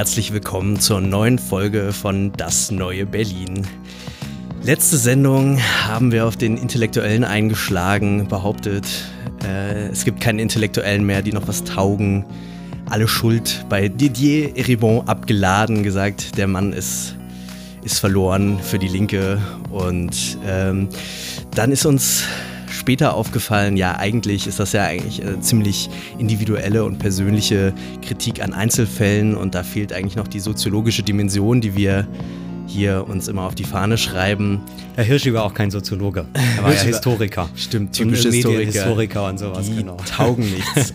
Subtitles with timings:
[0.00, 3.66] Herzlich willkommen zur neuen Folge von Das neue Berlin.
[4.62, 8.86] Letzte Sendung haben wir auf den Intellektuellen eingeschlagen, behauptet,
[9.44, 12.24] äh, es gibt keinen Intellektuellen mehr, die noch was taugen.
[12.88, 17.14] Alle Schuld bei Didier Eribon abgeladen, gesagt, der Mann ist,
[17.84, 19.38] ist verloren für die Linke.
[19.68, 20.88] Und ähm,
[21.54, 22.24] dann ist uns
[22.80, 28.52] später aufgefallen, ja, eigentlich ist das ja eigentlich eine ziemlich individuelle und persönliche Kritik an
[28.52, 32.08] Einzelfällen und da fehlt eigentlich noch die soziologische Dimension, die wir
[32.66, 34.60] hier uns immer auf die Fahne schreiben.
[34.94, 36.26] Herr Hirschi war auch kein Soziologe.
[36.56, 37.48] Er war ja Historiker.
[37.54, 39.28] Stimmt, Und typische Historiker.
[39.28, 39.96] Und sowas, Die genau.
[40.16, 40.94] taugen nichts.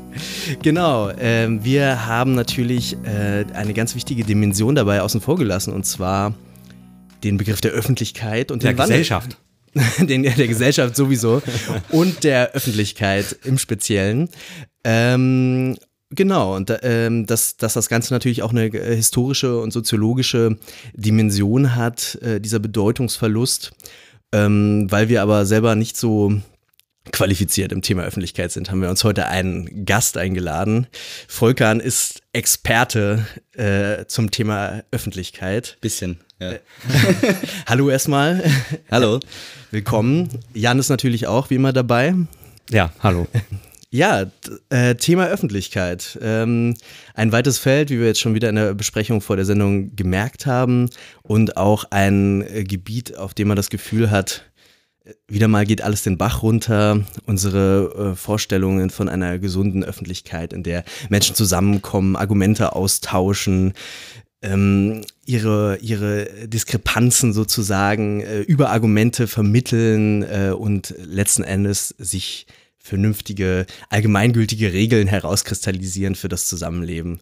[0.62, 5.84] genau, ähm, wir haben natürlich äh, eine ganz wichtige Dimension dabei außen vor gelassen und
[5.86, 6.34] zwar
[7.24, 8.98] den Begriff der Öffentlichkeit und Der Wandel.
[8.98, 9.38] Gesellschaft.
[10.00, 11.42] den, der Gesellschaft sowieso
[11.90, 14.28] und der Öffentlichkeit im Speziellen.
[14.84, 15.76] Ähm,
[16.10, 20.58] genau, und ähm, dass, dass das Ganze natürlich auch eine äh, historische und soziologische
[20.94, 23.72] Dimension hat, äh, dieser Bedeutungsverlust,
[24.32, 26.40] ähm, weil wir aber selber nicht so
[27.12, 30.88] qualifiziert im Thema Öffentlichkeit sind, haben wir uns heute einen Gast eingeladen.
[31.28, 35.78] Volkan ist Experte äh, zum Thema Öffentlichkeit.
[35.80, 36.52] Bisschen, ja.
[37.66, 38.44] Hallo erstmal.
[38.90, 39.20] Hallo.
[39.70, 40.28] Willkommen.
[40.54, 42.14] Jan ist natürlich auch wie immer dabei.
[42.70, 43.26] Ja, hallo.
[43.90, 44.26] Ja,
[44.68, 46.18] äh, Thema Öffentlichkeit.
[46.20, 46.74] Ähm,
[47.14, 50.46] ein weites Feld, wie wir jetzt schon wieder in der Besprechung vor der Sendung gemerkt
[50.46, 50.90] haben.
[51.22, 54.44] Und auch ein äh, Gebiet, auf dem man das Gefühl hat,
[55.04, 57.04] äh, wieder mal geht alles den Bach runter.
[57.24, 63.72] Unsere äh, Vorstellungen von einer gesunden Öffentlichkeit, in der Menschen zusammenkommen, Argumente austauschen,
[64.42, 72.46] ähm, ihre, ihre Diskrepanzen sozusagen äh, über Argumente vermitteln äh, und letzten Endes sich
[72.78, 77.20] vernünftige, allgemeingültige Regeln herauskristallisieren für das Zusammenleben.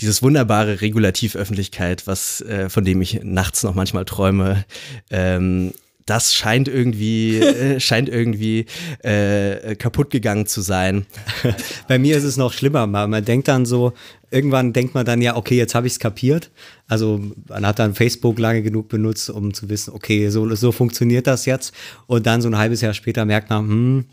[0.00, 4.64] Dieses wunderbare Regulativ Öffentlichkeit, was, äh, von dem ich nachts noch manchmal träume,
[5.10, 5.72] ähm,
[6.06, 8.66] das scheint irgendwie, äh, scheint irgendwie
[9.02, 11.06] äh, kaputt gegangen zu sein.
[11.88, 12.86] Bei mir ist es noch schlimmer.
[12.86, 13.92] Man, man denkt dann so,
[14.30, 16.50] irgendwann denkt man dann ja, okay, jetzt habe ich es kapiert.
[16.88, 21.26] Also man hat dann Facebook lange genug benutzt, um zu wissen, okay, so, so funktioniert
[21.26, 21.74] das jetzt.
[22.06, 24.04] Und dann so ein halbes Jahr später merkt man, hm,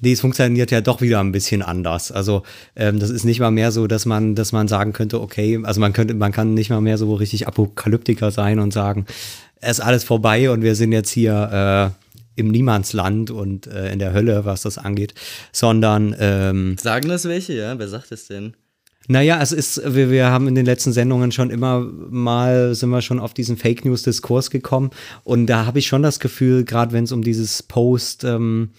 [0.00, 2.12] Nee, es funktioniert ja doch wieder ein bisschen anders.
[2.12, 2.42] Also
[2.74, 5.80] ähm, das ist nicht mal mehr so, dass man, dass man sagen könnte, okay, also
[5.80, 9.06] man könnte, man kann nicht mal mehr so richtig Apokalyptiker sein und sagen,
[9.60, 11.94] es ist alles vorbei und wir sind jetzt hier
[12.36, 15.14] äh, im Niemandsland und äh, in der Hölle, was das angeht,
[15.50, 17.78] sondern ähm, Sagen das welche, ja?
[17.78, 18.54] Wer sagt es denn?
[19.08, 23.02] naja, es ist, wir, wir haben in den letzten Sendungen schon immer mal, sind wir
[23.02, 24.90] schon auf diesen Fake News-Diskurs gekommen.
[25.22, 28.70] Und da habe ich schon das Gefühl, gerade wenn es um dieses Post, ähm,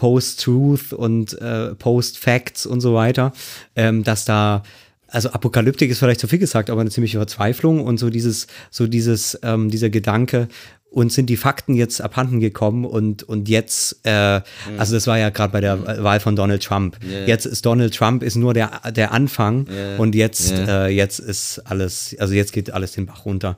[0.00, 3.32] Post-Truth und äh, Post-Facts und so weiter,
[3.76, 4.62] ähm, dass da
[5.08, 8.86] also Apokalyptik ist vielleicht zu viel gesagt, aber eine ziemliche Verzweiflung und so dieses, so
[8.86, 10.48] dieses, ähm, dieser Gedanke,
[10.88, 14.40] uns sind die Fakten jetzt abhanden gekommen und, und jetzt, äh,
[14.78, 16.96] also das war ja gerade bei der Wahl von Donald Trump.
[17.08, 17.26] Ja.
[17.26, 19.96] Jetzt ist Donald Trump ist nur der, der Anfang Ja.
[19.98, 20.86] und jetzt, Ja.
[20.86, 23.56] äh, jetzt ist alles, also jetzt geht alles den Bach runter.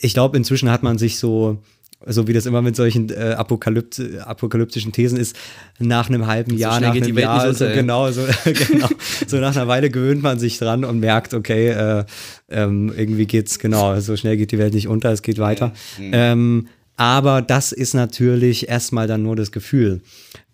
[0.00, 1.58] Ich glaube, inzwischen hat man sich so,
[2.06, 5.36] so wie das immer mit solchen äh, Apokalypt apokalyptischen Thesen ist,
[5.78, 8.22] nach einem halben Jahr, schnell nach geht die einem Welt Jahr, so, genau, so,
[8.68, 8.88] genau,
[9.26, 12.04] so nach einer Weile gewöhnt man sich dran und merkt, okay, äh,
[12.50, 15.72] ähm, irgendwie geht's, genau, so schnell geht die Welt nicht unter, es geht weiter.
[15.98, 20.02] Ähm, aber das ist natürlich erstmal dann nur das Gefühl,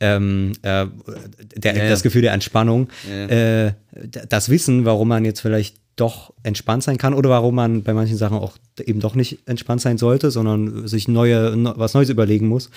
[0.01, 0.87] ähm, äh,
[1.57, 1.89] der, Ja, ja.
[1.91, 3.27] das Gefühl der Entspannung, Ja.
[3.67, 3.73] äh,
[4.29, 8.17] das Wissen, warum man jetzt vielleicht doch entspannt sein kann oder warum man bei manchen
[8.17, 12.49] Sachen auch eben doch nicht entspannt sein sollte, sondern sich neue, ne, was Neues überlegen
[12.49, 12.71] muss.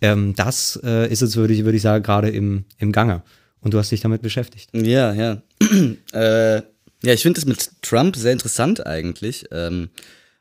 [0.00, 3.22] Ähm, das äh, ist jetzt, würde ich, würde ich sagen, gerade im, im Gange.
[3.60, 4.70] Und du hast dich damit beschäftigt.
[4.72, 5.42] Ja, ja.
[6.12, 6.62] äh,
[7.02, 9.46] ja, ich finde das mit Trump sehr interessant eigentlich.
[9.50, 9.90] Ähm,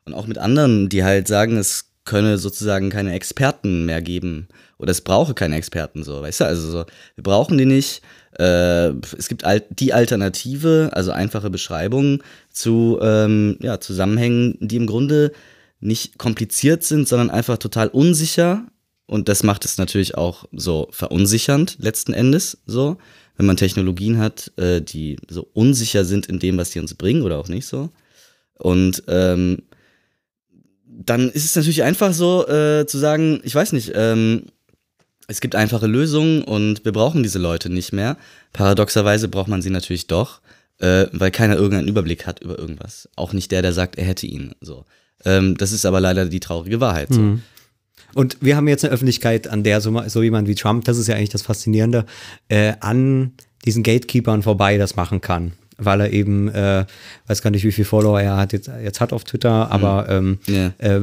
[0.05, 4.47] und auch mit anderen, die halt sagen, es könne sozusagen keine Experten mehr geben.
[4.77, 6.45] Oder es brauche keine Experten, so, weißt du?
[6.45, 6.85] Also so,
[7.15, 8.01] wir brauchen die nicht.
[8.39, 14.87] Äh, es gibt al die Alternative, also einfache Beschreibungen zu ähm, ja, Zusammenhängen, die im
[14.87, 15.31] Grunde
[15.79, 18.65] nicht kompliziert sind, sondern einfach total unsicher.
[19.05, 22.97] Und das macht es natürlich auch so verunsichernd letzten Endes, so,
[23.37, 27.21] wenn man Technologien hat, äh, die so unsicher sind in dem, was die uns bringen
[27.21, 27.89] oder auch nicht so.
[28.55, 29.63] Und ähm,
[30.85, 34.47] dann ist es natürlich einfach so äh, zu sagen, ich weiß nicht, ähm,
[35.27, 38.17] es gibt einfache Lösungen und wir brauchen diese Leute nicht mehr.
[38.53, 40.39] Paradoxerweise braucht man sie natürlich doch,
[40.79, 43.09] äh, weil keiner irgendeinen Überblick hat über irgendwas.
[43.15, 44.53] Auch nicht der, der sagt, er hätte ihn.
[44.61, 44.85] So.
[45.25, 47.09] Ähm, das ist aber leider die traurige Wahrheit.
[47.11, 47.19] So.
[47.19, 47.41] Mhm.
[48.13, 51.07] Und wir haben jetzt eine Öffentlichkeit, an der so, so jemand wie Trump, das ist
[51.07, 52.05] ja eigentlich das Faszinierende,
[52.47, 53.33] äh, an
[53.65, 55.51] diesen Gatekeepern vorbei das machen kann.
[55.79, 56.85] Weil er eben, äh,
[57.27, 60.39] weiß gar nicht, wie viele Follower er hat jetzt, jetzt hat auf Twitter, aber ähm,
[60.47, 60.73] Ja.
[60.79, 61.01] äh,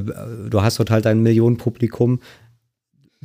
[0.51, 2.21] du hast dort halt ein Millionenpublikum.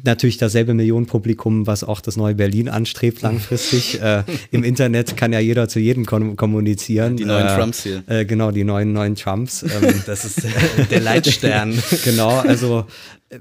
[0.04, 4.02] Natürlich dasselbe Millionenpublikum, was auch das neue Berlin anstrebt langfristig.
[4.02, 7.18] äh, Im Internet kann ja jeder zu jedem kom kommunizieren.
[7.18, 8.04] Die neuen äh, Trumps hier.
[8.08, 9.64] Äh, genau, die neuen neuen Trumps.
[9.64, 9.70] Ähm,
[10.06, 10.44] Das ist
[10.90, 11.78] der, Leitstern.
[12.04, 12.86] genau, also
[13.30, 13.38] äh,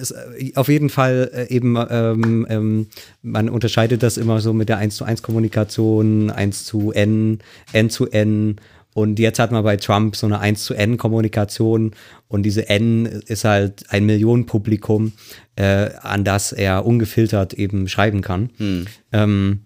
[0.00, 2.86] es, äh, auf jeden Fall äh, eben, ähm, ähm,
[3.22, 7.38] man unterscheidet das immer so mit der 1 zu 1 Kommunikation, 1 zu N,
[7.72, 8.56] N zu N.
[8.94, 11.90] Und jetzt hat man bei Trump so eine 1 zu N Kommunikation
[12.28, 15.12] und diese N ist halt ein Millionenpublikum,
[15.56, 18.50] äh, an das er ungefiltert eben schreiben kann.
[18.56, 18.86] Hm.
[19.12, 19.60] Ähm,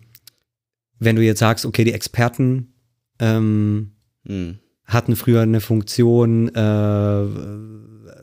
[0.99, 2.73] wenn du jetzt sagst, okay, die Experten
[3.21, 3.93] ähm,
[4.27, 4.59] Hm.
[4.85, 7.25] hatten früher eine Funktion, äh,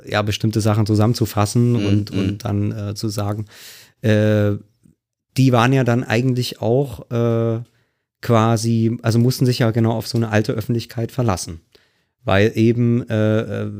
[0.09, 2.19] ja, bestimmte Sachen zusammenzufassen Mhm, und, mhm.
[2.19, 3.45] und dann äh, zu sagen,
[4.01, 4.53] äh,
[5.37, 7.61] die waren ja dann eigentlich auch äh,
[8.25, 11.61] quasi, also mussten sich ja genau auf so eine alte Öffentlichkeit verlassen.
[12.23, 13.71] Weil eben äh, äh,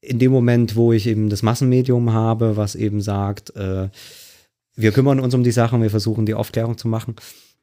[0.00, 3.88] in dem Moment, wo ich eben das Massenmedium habe, was eben sagt, äh,
[4.76, 7.16] wir kümmern uns um die Sachen, wir versuchen die Aufklärung zu machen,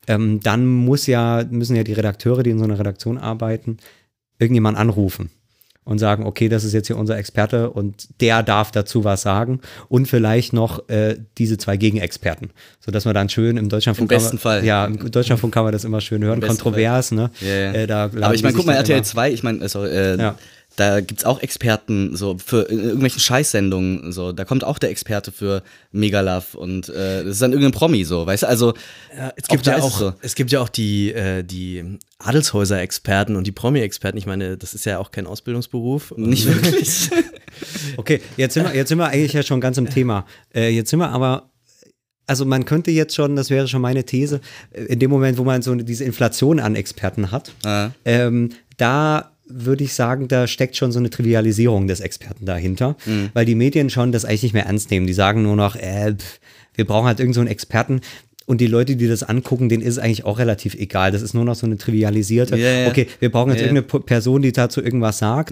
[0.07, 3.77] ähm, dann muss ja, müssen ja die Redakteure, die in so einer Redaktion arbeiten,
[4.39, 5.29] irgendjemand anrufen
[5.89, 9.59] und sagen, okay, das ist jetzt hier unser Experte und der darf dazu was sagen
[9.87, 14.35] und vielleicht noch äh, diese zwei Gegenexperten, sodass man dann schön im Deutschlandfunk Im besten
[14.35, 14.65] man, Fall.
[14.65, 17.31] ja, im Deutschlandfunk kann man das immer schön hören, kontrovers, ne?
[17.41, 17.73] Ja, ja.
[17.73, 17.91] Äh,
[18.21, 20.35] Aber ich meine, guck mal, RTL immer- 2, ich meine, sorry, äh, Ja.
[20.79, 25.31] Da gibt's auch Experten, so für in irgendwelchen Scheißsendungen, so, da kommt auch der Experte
[25.31, 25.61] für
[25.91, 28.73] Megalove und äh, das ist dann irgendein Promi, so, weißt du, also
[29.17, 30.13] Ja, es gibt da ja auch, es so.
[30.21, 34.17] es gibt ja auch die, äh, die Adelshäuser-Experten und die Promi-Experten.
[34.17, 36.13] Ich meine, das ist ja auch kein Ausbildungsberuf.
[36.17, 37.09] Nicht wirklich.
[37.97, 40.25] Okay, jetzt sind wir, jetzt sind wir eigentlich ja schon ganz im Thema.
[40.55, 41.49] Äh, jetzt sind wir aber,
[42.27, 44.39] also man könnte jetzt schon, das wäre schon meine These,
[44.71, 47.89] äh, in dem Moment, wo man so diese Inflation an Experten hat, Ah.
[48.05, 52.95] ähm, da würde ich sagen, da steckt schon so eine Trivialisierung des Experten dahinter,
[53.33, 55.07] weil die Medien schon das eigentlich nicht mehr ernst nehmen.
[55.07, 56.39] Die sagen nur noch, äh, pff,
[56.75, 58.01] wir brauchen halt irgend so einen Experten.
[58.45, 61.11] Und die Leute, die das angucken, denen ist es eigentlich auch relativ egal.
[61.11, 62.57] Das ist nur noch so eine trivialisierte.
[62.57, 62.87] Ja, ja.
[62.87, 63.67] Okay, wir brauchen jetzt ja.
[63.67, 65.51] irgendeine Person, die dazu irgendwas sagt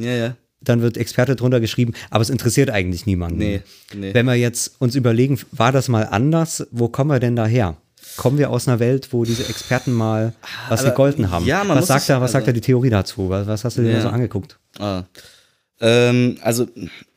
[0.62, 3.38] dann wird Experte drunter geschrieben, aber es interessiert eigentlich niemanden.
[3.38, 3.62] Nee,
[3.96, 4.14] nee.
[4.14, 7.78] Wenn wir jetzt uns überlegen, war das mal anders, wo kommen wir denn daher?
[8.18, 10.34] Kommen wir aus einer Welt, wo diese Experten mal
[10.70, 11.46] was aber- gegolten haben?
[11.46, 13.30] ja, man was muss sagt da, was also- sagt da die Theorie dazu?
[13.30, 14.02] Was, was hast du dir Ja.
[14.02, 14.60] so angeguckt?
[14.80, 15.04] Ah.
[15.80, 16.68] Ähm, also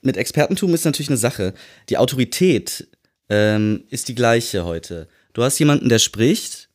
[0.02, 1.54] mit Expertentum ist natürlich eine Sache.
[1.88, 2.86] Die Autorität
[3.28, 5.08] ähm, ist die gleiche heute.
[5.32, 6.68] Du hast jemanden, der spricht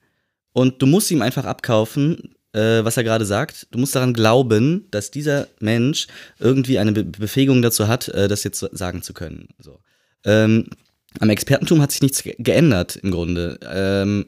[0.53, 3.67] und du musst ihm einfach abkaufen, äh, was er gerade sagt.
[3.71, 6.07] Du musst daran glauben, dass dieser Mensch
[6.39, 9.49] irgendwie eine Be Befähigung dazu hat, äh, das jetzt sagen zu können.
[9.59, 9.79] So.
[10.23, 10.69] Ähm,
[11.19, 13.59] am Expertentum hat sich nichts ge geändert im Grunde.
[13.71, 14.25] Ähm,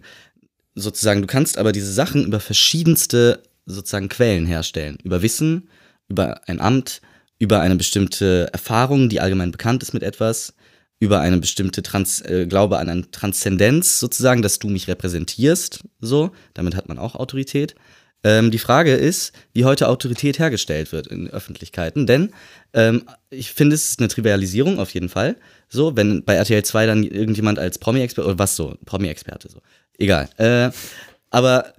[0.76, 4.98] sozusagen, du kannst aber diese Sachen über verschiedenste sozusagen Quellen herstellen.
[5.04, 5.70] Über Wissen,
[6.08, 7.02] über ein Amt,
[7.40, 10.54] über eine bestimmte Erfahrung, die allgemein bekannt ist mit etwas,
[11.00, 16.32] über eine bestimmte Trans äh, Glaube an eine Transzendenz sozusagen, dass du mich repräsentierst, so,
[16.54, 17.76] damit hat man auch Autorität.
[18.24, 22.34] Ähm, die Frage ist, wie heute Autorität hergestellt wird in Öffentlichkeiten, denn
[22.74, 25.36] ähm, ich finde, es ist eine Trivialisierung auf jeden Fall.
[25.70, 29.62] So, wenn bei RTL 2 dann irgendjemand als Promi-Experte oder was so, Promi-Experte so.
[29.98, 30.30] Egal.
[30.38, 30.72] Äh,
[31.30, 31.74] aber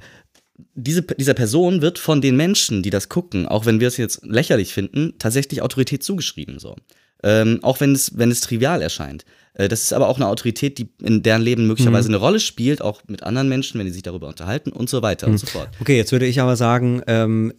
[0.74, 4.24] diese, dieser Person wird von den Menschen, die das gucken, auch wenn wir es jetzt
[4.24, 6.58] lächerlich finden, tatsächlich Autorität zugeschrieben.
[6.58, 6.76] So.
[7.22, 9.24] Ähm, auch wenn es, wenn es trivial erscheint.
[9.54, 12.80] Äh, das ist aber auch eine Autorität, die in deren Leben möglicherweise eine Rolle spielt,
[12.80, 15.68] auch mit anderen Menschen, wenn die sich darüber unterhalten und so weiter und so fort.
[15.80, 17.52] Okay, jetzt würde ich aber sagen, ähm,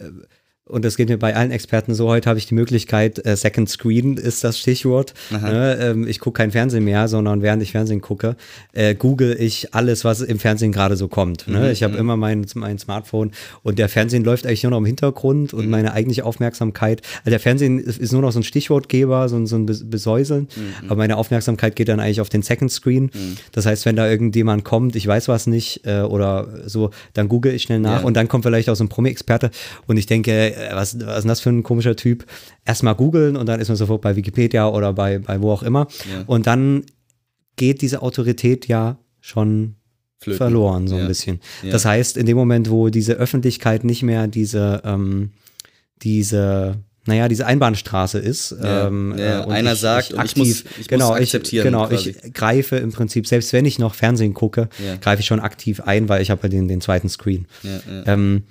[0.70, 3.70] und das geht mir bei allen Experten so, heute habe ich die Möglichkeit, äh, Second
[3.70, 5.14] Screen ist das Stichwort.
[5.32, 8.36] Ne, ähm, ich gucke kein Fernsehen mehr, sondern während ich Fernsehen gucke,
[8.74, 11.48] äh, google ich alles, was im Fernsehen gerade so kommt.
[11.48, 11.72] Ne?
[11.72, 13.32] Ich habe immer mein, mein Smartphone
[13.64, 17.40] und der Fernsehen läuft eigentlich nur noch im Hintergrund und meine eigentliche Aufmerksamkeit, also der
[17.40, 20.48] Fernsehen ist, ist nur noch so ein Stichwortgeber, so, ein- so ein Bes- Besäuseln,
[20.86, 23.10] aber meine Aufmerksamkeit geht dann eigentlich auf den Second Screen.
[23.52, 27.54] Das heißt, wenn da irgendjemand kommt, ich weiß was nicht äh, oder so, dann google
[27.54, 28.06] ich schnell nach Ja.
[28.06, 29.50] und dann kommt vielleicht auch so ein Promi-Experte
[29.88, 32.26] und ich denke, was, was ist denn das für ein komischer Typ?
[32.66, 35.88] Erstmal googeln und dann ist man sofort bei Wikipedia oder bei, bei wo auch immer.
[36.12, 36.24] Ja.
[36.28, 36.84] Und dann
[37.56, 39.76] geht diese Autorität ja schon
[40.22, 40.38] Flöten.
[40.38, 41.08] verloren, so ein Ja.
[41.08, 41.40] bisschen.
[41.64, 41.72] Ja.
[41.72, 45.32] Das heißt, in dem Moment, wo diese Öffentlichkeit nicht mehr diese, ähm,
[46.02, 48.56] diese, naja, diese Einbahnstraße ist.
[48.62, 51.88] Ja, ähm, ja, äh, einer sagt und ich muss- ich muss genau, akzeptieren Ich, genau,
[51.88, 52.16] quasi.
[52.24, 54.96] ich greife im Prinzip, selbst wenn ich noch Fernsehen gucke, Ja.
[54.98, 57.48] greife ich schon aktiv ein, weil ich habe ja den, den zweiten Screen.
[57.64, 58.04] Ja, ja.
[58.14, 58.44] Ähm,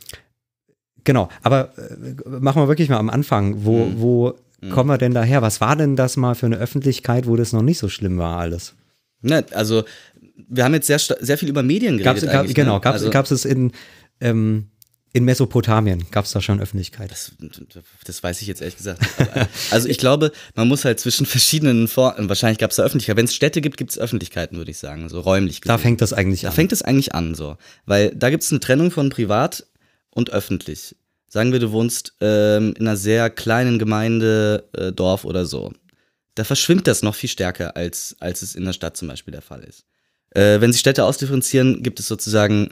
[1.08, 3.64] genau, aber äh, machen wir wirklich mal am Anfang.
[3.64, 4.00] Wo, Mhm.
[4.00, 4.34] wo
[4.70, 5.40] kommen wir denn daher?
[5.42, 8.38] Was war denn das mal für eine Öffentlichkeit, wo das noch nicht so schlimm war
[8.38, 8.74] alles?
[9.22, 9.84] Ne, also,
[10.48, 12.32] wir haben jetzt sehr, sehr viel über Medien Gab's, geredet.
[12.32, 12.80] gab, eigentlich, genau, ne?
[12.80, 13.72] gab es also, es in,
[14.20, 14.66] ähm,
[15.12, 16.04] in Mesopotamien?
[16.10, 17.10] Gab es da schon Öffentlichkeit?
[17.10, 17.32] das,
[18.04, 19.18] das weiß ich jetzt ehrlich gesagt nicht.
[19.32, 23.16] Aber, Also ich glaube, man muss halt zwischen verschiedenen Vor wahrscheinlich gab es da Öffentlichkeit.
[23.16, 25.82] Wenn es Städte gibt, gibt es Öffentlichkeiten, würde ich sagen, so räumlich Da gesehen.
[25.82, 26.54] fängt das eigentlich Da an.
[26.54, 27.56] fängt es eigentlich an, so.
[27.86, 29.66] Weil da gibt es eine Trennung von privat
[30.10, 30.94] und öffentlich.
[31.28, 35.72] Sagen wir, du wohnst ähm, in einer sehr kleinen Gemeinde, äh, Dorf oder so.
[36.34, 39.42] Da verschwimmt das noch viel stärker, als, als es in der Stadt zum Beispiel der
[39.42, 39.84] Fall ist.
[40.30, 42.70] Äh, wenn sich Städte ausdifferenzieren, gibt es sozusagen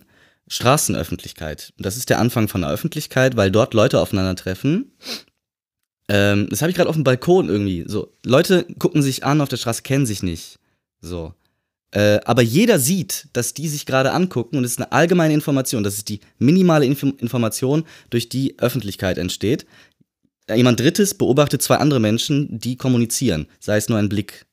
[0.49, 1.73] Straßenöffentlichkeit.
[1.79, 4.93] Das ist der Anfang von der Öffentlichkeit, weil dort Leute aufeinandertreffen.
[6.09, 7.85] Ähm, das habe ich gerade auf dem Balkon irgendwie.
[7.87, 10.59] So, Leute gucken sich an auf der Straße, kennen sich nicht.
[11.01, 11.35] So.
[11.93, 15.85] Äh, aber jeder sieht, dass die sich gerade angucken und es ist eine allgemeine Information.
[15.85, 19.67] Das ist die minimale Inf Information, durch die Öffentlichkeit entsteht.
[20.47, 24.47] Äh, Jemand Drittes beobachtet zwei andere Menschen, die kommunizieren, sei es nur ein Blick.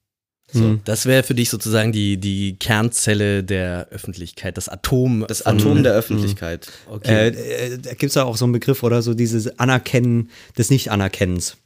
[0.51, 0.81] Hm.
[0.85, 5.25] Das wäre für dich sozusagen die, die Kernzelle der Öffentlichkeit, das Atom.
[5.27, 6.71] Das Atom der Öffentlichkeit.
[6.87, 7.29] Okay.
[7.29, 10.69] Äh, äh, da gibt es ja auch so einen Begriff oder so dieses Anerkennen des
[10.69, 11.57] Nicht-Anerkennens.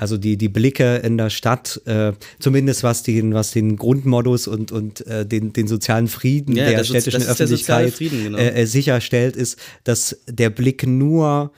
[0.00, 4.72] Also die, die Blicke in der Stadt, äh, zumindest was den, was den Grundmodus und,
[4.72, 8.38] und äh, den, den sozialen Frieden Ja, der der städtischen Öffentlichkeit Frieden, genau.
[8.38, 11.52] äh, äh, sicherstellt, ist, dass der Blick nur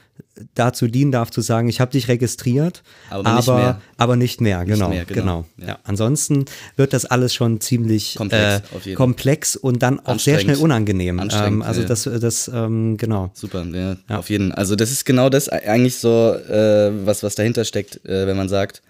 [0.54, 3.80] dazu dienen darf, zu sagen, ich habe dich registriert, Aber aber, nicht mehr.
[3.96, 4.88] aber nicht mehr, genau.
[4.88, 5.44] mehr, genau.
[5.56, 5.68] genau.
[5.68, 5.78] Ja.
[5.84, 6.46] Ansonsten
[6.76, 8.96] wird das alles schon ziemlich Komplex, äh, auf jeden.
[8.96, 11.20] komplex und dann auch sehr schnell unangenehm.
[11.32, 11.86] Ähm, also ja.
[11.88, 13.30] das, das ähm, genau.
[13.34, 14.18] Super, ja, Ja.
[14.18, 14.52] auf jeden.
[14.52, 18.48] Also das ist genau das eigentlich so, äh, was, was dahinter steckt, äh, wenn man
[18.48, 18.82] sagt,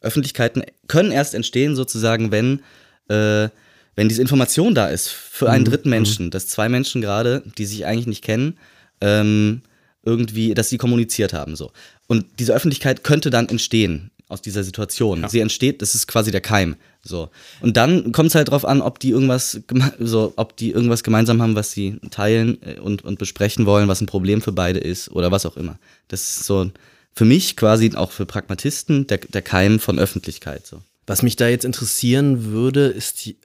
[0.00, 2.60] Öffentlichkeiten können erst entstehen sozusagen, wenn,
[3.08, 3.48] äh,
[3.96, 7.84] wenn diese Information da ist für einen dritten Menschen, dass zwei Menschen gerade, die sich
[7.84, 8.58] eigentlich nicht kennen,
[9.00, 9.62] ähm,
[10.08, 11.70] irgendwie, dass sie kommuniziert haben so.
[12.06, 15.24] Und diese Öffentlichkeit könnte dann entstehen aus dieser Situation.
[15.28, 16.76] Sie entsteht, das ist quasi der Keim.
[17.02, 17.30] So.
[17.60, 19.60] Und dann kommt es halt drauf an, ob die irgendwas
[19.98, 24.00] so, ob die irgendwas gemeinsam haben, was sie teilen äh, und, und besprechen wollen, was
[24.00, 25.78] ein Problem für beide ist oder was auch immer.
[26.08, 26.70] Das ist so
[27.14, 30.66] für mich quasi auch für Pragmatisten der, der Keim von Öffentlichkeit.
[30.66, 30.82] So.
[31.06, 33.38] Was mich da jetzt interessieren würde, ist die,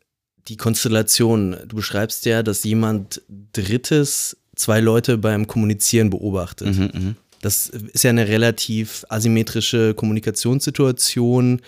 [0.50, 1.56] die Konstellation.
[1.68, 3.22] Du beschreibst ja, dass jemand
[3.54, 6.78] Drittes zwei Leute beim Kommunizieren beobachtet.
[6.78, 11.62] Mhm, Das ist ja eine relativ asymmetrische Kommunikationssituation.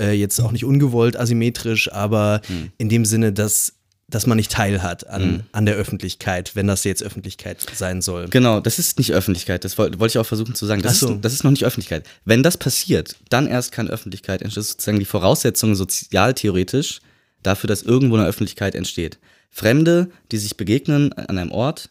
[0.00, 2.40] Äh, jetzt auch nicht ungewollt asymmetrisch, aber
[2.78, 3.74] in dem Sinne, dass,
[4.08, 8.28] dass man nicht teilhat an, an der Öffentlichkeit, wenn das jetzt Öffentlichkeit sein soll.
[8.28, 9.64] Genau, das ist nicht Öffentlichkeit.
[9.64, 10.80] Das wollte wollte ich auch versuchen zu sagen.
[10.80, 11.12] Das, so.
[11.14, 12.06] ist, das ist noch nicht Öffentlichkeit.
[12.24, 14.60] Wenn das passiert, dann erst kann Öffentlichkeit entstehen.
[14.60, 17.00] Das ist sozusagen die Voraussetzung sozialtheoretisch
[17.42, 19.18] dafür, dass irgendwo eine Öffentlichkeit entsteht.
[19.50, 21.90] Fremde, die sich begegnen an einem Ort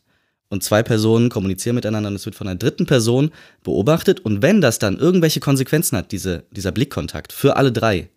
[0.49, 3.31] und zwei Personen kommunizieren miteinander und es wird von einer dritten Person
[3.63, 4.21] beobachtet.
[4.21, 8.09] Und wenn das dann irgendwelche Konsequenzen hat, diese, dieser Blickkontakt für alle drei,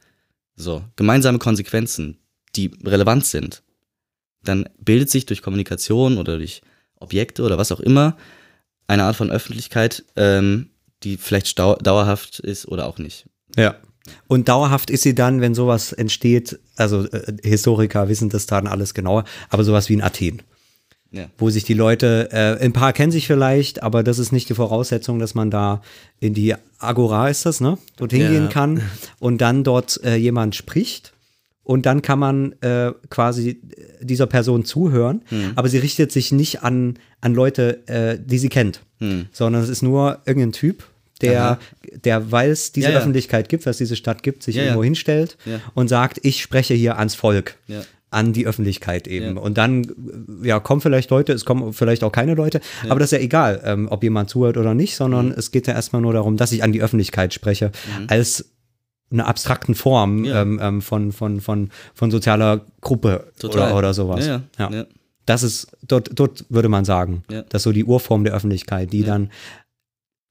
[0.54, 2.18] so gemeinsame Konsequenzen,
[2.56, 3.62] die relevant sind,
[4.44, 6.62] dann bildet sich durch Kommunikation oder durch
[6.98, 8.16] Objekte oder was auch immer
[8.86, 10.70] eine Art von Öffentlichkeit, ähm,
[11.02, 13.26] die vielleicht dauerhaft ist oder auch nicht.
[13.56, 13.76] Ja.
[14.26, 18.94] Und dauerhaft ist sie dann, wenn sowas entsteht, also äh, Historiker wissen das dann alles
[18.94, 20.42] genauer, aber sowas wie in Athen.
[21.12, 21.26] Ja.
[21.38, 24.54] Wo sich die Leute, äh, ein paar kennen sich vielleicht, aber das ist nicht die
[24.54, 25.82] Voraussetzung, dass man da
[26.20, 27.78] in die Agora ist das, ne?
[27.96, 28.48] Dort hingehen Ja.
[28.48, 28.80] kann
[29.18, 31.12] und dann dort äh, jemand spricht.
[31.64, 33.60] Und dann kann man äh, quasi
[34.00, 35.22] dieser Person zuhören,
[35.54, 38.80] aber sie richtet sich nicht an, an Leute, äh, die sie kennt,
[39.30, 40.82] sondern es ist nur irgendein Typ,
[41.20, 41.58] der,
[42.04, 42.98] der weil es diese Ja, ja.
[42.98, 45.36] Öffentlichkeit gibt, was diese Stadt gibt, sich Ja, irgendwo hinstellt
[45.74, 47.56] und sagt, ich spreche hier ans Volk.
[48.10, 49.36] An die Öffentlichkeit eben.
[49.36, 49.42] Ja.
[49.42, 49.86] Und dann,
[50.42, 53.60] ja, kommen vielleicht Leute, es kommen vielleicht auch keine Leute, aber das ist ja egal,
[53.64, 55.34] ähm, ob jemand zuhört oder nicht, sondern Mhm.
[55.36, 57.70] es geht ja erstmal nur darum, dass ich an die Öffentlichkeit spreche,
[58.08, 58.50] als
[59.12, 60.42] eine abstrakten Form Ja.
[60.42, 63.68] ähm, ähm, von, von, von, von sozialer Gruppe Total.
[63.68, 64.26] oder, oder sowas.
[64.26, 64.70] Ja, ja.
[64.70, 64.84] Ja.
[65.26, 67.42] Das ist, dort, dort würde man sagen, Ja.
[67.42, 69.30] das ist so die Urform der Öffentlichkeit, die dann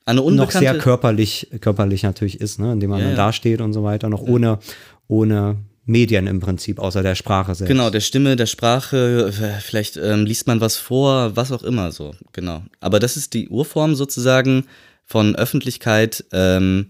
[0.05, 2.73] Eine noch sehr körperlich, körperlich natürlich ist, ne?
[2.73, 3.25] indem man Ja, dann ja.
[3.25, 4.59] dasteht und so weiter, noch ohne,
[5.07, 5.57] ohne
[5.89, 7.69] Medien im Prinzip, außer der Sprache selbst.
[7.69, 12.13] Genau, der Stimme, der Sprache, vielleicht ähm, liest man was vor, was auch immer so,
[12.31, 12.63] genau.
[12.79, 14.65] Aber das ist die Urform sozusagen
[15.05, 16.87] von Öffentlichkeit, ähm,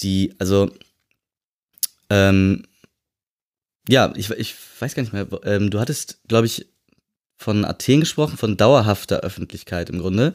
[0.00, 0.70] die, also,
[2.08, 2.64] ähm,
[3.88, 6.66] ja, ich, ich weiß gar nicht mehr, ähm, du hattest, glaube ich,
[7.38, 10.34] von Athen gesprochen, von dauerhafter Öffentlichkeit im Grunde,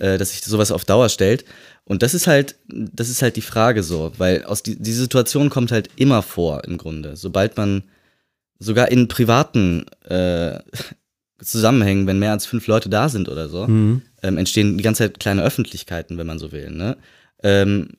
[0.00, 1.44] äh, dass sich sowas auf Dauer stellt.
[1.84, 5.50] Und das ist halt, das ist halt die Frage so, weil aus die, die Situation
[5.50, 7.16] kommt halt immer vor im Grunde.
[7.16, 7.82] Sobald man
[8.58, 10.60] sogar in privaten äh,
[11.42, 13.64] Zusammenhängen, wenn mehr als fünf Leute da sind oder so,
[14.22, 16.70] ähm, entstehen die ganze Zeit kleine Öffentlichkeiten, wenn man so will.
[16.70, 16.96] Ne?
[17.42, 17.90] Ähm,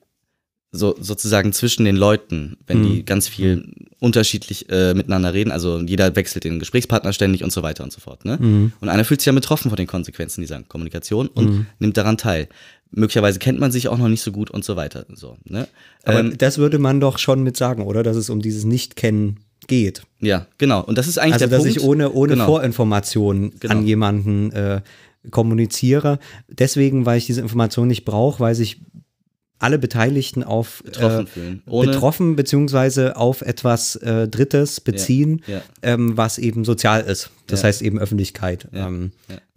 [0.72, 6.16] so sozusagen zwischen den Leuten, wenn die ganz viel unterschiedlich äh, miteinander reden, also jeder
[6.16, 8.26] wechselt den Gesprächspartner ständig und so weiter und so fort.
[8.26, 8.72] Ne?
[8.82, 12.48] Und einer fühlt sich ja betroffen von den Konsequenzen dieser Kommunikation und nimmt daran teil.
[12.92, 15.06] Möglicherweise kennt man sich auch noch nicht so gut und so weiter.
[15.14, 15.68] So, ne?
[16.04, 18.02] Aber ähm, das würde man doch schon mit sagen, oder?
[18.04, 20.04] Dass es um dieses Nicht-Kennen geht.
[20.22, 20.84] ja, genau.
[20.84, 21.78] Und das ist eigentlich Also, der dass Punkt.
[21.78, 22.46] ich ohne, ohne genau.
[22.46, 23.74] Vorinformation Genau.
[23.74, 24.82] an jemanden äh,
[25.32, 26.20] kommuniziere.
[26.48, 28.80] Deswegen, weil ich diese Information nicht brauche, weil sich
[29.60, 31.28] alle Beteiligten auf Betroffen
[31.66, 35.62] äh, betroffen beziehungsweise auf etwas äh, Drittes beziehen, ja.
[35.82, 37.32] Ähm, was eben sozial ist.
[37.48, 37.68] Das Ja.
[37.68, 38.68] heißt eben Öffentlichkeit.
[38.74, 39.12] Ähm,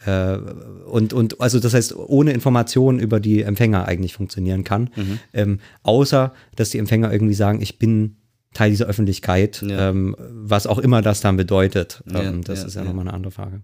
[0.06, 0.38] Äh,
[0.86, 4.88] und, und also das heißt, ohne Informationen über die Empfänger eigentlich funktionieren kann.
[4.96, 5.18] Mhm.
[5.34, 8.16] Ähm, außer, dass die Empfänger irgendwie sagen, ich bin
[8.54, 9.90] Teil dieser Öffentlichkeit, Ja.
[9.90, 12.02] ähm, was auch immer das dann bedeutet.
[12.10, 12.86] Ja, ähm, das ja, ist ja, ja.
[12.88, 13.60] nochmal eine andere Frage.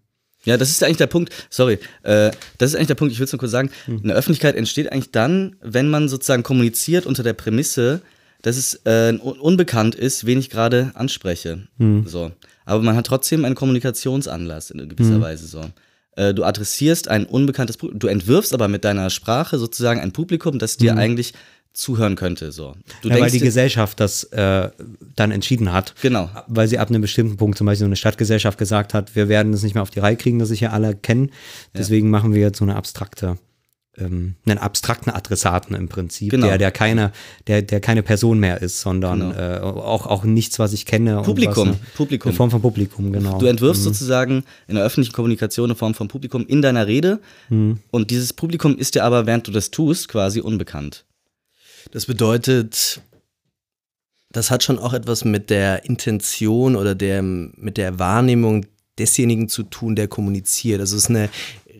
[0.46, 1.32] Ja, das ist eigentlich der Punkt.
[1.50, 3.12] Sorry, äh, das ist eigentlich der Punkt.
[3.12, 3.70] Ich will es nur kurz sagen.
[3.84, 4.00] Hm.
[4.04, 8.00] Eine Öffentlichkeit entsteht eigentlich dann, wenn man sozusagen kommuniziert unter der Prämisse,
[8.42, 11.66] dass es äh, un unbekannt ist, wen ich gerade anspreche.
[11.78, 12.06] Hm.
[12.06, 12.30] So,
[12.64, 15.20] aber man hat trotzdem einen Kommunikationsanlass in gewisser Hm.
[15.20, 15.62] Weise so.
[16.16, 20.58] Äh, du adressierst ein unbekanntes, Pu- du entwirfst aber mit deiner Sprache sozusagen ein Publikum,
[20.58, 21.34] das dir eigentlich
[21.76, 22.52] zuhören könnte.
[22.52, 23.08] So, du.
[23.10, 24.70] Ja, weil die Gesellschaft das äh,
[25.14, 25.94] dann entschieden hat.
[26.02, 26.30] Genau.
[26.48, 29.52] Weil sie ab einem bestimmten Punkt, zum Beispiel so eine Stadtgesellschaft gesagt hat, wir werden
[29.52, 31.30] es nicht mehr auf die Reihe kriegen, dass sich ja alle kennen.
[31.76, 33.36] Deswegen machen wir jetzt so eine abstrakte,
[33.98, 36.46] ähm, einen abstrakten Adressaten im Prinzip, Genau.
[36.46, 37.12] der, der keine,
[37.46, 39.34] der, der keine Person mehr ist, sondern Genau.
[39.34, 41.18] äh, auch, auch nichts, was ich kenne.
[41.18, 42.28] und Publikum, was eine, Publikum.
[42.30, 43.38] Eine Form von Publikum, genau.
[43.38, 48.10] Du entwirfst sozusagen in der öffentlichen Kommunikation eine Form von Publikum in deiner Rede und
[48.10, 51.05] dieses Publikum ist dir aber, während du das tust, quasi unbekannt.
[51.90, 53.00] Das bedeutet,
[54.30, 58.66] das hat schon auch etwas mit der Intention oder der, mit der Wahrnehmung
[58.98, 60.80] desjenigen zu tun, der kommuniziert.
[60.80, 61.28] Also es ist eine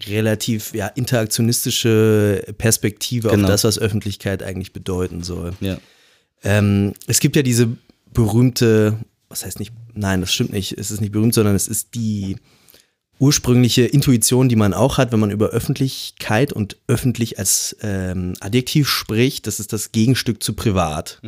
[0.09, 3.45] relativ ja, interaktionistische Perspektive Genau.
[3.45, 5.55] auf das, was Öffentlichkeit eigentlich bedeuten soll.
[5.61, 5.79] Ja.
[6.43, 7.69] Ähm, es gibt ja diese
[8.13, 11.95] berühmte, was heißt nicht, nein, das stimmt nicht, es ist nicht berühmt, sondern es ist
[11.95, 12.37] die
[13.19, 18.89] ursprüngliche Intuition, die man auch hat, wenn man über Öffentlichkeit und öffentlich als ähm, Adjektiv
[18.89, 21.21] spricht, das ist das Gegenstück zu privat.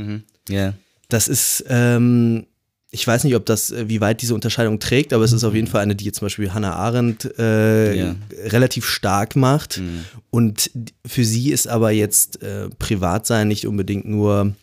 [0.49, 0.75] Ja.
[1.09, 2.47] Das ist, ähm,
[2.91, 5.55] ich weiß nicht, ob das, äh, wie weit diese Unterscheidung trägt, aber es ist auf
[5.55, 8.17] jeden Fall eine, die jetzt zum Beispiel Hannah Arendt äh, Ja.
[8.45, 9.81] relativ stark macht.
[10.31, 10.71] Und
[11.07, 14.55] für sie ist aber jetzt äh, Privatsein nicht unbedingt nur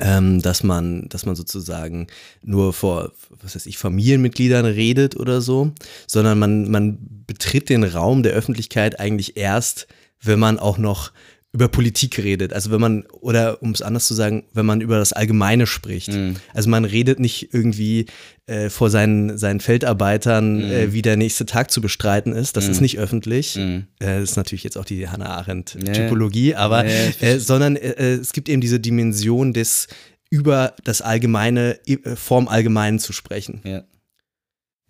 [0.00, 2.08] ähm, dass man, dass man sozusagen
[2.42, 5.72] nur vor, was weiß ich, Familienmitgliedern redet oder so,
[6.06, 9.86] sondern man, man betritt den Raum der Öffentlichkeit eigentlich erst,
[10.20, 11.12] wenn man auch noch
[11.54, 12.52] über Politik redet.
[12.52, 16.10] Also wenn man, oder um es anders zu sagen, wenn man über das Allgemeine spricht.
[16.52, 18.06] Also man redet nicht irgendwie
[18.46, 22.56] äh, vor seinen, seinen Feldarbeitern, äh, wie der nächste Tag zu bestreiten ist.
[22.56, 23.56] Das ist nicht öffentlich.
[23.56, 27.76] Äh, das ist natürlich jetzt auch die Hannah Arendt-Typologie, aber Ja, ja, ich äh, sondern
[27.76, 29.86] äh, es gibt eben diese Dimension des
[30.30, 33.60] über das Allgemeine, äh, vorm Allgemeinen zu sprechen.
[33.62, 33.84] Ja.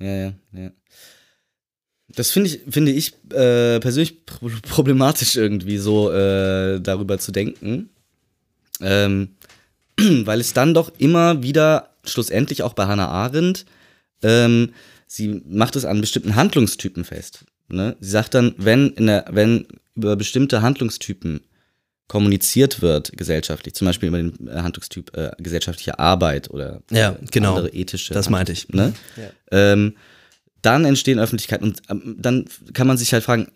[0.00, 0.70] Ja, ja, ja.
[2.08, 7.88] Das finde ich, finde ich äh, persönlich pro- problematisch irgendwie so äh, darüber zu denken.
[8.80, 9.30] Ähm,
[9.98, 13.64] weil es dann doch immer wieder, schlussendlich auch bei Hannah Arendt,
[14.22, 14.72] ähm,
[15.06, 17.44] sie macht es an bestimmten Handlungstypen fest.
[17.68, 17.96] Ne?
[18.00, 21.40] Sie sagt dann, wenn, in der, wenn über bestimmte Handlungstypen
[22.08, 27.16] kommuniziert wird gesellschaftlich, zum Beispiel über den äh, Handlungstyp äh, gesellschaftliche Arbeit oder Ja, äh,
[27.30, 27.50] genau.
[27.56, 28.12] andere ethische.
[28.12, 28.68] Das meinte ich.
[28.68, 28.92] Ne?
[29.50, 29.94] Ähm,
[30.64, 33.48] dann entstehen Öffentlichkeit und ähm, dann kann man sich halt fragen,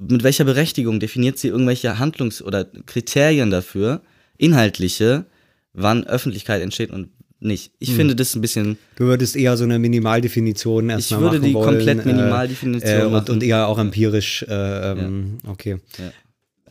[0.00, 4.02] mit welcher Berechtigung definiert sie irgendwelche Handlungs- oder Kriterien dafür,
[4.36, 5.26] inhaltliche,
[5.72, 7.08] wann Öffentlichkeit entsteht und
[7.40, 7.72] nicht.
[7.78, 11.54] Ich finde das ein bisschen, Du würdest eher so eine Minimaldefinition erstmal würde machen die
[11.54, 11.76] wollen.
[11.76, 13.30] komplett Minimaldefinition äh, und, machen.
[13.30, 15.76] und eher auch empirisch, äh, ähm, okay.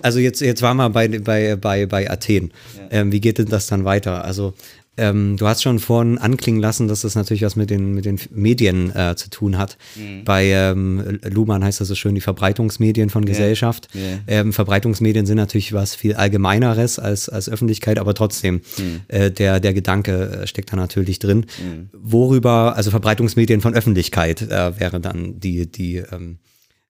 [0.02, 2.52] Also jetzt, jetzt waren wir bei, bei, bei, bei Athen.
[2.92, 4.26] Ähm, wie geht denn das dann weiter?
[4.26, 4.54] Also
[4.98, 8.20] ähm, du hast schon vorhin anklingen lassen, dass das natürlich was mit den, mit den
[8.32, 9.78] Medien äh, zu tun hat.
[9.96, 10.24] Mhm.
[10.24, 13.88] Bei ähm, Luhmann heißt das so schön die Verbreitungsmedien von Gesellschaft.
[13.94, 14.02] Ja.
[14.28, 19.02] Ähm, Verbreitungsmedien sind natürlich was viel Allgemeineres als, als Öffentlichkeit, aber trotzdem, Mhm.
[19.08, 21.46] äh, der, der Gedanke äh, steckt da natürlich drin.
[21.94, 26.40] Worüber, also Verbreitungsmedien von Öffentlichkeit äh, wäre dann die, die, ähm,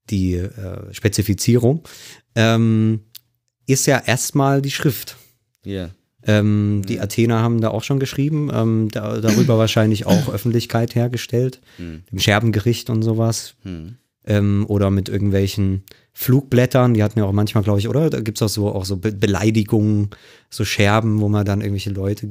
[0.10, 1.84] die äh, Spezifizierung,
[2.36, 3.02] ähm,
[3.66, 5.18] ist ja erstmal die Schrift.
[5.66, 5.90] ja.
[6.28, 11.62] Ähm, die Athener haben da auch schon geschrieben, ähm, da, darüber wahrscheinlich auch Öffentlichkeit hergestellt,
[12.12, 13.56] dem Scherbengericht und sowas.
[14.26, 15.84] Ähm, oder mit irgendwelchen
[16.20, 18.10] Flugblättern, die hatten ja auch manchmal, glaube ich, oder?
[18.10, 20.10] Da gibt es auch so, auch so Be Beleidigungen,
[20.50, 22.26] so Scherben, wo man dann irgendwelche Leute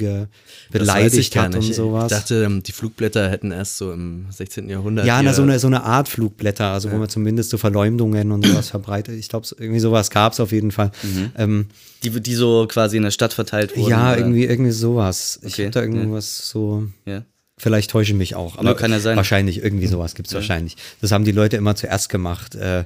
[0.72, 2.10] beleidigt hat und sowas.
[2.10, 4.68] Ich dachte, ähm, die Flugblätter hätten erst so im 16.
[4.68, 5.06] Jahrhundert.
[5.06, 8.44] Ja, na, so, eine, so eine Art Flugblätter, also wo man zumindest so Verleumdungen und
[8.44, 9.14] sowas verbreitet.
[9.20, 10.90] Ich glaube, irgendwie sowas gab es auf jeden Fall.
[11.36, 11.66] Ähm,
[12.02, 13.88] Die, die so quasi in der Stadt verteilt wurden.
[13.88, 14.18] ja, oder?
[14.18, 15.38] irgendwie, irgendwie sowas.
[15.42, 16.88] Ich Okay, habe da irgendwas so.
[17.04, 17.22] Ja.
[17.56, 19.16] Vielleicht täusche ich mich auch, aber Ja, kann ja sein.
[19.16, 20.76] wahrscheinlich, irgendwie sowas gibt es wahrscheinlich.
[21.00, 22.54] Das haben die Leute immer zuerst gemacht.
[22.56, 22.84] Äh,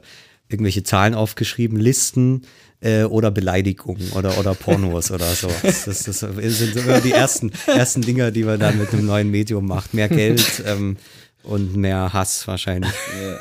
[0.50, 2.42] irgendwelche Zahlen aufgeschrieben, Listen
[2.80, 5.48] äh, oder Beleidigungen oder, oder Pornos oder so.
[5.62, 9.06] Das, das, das sind so immer die ersten, ersten Dinger, die man dann mit einem
[9.06, 9.94] neuen Medium macht.
[9.94, 10.96] Mehr Geld ähm,
[11.42, 12.92] und mehr Hass wahrscheinlich.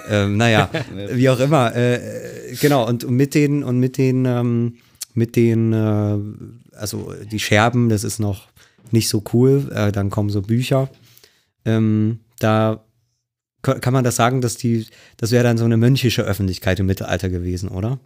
[0.09, 0.69] Ähm, naja,
[1.11, 1.75] wie auch immer.
[1.75, 1.99] Äh,
[2.59, 4.75] genau, und mit den, und mit den, ähm,
[5.13, 8.47] mit den, äh, also die Scherben, das ist noch
[8.91, 9.69] nicht so cool.
[9.73, 10.89] Äh, dann kommen so Bücher.
[11.65, 12.83] Ähm, da
[13.61, 17.29] kann man das sagen, dass die, das wäre dann so eine mönchische Öffentlichkeit im Mittelalter
[17.29, 17.99] gewesen, oder?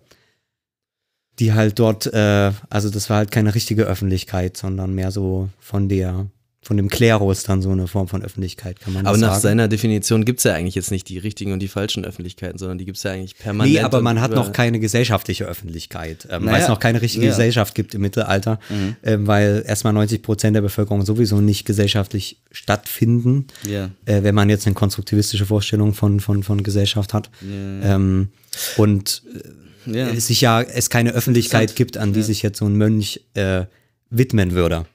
[1.39, 5.89] Die halt dort, äh, also das war halt keine richtige Öffentlichkeit, sondern mehr so von
[5.89, 6.27] der,
[6.65, 9.41] von dem Klerus dann so eine Form von Öffentlichkeit, kann man Aber das nach sagen.
[9.41, 12.77] seiner Definition gibt es ja eigentlich jetzt nicht die richtigen und die falschen Öffentlichkeiten, sondern
[12.77, 13.73] die gibt es ja eigentlich permanent.
[13.73, 17.25] Nee, aber man hat noch keine gesellschaftliche Öffentlichkeit, ähm, weil Naja, es noch keine richtige
[17.25, 17.31] ja.
[17.31, 18.59] Gesellschaft gibt im Mittelalter,
[19.03, 23.89] ähm, weil erstmal 90 Prozent der Bevölkerung sowieso nicht gesellschaftlich stattfinden, Ja.
[24.05, 27.29] äh, wenn man jetzt eine konstruktivistische Vorstellung von, von, von Gesellschaft hat.
[27.43, 28.29] Ähm,
[28.77, 29.23] und
[29.85, 30.09] Ja.
[30.09, 33.65] es sich ja es keine Öffentlichkeit gibt, an die sich jetzt so ein Mönch äh,
[34.17, 34.85] widmen würde.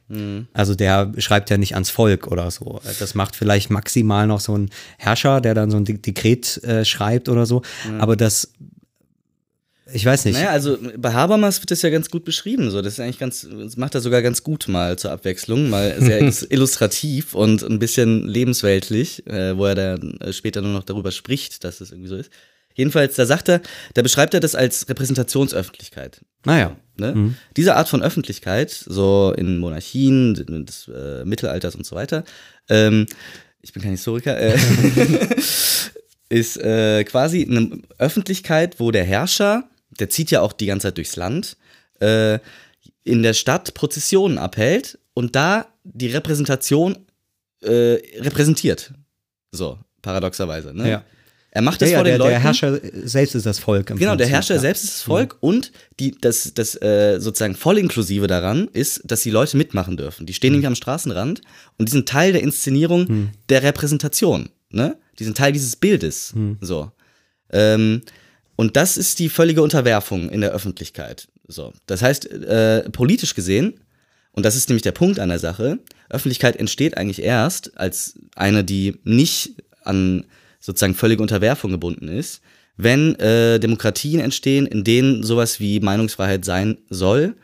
[0.54, 2.80] Also der schreibt ja nicht ans Volk oder so.
[2.98, 6.84] Das macht vielleicht maximal noch so ein Herrscher, der dann so ein De- Dekret äh,
[6.84, 7.62] schreibt oder so.
[7.98, 8.52] Aber das,
[9.92, 10.34] ich weiß nicht.
[10.34, 12.70] Naja, also bei Habermas wird das ja ganz gut beschrieben.
[12.70, 15.96] So, das ist eigentlich ganz, das macht er sogar ganz gut mal zur Abwechslung, mal
[16.00, 20.84] sehr illus- illustrativ und ein bisschen lebensweltlich, äh, wo er dann äh, später nur noch
[20.84, 22.30] darüber spricht, dass es irgendwie so ist.
[22.78, 23.60] Jedenfalls, da sagt er,
[23.94, 26.20] da beschreibt er das als Repräsentationsöffentlichkeit.
[26.44, 26.76] Naja.
[26.96, 27.34] Ne?
[27.56, 32.22] Diese Art von Öffentlichkeit, so in Monarchien des äh, Mittelalters und so weiter,
[32.68, 33.06] ähm,
[33.62, 34.56] ich bin kein Historiker, äh,
[36.28, 40.98] ist äh, quasi eine Öffentlichkeit, wo der Herrscher, der zieht ja auch die ganze Zeit
[40.98, 41.56] durchs Land,
[42.00, 42.38] äh,
[43.02, 46.96] in der Stadt Prozessionen abhält und da die Repräsentation
[47.60, 48.92] äh, repräsentiert.
[49.50, 50.72] So, paradoxerweise.
[50.72, 50.90] Ne?
[50.90, 51.04] Ja.
[51.50, 52.30] Er macht Ja, das ja, vor den der, Leuten.
[52.30, 53.86] der Herrscher selbst ist das Volk.
[53.86, 54.60] Genau, der Prinzip, Herrscher ja.
[54.60, 59.22] selbst ist das Volk und die, das, das äh, sozusagen voll inklusive daran ist, dass
[59.22, 60.26] die Leute mitmachen dürfen.
[60.26, 61.40] Die stehen nämlich am Straßenrand
[61.78, 64.50] und die sind Teil der Inszenierung der Repräsentation.
[64.70, 64.96] Ne?
[65.18, 66.34] Die sind Teil dieses Bildes.
[66.60, 66.92] So.
[67.50, 68.02] Ähm,
[68.56, 71.28] und das ist die völlige Unterwerfung in der Öffentlichkeit.
[71.46, 71.72] So.
[71.86, 73.80] Das heißt, äh, politisch gesehen,
[74.32, 75.78] und das ist nämlich der Punkt an der Sache,
[76.10, 80.26] Öffentlichkeit entsteht eigentlich erst als eine, die nicht an
[80.58, 82.40] sozusagen völlige Unterwerfung gebunden ist,
[82.76, 87.34] wenn äh, Demokratien entstehen, in denen sowas wie Meinungsfreiheit sein soll,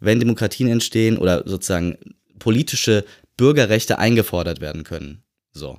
[0.00, 1.98] wenn Demokratien entstehen oder sozusagen
[2.38, 3.04] politische
[3.36, 5.22] Bürgerrechte eingefordert werden können.
[5.52, 5.78] So.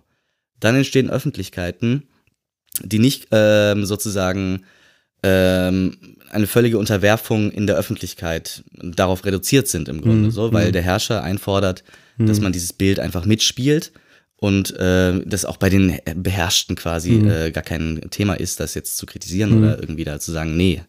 [0.60, 2.04] Dann entstehen Öffentlichkeiten,
[2.82, 4.64] die nicht ähm, sozusagen
[5.24, 5.98] ähm,
[6.30, 11.24] eine völlige Unterwerfung in der Öffentlichkeit darauf reduziert sind im Grunde, so, weil der Herrscher
[11.24, 11.84] einfordert,
[12.18, 13.92] dass man dieses Bild einfach mitspielt
[14.38, 18.98] und äh, das auch bei den Beherrschten quasi äh, gar kein Thema ist, das jetzt
[18.98, 20.82] zu kritisieren oder irgendwie da zu sagen, nee.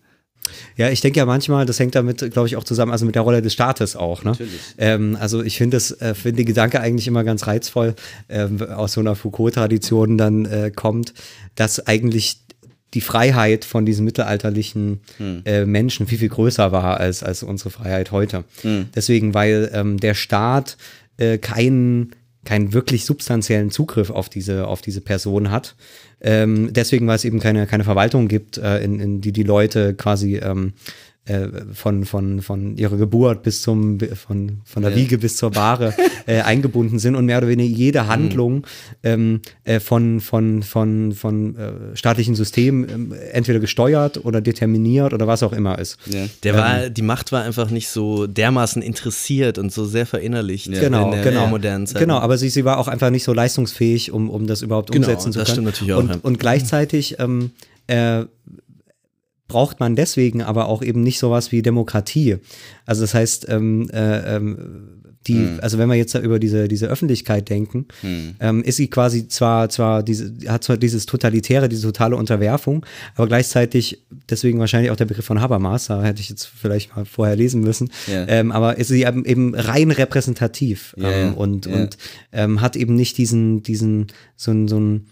[0.76, 3.22] Ja, ich denke ja manchmal, das hängt damit, glaube ich, auch zusammen, also mit der
[3.22, 4.22] Rolle des Staates auch.
[4.22, 4.30] Ne?
[4.30, 4.60] Natürlich.
[4.78, 7.94] Ähm, also ich finde das, äh, finde den Gedanke eigentlich immer ganz reizvoll,
[8.28, 11.14] ähm, aus so einer Foucault-Tradition dann äh, kommt,
[11.54, 12.42] dass eigentlich
[12.94, 15.00] die Freiheit von diesen mittelalterlichen
[15.44, 18.44] äh, Menschen viel, viel größer war als, als unsere Freiheit heute.
[18.94, 20.76] Deswegen, weil ähm, der Staat
[21.18, 22.12] äh, keinen
[22.46, 25.76] keinen wirklich substanziellen Zugriff auf diese, auf diese Person hat.
[26.22, 29.94] Ähm, deswegen, weil es eben keine, keine Verwaltung gibt, äh, in, in die die Leute
[29.94, 30.72] quasi ähm,
[31.26, 35.92] äh, von, von, von ihrer Geburt bis zum, von, von der Wiege bis zur Bahre
[36.26, 38.64] äh, eingebunden sind und mehr oder weniger jede Handlung
[39.02, 45.26] ähm, äh, von, von, von, von äh, staatlichen Systemen ähm, entweder gesteuert oder determiniert oder
[45.26, 45.98] was auch immer ist.
[46.06, 46.26] Ja.
[46.44, 51.06] Der war, die Macht war einfach nicht so dermaßen interessiert und so sehr verinnerlicht Genau,
[51.06, 51.46] in der, genau.
[51.48, 52.00] modernen Zeit.
[52.00, 55.06] Genau, aber sie, sie war auch einfach nicht so leistungsfähig, um, um das überhaupt Genau,
[55.06, 55.54] umsetzen zu das können.
[55.54, 56.16] stimmt natürlich auch, Und, ja.
[56.22, 57.50] und gleichzeitig ähm,
[57.88, 58.24] äh,
[59.48, 62.36] braucht man deswegen aber auch eben nicht sowas wie Demokratie.
[62.84, 66.86] Also das heißt, ähm, äh, ähm, Die, also wenn wir jetzt da über diese, diese
[66.86, 67.86] Öffentlichkeit denken,
[68.38, 73.26] ähm, ist sie quasi zwar, zwar diese, hat zwar dieses totalitäre, diese totale Unterwerfung, aber
[73.26, 77.34] gleichzeitig, deswegen wahrscheinlich auch der Begriff von Habermas, da hätte ich jetzt vielleicht mal vorher
[77.34, 78.24] lesen müssen, Ja.
[78.28, 81.74] ähm, aber ist sie eben, eben rein repräsentativ Ja, ähm, und, ja.
[81.74, 81.96] und
[82.32, 84.06] ähm, hat eben nicht diesen, diesen,
[84.36, 85.06] so ein, so ein,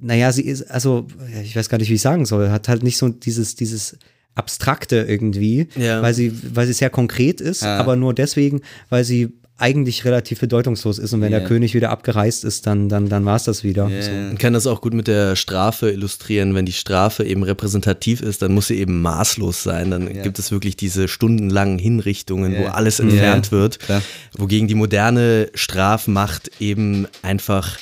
[0.00, 1.06] naja, sie ist, also,
[1.42, 3.98] ich weiß gar nicht, wie ich sagen soll, hat halt nicht so dieses, dieses
[4.34, 6.00] Abstrakte irgendwie, Ja.
[6.02, 7.78] weil sie, weil sie sehr konkret ist, Ja.
[7.78, 9.30] aber nur deswegen, weil sie
[9.60, 11.40] eigentlich relativ bedeutungslos ist und wenn Ja.
[11.40, 13.90] der König wieder abgereist ist, dann, dann, dann war es das wieder.
[14.00, 14.10] So.
[14.12, 16.54] Man kann das auch gut mit der Strafe illustrieren.
[16.54, 19.90] Wenn die Strafe eben repräsentativ ist, dann muss sie eben maßlos sein.
[19.90, 23.80] Dann gibt es wirklich diese stundenlangen Hinrichtungen, wo alles entfernt wird.
[23.80, 24.00] klar.
[24.36, 27.78] Wogegen die moderne Strafmacht eben einfach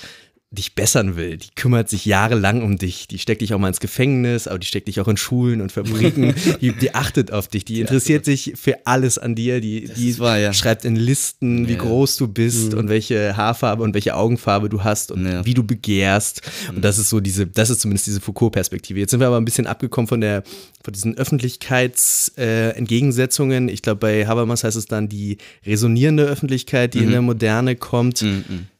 [0.56, 1.36] dich bessern will.
[1.36, 3.06] Die kümmert sich jahrelang um dich.
[3.06, 5.70] Die steckt dich auch mal ins Gefängnis, aber die steckt dich auch in Schulen und
[5.70, 6.34] Fabriken.
[6.60, 7.64] die, die achtet auf dich.
[7.64, 9.60] Die interessiert sich für alles an dir.
[9.60, 10.52] Die, die wahr, ja.
[10.52, 11.78] schreibt in Listen, wie Ja.
[11.78, 15.44] groß du bist und welche Haarfarbe und welche Augenfarbe du hast und Ja.
[15.46, 16.42] wie du begehrst.
[16.74, 18.98] Und das ist so diese, das ist zumindest diese Foucault-Perspektive.
[18.98, 20.42] Jetzt sind wir aber ein bisschen abgekommen von der,
[20.82, 23.68] von diesen Öffentlichkeitsentgegensetzungen.
[23.68, 27.76] Äh, ich glaube, bei Habermas heißt es dann die resonierende Öffentlichkeit, die in der Moderne
[27.76, 28.24] kommt.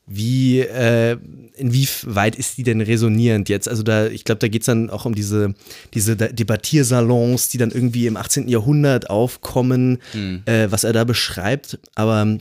[0.09, 1.17] Wie, äh,
[1.57, 3.69] inwieweit ist die denn resonierend jetzt?
[3.69, 5.55] Also da, ich glaube, da geht es dann auch um diese,
[5.95, 8.47] diese De- Debattiersalons, die dann irgendwie im 18.
[8.49, 9.99] Jahrhundert aufkommen,
[10.47, 11.79] äh, was er da beschreibt.
[11.97, 12.39] Aber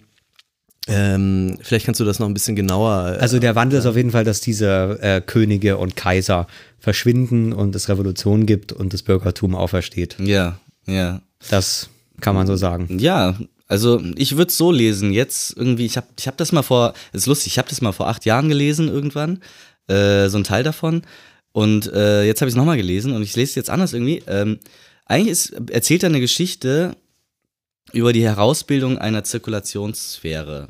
[0.87, 3.15] ähm, vielleicht kannst du das noch ein bisschen genauer.
[3.17, 6.45] äh, Also der Wandel ist auf jeden Fall, dass diese äh, Könige und Kaiser
[6.79, 10.17] verschwinden und es Revolution gibt und das Bürgertum aufersteht.
[10.19, 11.21] Ja, ja.
[11.49, 11.89] Das
[12.21, 12.99] kann man so sagen.
[12.99, 13.35] Ja,
[13.67, 15.11] also ich würde es so lesen.
[15.11, 17.91] Jetzt irgendwie, ich habe ich hab das mal vor, ist lustig, ich habe das mal
[17.91, 19.41] vor acht Jahren gelesen irgendwann,
[19.87, 21.01] äh, so ein Teil davon.
[21.51, 24.21] Und äh, jetzt habe ich es nochmal gelesen und ich lese es jetzt anders irgendwie.
[24.27, 24.59] Ähm,
[25.05, 26.95] eigentlich ist, erzählt er eine Geschichte
[27.93, 30.69] über die Herausbildung einer Zirkulationssphäre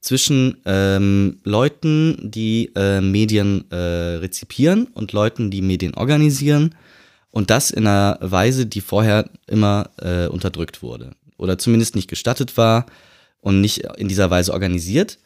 [0.00, 6.74] zwischen ähm, Leuten, die äh, Medien äh, rezipieren und Leuten, die Medien organisieren
[7.30, 12.56] und das in einer Weise, die vorher immer äh, unterdrückt wurde oder zumindest nicht gestattet
[12.56, 12.86] war
[13.40, 15.18] und nicht in dieser Weise organisiert.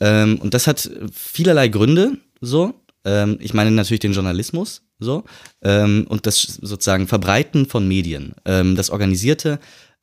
[0.00, 2.74] Ähm, und das hat vielerlei Gründe, so.
[3.04, 5.24] Ähm, ich meine natürlich den Journalismus, so.
[5.62, 9.58] Ähm, und das sozusagen Verbreiten von Medien, ähm, das Organisierte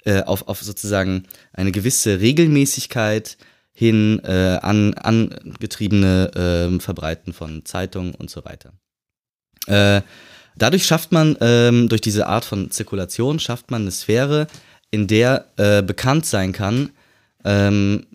[0.06, 1.24] äh, auf, auf sozusagen
[1.54, 3.38] eine gewisse Regelmäßigkeit
[3.74, 8.74] hin äh, an angetriebene ähm, Verbreiten von Zeitungen und so weiter.
[9.66, 10.02] Äh,
[10.56, 14.48] dadurch schafft man, ähm, durch diese Art von Zirkulation, schafft man eine Sphäre,
[14.94, 16.92] in der äh, bekannt sein kann,
[17.44, 18.06] ähm,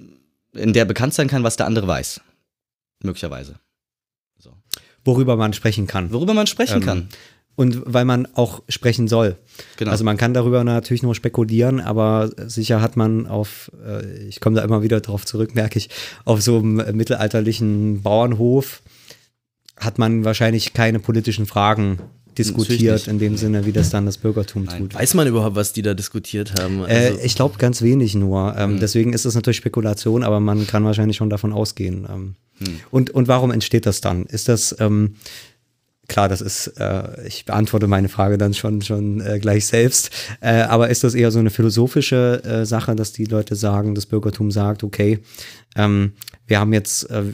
[0.53, 2.21] in der bekannt sein kann, was der andere weiß.
[3.03, 3.57] Möglicherweise.
[5.05, 6.12] Worüber man sprechen kann.
[6.12, 7.09] Worüber man sprechen Ähm, kann.
[7.57, 9.37] Und weil man auch sprechen soll.
[9.79, 9.91] Genau.
[9.91, 14.55] Also man kann darüber natürlich nur spekulieren, aber sicher hat man auf, äh, ich komme
[14.57, 15.88] da immer wieder drauf zurück, merke ich,
[16.25, 18.83] auf so einem äh, mittelalterlichen Bauernhof
[19.77, 21.99] hat man wahrscheinlich keine politischen Fragen
[22.38, 24.79] diskutiert in dem Sinne, wie das dann das Bürgertum Nein.
[24.79, 24.94] tut.
[24.94, 26.81] weiß man überhaupt, was die da diskutiert haben?
[26.87, 28.55] Äh, Also, ich glaube ganz wenig nur.
[28.57, 28.81] Ähm, Hm.
[28.81, 32.07] Deswegen ist es natürlich Spekulation, aber man kann wahrscheinlich schon davon ausgehen.
[32.11, 32.66] Ähm, Hm.
[32.90, 34.24] und, und warum entsteht das dann?
[34.27, 35.14] Ist das, ähm,
[36.09, 40.62] klar, das ist, äh, ich beantworte meine Frage dann schon, schon äh, gleich selbst, äh,
[40.62, 44.51] aber ist das eher so eine philosophische äh, Sache, dass die Leute sagen, das Bürgertum
[44.51, 45.20] sagt, okay,
[45.77, 46.12] ähm,
[46.48, 47.24] wir haben jetzt, äh,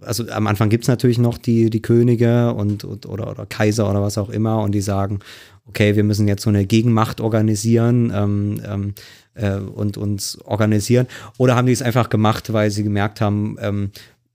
[0.00, 3.90] also am Anfang gibt es natürlich noch die, die Könige und, und oder, oder Kaiser
[3.90, 5.18] oder was auch immer und die sagen,
[5.66, 8.94] okay, wir müssen jetzt so eine Gegenmacht organisieren ähm, ähm,
[9.34, 11.06] äh, und uns organisieren.
[11.38, 13.90] Oder haben die es einfach gemacht, weil sie gemerkt haben, ähm,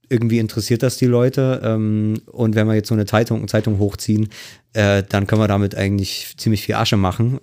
[0.08, 4.28] irgendwie interessiert das die Leute ähm, und wenn wir jetzt so eine Zeitung, Zeitung hochziehen,
[4.74, 7.40] äh, dann können wir damit eigentlich ziemlich viel Asche machen.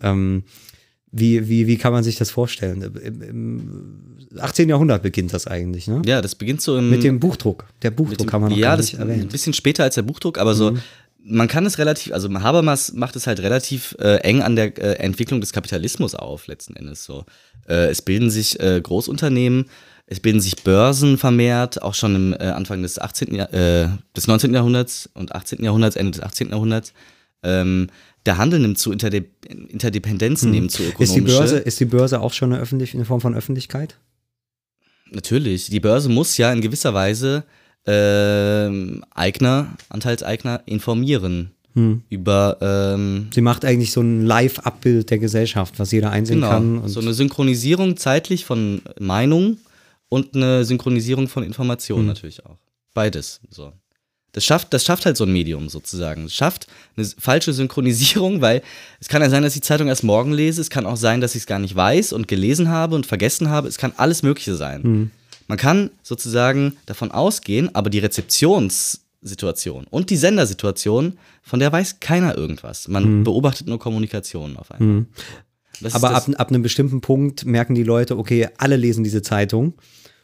[1.14, 2.82] Wie, wie, wie kann man sich das vorstellen?
[3.04, 4.70] Im, Im 18.
[4.70, 6.02] Jahrhundert beginnt das eigentlich, ne?
[6.06, 6.90] Ja, das beginnt so im.
[6.90, 7.66] Mit dem Buchdruck.
[7.82, 9.26] Der Buchdruck dem- haben wir noch ja, das nicht ein erwähnt.
[9.26, 9.30] Mhm.
[9.30, 10.78] bisschen später als der Buchdruck, aber so.
[11.24, 14.94] Man kann es relativ, also Habermas macht es halt relativ äh, eng an der äh,
[15.04, 17.26] Entwicklung des Kapitalismus auf, letzten Endes so.
[17.70, 19.66] Äh, es bilden sich äh, Großunternehmen,
[20.08, 23.36] es bilden sich Börsen vermehrt, auch schon im äh, Anfang des 18.
[23.36, 24.52] Jahr, äh, des 19.
[24.52, 25.64] Jahrhunderts und 18.
[25.64, 26.50] Jahrhunderts, Ende des 18.
[26.50, 26.92] Jahrhunderts.
[27.44, 27.88] Ähm,
[28.26, 31.04] der Handel nimmt zu, Interde Interdependenzen nehmen zu ökonomische.
[31.04, 33.98] Ist die, Börse, ist die Börse auch schon eine, öffentlich, eine Form von Öffentlichkeit?
[35.12, 37.44] Natürlich, die Börse muss ja in gewisser Weise
[37.86, 42.02] ähm, Eigner, Anteilseigner informieren Hm.
[42.10, 46.64] über ähm, Sie macht eigentlich so ein Live-Abbild der Gesellschaft, was jeder einsehen kann.
[46.74, 49.58] genau, Und so eine Synchronisierung zeitlich von Meinung
[50.10, 51.48] und eine Synchronisierung von Hm.
[51.48, 52.58] Informationen natürlich auch.
[52.94, 53.40] Beides.
[53.50, 53.72] So.
[54.34, 56.26] Das schafft, das schafft halt so ein Medium sozusagen.
[56.26, 58.62] Es schafft eine falsche Synchronisierung, weil
[59.02, 60.62] es kann ja sein, dass ich die Zeitung erst morgen lese.
[60.62, 63.50] Es kann auch sein, dass ich es gar nicht weiß und gelesen habe und vergessen
[63.50, 63.68] habe.
[63.68, 64.84] Es kann alles Mögliche sein.
[64.84, 65.12] Hm.
[65.48, 72.38] Man kann sozusagen davon ausgehen, aber die Rezeptionssituation und die Sendersituation, von der weiß keiner
[72.38, 72.88] irgendwas.
[72.88, 75.06] Man beobachtet nur Kommunikation auf einmal.
[75.82, 79.04] Das ist Aber das- ab, ab einem bestimmten Punkt merken die Leute, okay, alle lesen
[79.04, 79.74] diese Zeitung.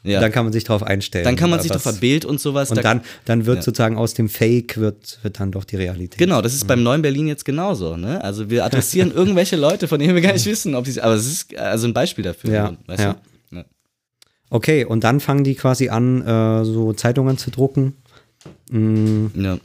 [0.08, 0.20] Ja.
[0.22, 1.26] Dann kann man sich darauf einstellen.
[1.26, 2.70] dann kann man sich was- doch Bild und sowas.
[2.70, 3.62] Und da- dann, dann wird Ja.
[3.63, 6.17] sozusagen aus dem Fake wird, wird dann doch die Realität.
[6.17, 7.98] Genau, das ist beim neuen Berlin jetzt genauso.
[7.98, 8.24] Ne?
[8.24, 11.02] Also wir adressieren irgendwelche Leute, von denen wir gar nicht wissen, ob sie.
[11.02, 12.52] Aber es ist also ein Beispiel dafür.
[12.54, 13.13] Ja, weißt ja.
[13.52, 13.56] du?
[13.58, 13.65] Ja.
[14.50, 17.93] Okay, und dann fangen die quasi an, äh, so Zeitungen zu drucken.
[18.72, 19.58] Ja.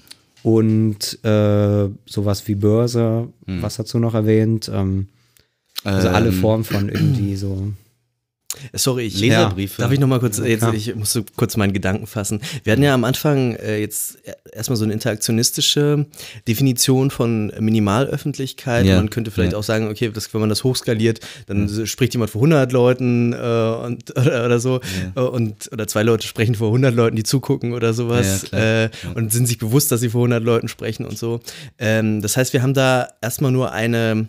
[0.42, 3.62] Und äh, sowas wie Börse, Mhm.
[3.62, 4.70] was dazu noch erwähnt?
[4.74, 5.06] Ähm,
[5.84, 7.68] also alle Ähm, Formen von irgendwie so.
[8.72, 9.80] Sorry, ich, Leserbriefe.
[9.82, 10.74] Darf ich noch mal kurz, jetzt, klar.
[10.74, 12.40] ich musste kurz meinen Gedanken fassen.
[12.64, 14.18] Wir hatten ja am Anfang äh, jetzt
[14.52, 16.06] erstmal so eine interaktionistische
[16.46, 18.86] Definition von Minimalöffentlichkeit.
[18.86, 18.96] Ja.
[18.96, 19.58] Man könnte vielleicht Ja.
[19.58, 23.36] auch sagen, okay, das, wenn man das hochskaliert, dann spricht jemand vor 100 Leuten äh,
[23.36, 24.80] und, oder, oder so
[25.14, 28.90] äh, und oder zwei Leute sprechen vor 100 Leuten, die zugucken oder sowas Ja, äh,
[29.14, 31.40] und sind sich bewusst, dass sie vor 100 Leuten sprechen und so.
[31.78, 34.28] Ähm, das heißt, wir haben da erstmal nur eine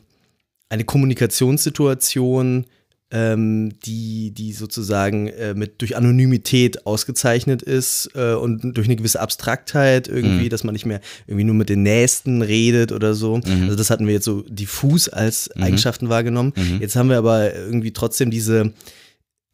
[0.69, 2.65] eine Kommunikationssituation,
[3.13, 9.21] ähm, die, die sozusagen äh, mit durch Anonymität ausgezeichnet ist äh, und durch eine gewisse
[9.21, 13.35] Abstraktheit irgendwie, dass man nicht mehr irgendwie nur mit den Nächsten redet oder so.
[13.35, 16.53] Also das hatten wir jetzt so diffus als Eigenschaften wahrgenommen.
[16.79, 18.73] Jetzt haben wir aber irgendwie trotzdem diese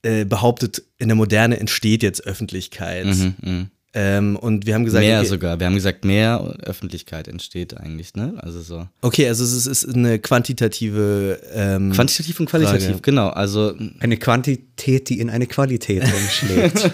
[0.01, 3.05] äh, behauptet, in der Moderne entsteht jetzt Öffentlichkeit.
[3.05, 3.67] Mhm, mhm.
[3.93, 5.59] Ähm, und wir haben gesagt, mehr okay, sogar.
[5.59, 8.35] Wir haben gesagt, mehr Öffentlichkeit entsteht eigentlich, ne?
[8.37, 8.87] Also so.
[9.01, 13.01] okay, also es ist, es ist eine quantitative ähm, Quantitativ und qualitativ, Frage.
[13.01, 13.29] genau.
[13.29, 16.91] Also Eine Quantität, die in eine Qualität umschlägt.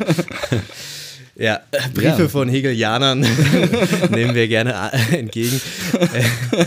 [1.38, 2.28] Ja, äh, Briefe Ja.
[2.30, 3.19] von Hegelianern
[4.10, 5.60] nehmen wir gerne äh, entgegen.
[5.93, 6.65] Äh,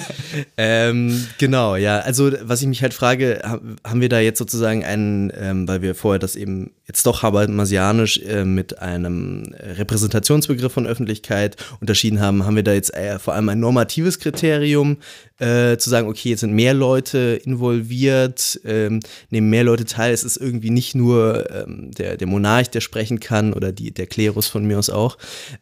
[0.57, 2.00] ähm, genau, ja.
[2.00, 5.81] Also, was ich mich halt frage, ha- haben wir da jetzt sozusagen einen, ähm, weil
[5.83, 12.44] wir vorher das eben jetzt doch habermasianisch äh, mit einem Repräsentationsbegriff von Öffentlichkeit unterschieden haben,
[12.44, 14.98] haben wir da jetzt eher vor allem ein normatives Kriterium,
[15.38, 20.12] äh, zu sagen, okay, jetzt sind mehr Leute involviert, ähm, nehmen mehr Leute teil.
[20.12, 24.07] Es ist irgendwie nicht nur ähm, der, der Monarch, der sprechen kann oder die, der
[24.07, 25.16] Klerus von mir aus auch.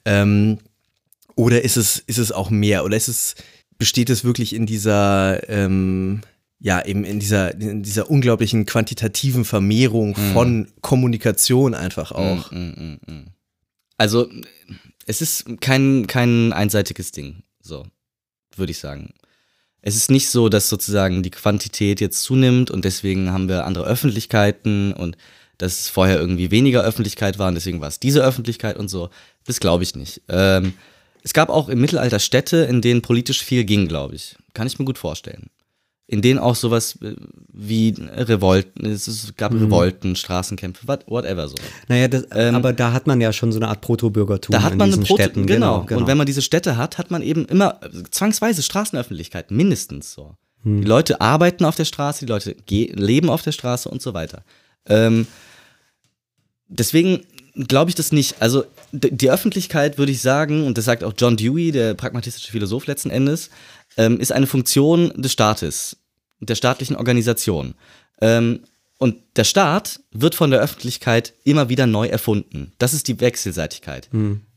[0.05, 0.59] Ähm,
[1.35, 2.85] oder ist es, ist es auch mehr?
[2.85, 3.35] Oder ist es,
[3.77, 6.23] besteht es wirklich in dieser, ähm,
[6.59, 12.51] ja, eben in dieser, in dieser unglaublichen quantitativen Vermehrung von Kommunikation einfach auch?
[12.51, 13.27] Mm,
[13.99, 14.31] Also,
[15.05, 17.87] es ist kein, kein einseitiges Ding, so,
[18.57, 19.13] würde ich sagen.
[19.87, 23.85] Es ist nicht so, dass sozusagen die Quantität jetzt zunimmt und deswegen haben wir andere
[23.85, 25.17] Öffentlichkeiten und
[25.59, 29.11] dass es vorher irgendwie weniger Öffentlichkeit war und deswegen war es diese Öffentlichkeit und so.
[29.45, 30.23] Das glaube ich nicht.
[30.29, 30.75] Ähm,
[31.23, 34.35] es gab auch im Mittelalter Städte, in denen politisch viel ging, glaube ich.
[34.55, 35.51] Kann ich mir gut vorstellen.
[36.09, 37.17] In denen auch sowas äh,
[37.53, 39.65] wie Revolten, es gab Mhm.
[39.65, 41.57] Revolten, Straßenkämpfe, what- whatever so.
[41.89, 44.73] naja, das, aber da hat man ja schon so eine Art Proto-Bürgertum Ähm, Da hat
[44.75, 45.47] in man diesen eine Proto Städten.
[45.47, 45.83] genau.
[45.83, 46.01] genau.
[46.01, 50.37] Und wenn man diese Städte hat, hat man eben immer äh, zwangsweise Straßenöffentlichkeiten, mindestens so.
[50.63, 50.83] Hm.
[50.83, 54.45] Die Leute arbeiten auf der Straße, die Leute leben auf der Straße und so weiter.
[54.89, 55.27] Ähm,
[56.69, 57.23] deswegen
[57.69, 58.37] glaube ich das nicht.
[58.41, 58.65] Also
[58.97, 63.11] die Öffentlichkeit, würde ich sagen, und das sagt auch John Dewey, der pragmatistische Philosoph letzten
[63.11, 63.51] Endes,
[63.97, 65.97] ähm, ist eine Funktion des Staates,
[66.41, 67.75] der staatlichen Organisation.
[68.21, 68.61] Ähm,
[68.99, 72.73] und der Staat wird von der Öffentlichkeit immer wieder neu erfunden.
[72.79, 74.09] Das ist die Wechselseitigkeit.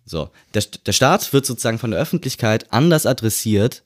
[0.05, 3.83] So, der, der Staat wird sozusagen von der Öffentlichkeit anders adressiert,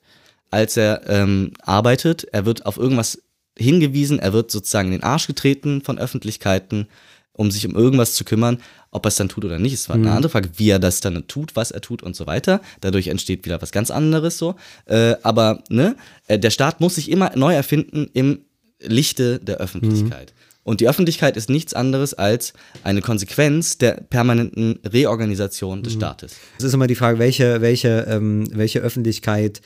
[0.50, 2.24] als er ähm, arbeitet.
[2.32, 3.22] Er wird auf irgendwas
[3.58, 6.88] hingewiesen, er wird sozusagen in den Arsch getreten von Öffentlichkeiten,
[7.34, 8.58] um sich um irgendwas zu kümmern.
[8.90, 11.26] Ob er es dann tut oder nicht, ist eine andere Frage, wie er das dann
[11.26, 12.60] tut, was er tut und so weiter.
[12.80, 14.54] Dadurch entsteht wieder was ganz anderes so.
[14.86, 15.96] Äh, aber ne,
[16.28, 18.44] äh, der Staat muss sich immer neu erfinden im
[18.80, 20.32] Lichte der Öffentlichkeit.
[20.64, 26.36] Und die Öffentlichkeit ist nichts anderes als eine Konsequenz der permanenten Reorganisation des Staates.
[26.58, 29.60] Es ist immer die Frage, welche, welche, ähm, welche Öffentlichkeit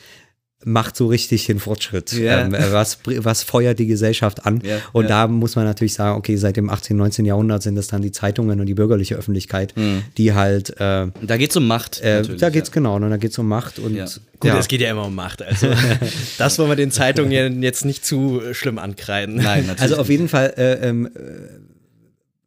[0.64, 2.12] macht so richtig den Fortschritt?
[2.12, 2.40] Ja.
[2.40, 4.60] Ähm, äh, was, was feuert die Gesellschaft an?
[4.64, 5.08] Ja, und ja.
[5.08, 7.24] da muss man natürlich sagen, okay, seit dem 18., 19.
[7.24, 9.74] Jahrhundert sind es dann die Zeitungen und die bürgerliche Öffentlichkeit,
[10.16, 12.00] die halt, äh, Da geht es um Macht.
[12.00, 12.74] äh, da geht's ja.
[12.74, 14.06] genau, ne, da geht's um Macht und Ja.
[14.40, 14.58] Gut, ja.
[14.58, 15.42] es geht ja immer um Macht.
[15.42, 15.68] Also
[16.38, 19.36] das wollen wir den Zeitungen jetzt nicht zu schlimm ankreiden.
[19.36, 19.80] Nein, natürlich.
[19.82, 21.10] Also auf jeden Fall, äh, ähm, äh,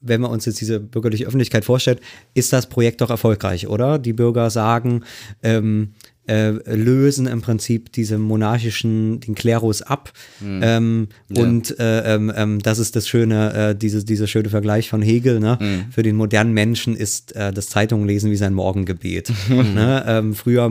[0.02, 2.00] wenn wir uns jetzt diese bürgerliche Öffentlichkeit vorstellen,
[2.34, 4.00] ist das Projekt doch erfolgreich, oder?
[4.00, 5.04] Die Bürger sagen,
[5.44, 5.94] ähm,
[6.28, 10.12] äh, lösen im Prinzip diese monarchischen, den Klerus ab.
[10.44, 15.02] Ähm, Und äh, ähm, ähm, das ist das schöne, äh, diese, dieser schöne Vergleich von
[15.02, 15.40] Hegel.
[15.40, 15.58] Ne?
[15.92, 19.32] Für den modernen Menschen ist äh, das Zeitunglesen wie sein Morgengebet.
[19.50, 20.04] ne?
[20.08, 20.70] ähm, früher,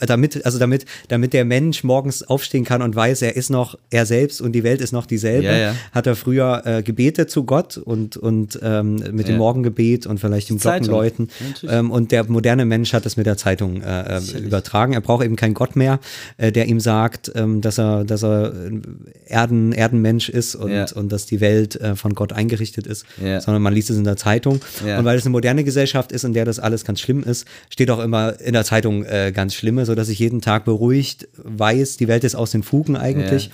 [0.00, 3.78] äh, damit, also damit, damit der Mensch morgens aufstehen kann und weiß, er ist noch
[3.90, 5.74] er selbst und die Welt ist noch dieselbe, Ja, ja.
[5.92, 9.38] hat er früher äh, gebetet zu Gott und, und ähm, mit dem Ja.
[9.38, 10.58] Morgengebet und vielleicht dem.
[10.58, 11.28] Glockenläuten.
[11.62, 14.92] Ja, ähm, und der moderne Mensch hat es mit der Zeitung äh, äh, übertragen.
[14.92, 16.00] Er braucht eben keinen Gott mehr,
[16.36, 18.52] äh, der ihm sagt, ähm, dass er, dass er
[19.26, 20.86] Erden, Erdenmensch ist und, Ja.
[20.94, 23.40] und dass die Welt äh, von Gott eingerichtet ist, Ja.
[23.40, 24.60] sondern man liest es in der Zeitung.
[24.86, 24.98] Ja.
[24.98, 27.90] Und weil es eine moderne Gesellschaft ist, in der das alles ganz schlimm ist, steht
[27.90, 32.08] auch immer in der Zeitung äh, ganz Schlimme, sodass ich jeden Tag beruhigt weiß, die
[32.08, 33.50] Welt ist aus den Fugen eigentlich.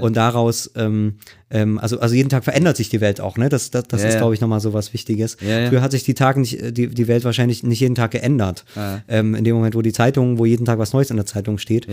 [0.00, 1.14] Und daraus, ähm,
[1.50, 3.48] ähm, also, also jeden Tag verändert sich die Welt auch, ne?
[3.48, 4.20] Das, das, das Ja, ist, ja.
[4.20, 5.36] glaube ich, nochmal so was Wichtiges.
[5.40, 5.68] Ja.
[5.68, 8.64] Früher hat sich die Tage nicht, äh, die, die Welt wahrscheinlich nicht jeden Tag geändert.
[8.76, 8.98] Ah.
[9.08, 11.58] Ähm, in dem Moment, wo die Zeitung, wo jeden Tag was Neues in der Zeitung
[11.58, 11.86] steht,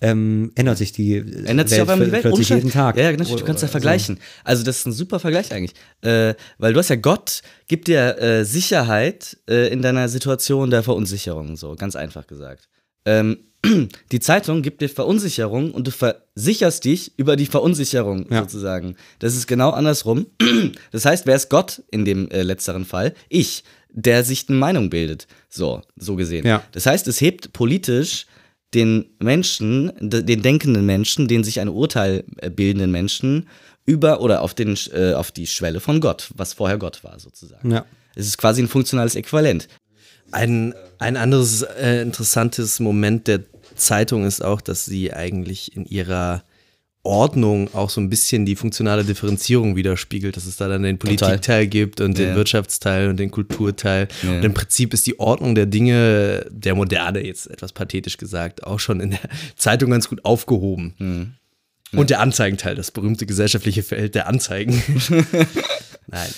[0.00, 2.70] ähm, ändert sich die Ändert sich auf einmal die Welt plötzlich jeden.
[2.70, 2.96] Tag.
[2.96, 4.18] Ja, natürlich, du kannst ja vergleichen.
[4.42, 5.74] Also das ist ein super Vergleich eigentlich.
[6.02, 10.82] Äh, weil du hast ja Gott, gibt dir äh, Sicherheit äh, in deiner Situation der
[10.82, 12.68] Verunsicherung, so ganz einfach gesagt.
[13.06, 13.38] Ähm,
[14.12, 18.40] die Zeitung gibt dir Verunsicherung und du versicherst dich über die Verunsicherung Ja.
[18.40, 18.96] sozusagen.
[19.18, 20.26] Das ist genau andersrum.
[20.92, 23.14] Das heißt, wer ist Gott in dem äh, letzteren Fall?
[23.28, 25.26] Ich, der sich eine Meinung bildet.
[25.48, 26.46] So, so gesehen.
[26.46, 26.62] Ja.
[26.72, 28.26] Das heißt, es hebt politisch
[28.74, 33.48] den Menschen, den denkenden Menschen, den sich ein Urteil äh, bildenden Menschen
[33.86, 37.70] über oder auf, den, äh, auf die Schwelle von Gott, was vorher Gott war, sozusagen.
[37.70, 37.84] Ja.
[38.16, 39.68] Es ist quasi ein funktionales Äquivalent.
[40.32, 43.44] Ein, ein anderes äh, interessantes Moment der
[43.74, 46.44] Zeitung ist auch, dass sie eigentlich in ihrer
[47.04, 50.98] Ordnung auch so ein bisschen die funktionale Differenzierung widerspiegelt, dass es da dann den.
[50.98, 52.34] Politikteil gibt und den Ja.
[52.34, 54.08] Wirtschaftsteil und den Kulturteil.
[54.22, 54.36] Ja.
[54.36, 58.80] Und im Prinzip ist die Ordnung der Dinge, der Moderne, jetzt etwas pathetisch gesagt, auch
[58.80, 59.20] schon in der
[59.56, 60.94] Zeitung ganz gut aufgehoben.
[60.96, 61.34] Hm.
[61.92, 64.82] Und der Anzeigenteil, das berühmte gesellschaftliche Feld der Anzeigen.
[66.06, 66.30] Nein.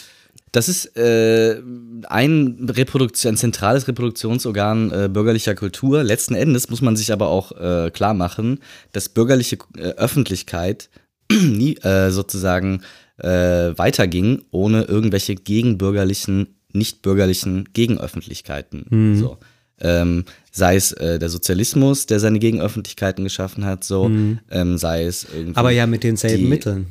[0.57, 1.61] Das ist äh,
[2.09, 6.03] ein, Reproduktion, ein zentrales Reproduktionsorgan äh, bürgerlicher Kultur.
[6.03, 8.61] Letzten Endes muss man sich aber auch äh, klar machen,
[8.93, 10.89] dass bürgerliche äh, Öffentlichkeit
[11.31, 12.81] nie äh, sozusagen
[13.19, 13.29] äh,
[13.77, 19.17] weiterging ohne irgendwelche gegenbürgerlichen, nicht bürgerlichen Gegenöffentlichkeiten.
[19.21, 19.37] So.
[19.79, 24.11] Ähm, sei es äh, der Sozialismus, der seine Gegenöffentlichkeiten geschaffen hat, so,
[24.51, 25.57] ähm, sei es irgendwie.
[25.59, 26.87] Aber ja mit denselben die- Mitteln.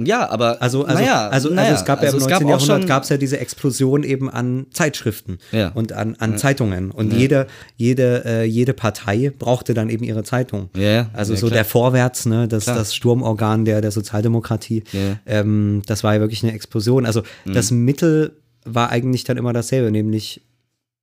[0.00, 2.40] Ja, aber Also, also, naja, also, naja, also es gab ja also im es gab
[2.42, 2.46] 19.
[2.46, 5.68] auch Jahrhundert gab es ja diese Explosion eben an Zeitschriften Ja.
[5.74, 6.90] und an, an Zeitungen.
[6.92, 7.46] Und jede,
[7.76, 10.70] jede, äh, jede Partei brauchte dann eben ihre Zeitung.
[10.76, 11.10] Ja, ja.
[11.14, 11.56] Also Ja, so klar.
[11.56, 12.76] der Vorwärts, ne, das, Klar.
[12.76, 15.18] das Sturmorgan der, der Sozialdemokratie, Ja.
[15.26, 17.04] ähm, das war ja wirklich eine Explosion.
[17.04, 17.52] Also Mhm.
[17.54, 18.32] das Mittel
[18.64, 20.42] war eigentlich dann immer dasselbe, nämlich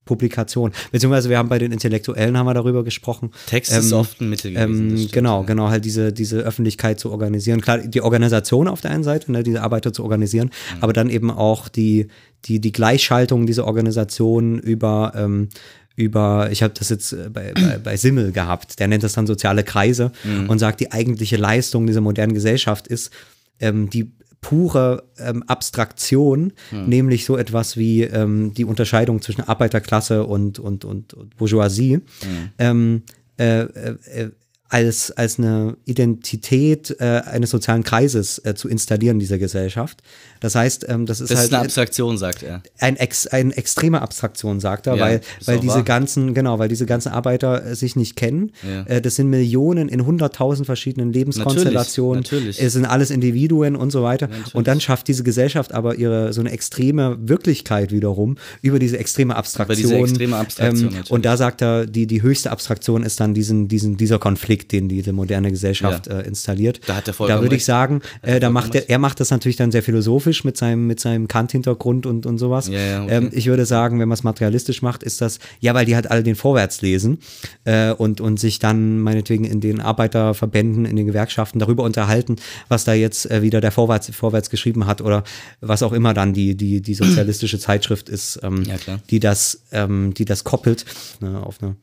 [0.05, 0.71] Publikation.
[0.91, 3.31] Beziehungsweise wir haben bei den Intellektuellen haben wir darüber gesprochen.
[3.47, 5.45] Text ist oft ein Mittel gewesen, Ähm, genau, ja.
[5.47, 7.61] genau, halt diese, diese Öffentlichkeit zu organisieren.
[7.61, 10.83] Klar, die Organisation auf der einen Seite, ne, diese Arbeiter zu organisieren, Mhm.
[10.83, 12.07] aber dann eben auch die,
[12.45, 15.49] die, die Gleichschaltung dieser Organisation über, ähm,
[15.95, 19.25] über, ich habe das jetzt äh, bei, bei, bei Simmel gehabt, der nennt das dann
[19.27, 20.49] soziale Kreise Mhm.
[20.49, 23.11] und sagt, die eigentliche Leistung dieser modernen Gesellschaft ist,
[23.59, 24.11] ähm, die
[24.41, 26.87] pure ähm, Abstraktion, Hm.
[26.87, 32.49] nämlich so etwas wie ähm, die Unterscheidung zwischen Arbeiterklasse und, und, und, und Bourgeoisie, Hm.
[32.59, 33.03] ähm,
[33.37, 34.31] äh, äh, äh,
[34.67, 40.01] als, als eine Identität äh, eines sozialen Kreises äh, zu installieren in dieser Gesellschaft.
[40.39, 42.61] Das heißt, ähm, das ist Das halt ist eine Abstraktion, sagt er.
[42.79, 45.83] ein, ex, ein extreme Abstraktion, sagt er, Ja, weil, weil diese wahr.
[45.83, 48.51] ganzen, genau, weil diese ganzen Arbeiter äh, sich nicht kennen.
[48.67, 48.83] Ja.
[48.83, 52.23] Äh, das sind Millionen in hunderttausend verschiedenen Lebenskonstellationen.
[52.23, 52.61] natürlich.
[52.61, 54.29] Es sind alles Individuen und so weiter.
[54.53, 59.35] und dann schafft diese Gesellschaft aber ihre so eine extreme Wirklichkeit wiederum über diese extreme
[59.35, 59.77] Abstraktion.
[59.77, 61.11] diese extreme Abstraktion, natürlich.
[61.11, 64.89] und da sagt er, die, die höchste Abstraktion ist dann diesen, diesen, dieser Konflikt, den
[64.89, 66.19] diese moderne Gesellschaft Ja.
[66.19, 66.81] äh, installiert.
[66.87, 69.31] Da hat er vollkommen Da würde ich sagen, äh, da macht er, er macht das
[69.31, 72.67] natürlich dann sehr philosophisch mit seinem, mit seinem Kant-Hintergrund und, und sowas.
[72.67, 73.15] Ja, ja, okay.
[73.15, 76.09] ähm, ich würde sagen, wenn man es materialistisch macht, ist das, ja, weil die halt
[76.09, 77.19] alle den Vorwärts lesen
[77.63, 82.35] äh, und, und sich dann meinetwegen in den Arbeiterverbänden, in den Gewerkschaften darüber unterhalten,
[82.67, 85.23] was da jetzt äh, wieder der Vorwärts, Vorwärts geschrieben hat oder
[85.61, 88.63] was auch immer dann die, die, die sozialistische Zeitschrift ist, ähm,
[89.09, 90.85] die das, ähm, die das koppelt
[91.19, 91.75] ne, auf eine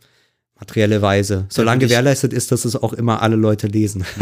[0.62, 1.46] materielle Weise.
[1.48, 4.04] Solange gewährleistet ist, dass es auch immer alle Leute lesen.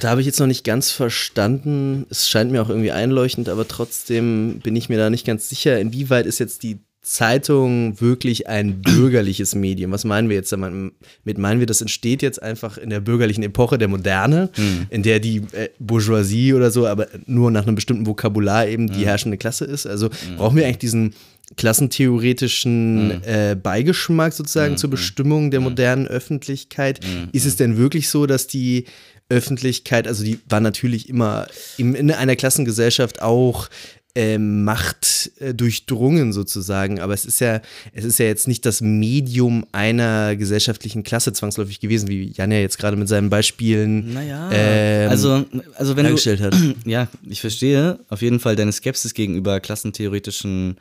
[0.00, 2.06] Da habe ich jetzt noch nicht ganz verstanden.
[2.10, 5.78] Es scheint mir auch irgendwie einleuchtend, aber trotzdem bin ich mir da nicht ganz sicher,
[5.78, 9.92] inwieweit ist jetzt die Zeitung wirklich ein bürgerliches Medium?
[9.92, 10.92] Was meinen wir jetzt damit?
[11.38, 14.86] Meinen wir, das entsteht jetzt einfach in der bürgerlichen Epoche der Moderne, Hm.
[14.90, 19.06] in der die äh, Bourgeoisie oder so, aber nur nach einem bestimmten Vokabular eben die
[19.06, 19.86] herrschende Klasse ist?
[19.86, 20.36] Also Hm.
[20.36, 21.14] brauchen wir eigentlich diesen
[21.56, 24.78] klassentheoretischen äh, Beigeschmack sozusagen Hm.
[24.78, 27.00] zur Bestimmung der modernen Öffentlichkeit?
[27.32, 28.84] Ist es denn wirklich so, dass die
[29.28, 31.46] Öffentlichkeit, also die war natürlich immer
[31.78, 33.68] im, in einer Klassengesellschaft auch
[34.16, 37.60] ähm, Macht äh, durchdrungen sozusagen, aber es ist ja,
[37.92, 42.58] es ist ja jetzt nicht das Medium einer gesellschaftlichen Klasse zwangsläufig gewesen, wie Jan ja
[42.58, 45.44] jetzt gerade mit seinen Beispielen Naja, ähm, also,
[45.74, 46.56] also wenn du, dargestellt hat.
[46.86, 50.78] ja, ich verstehe auf jeden Fall deine Skepsis gegenüber klassentheoretischen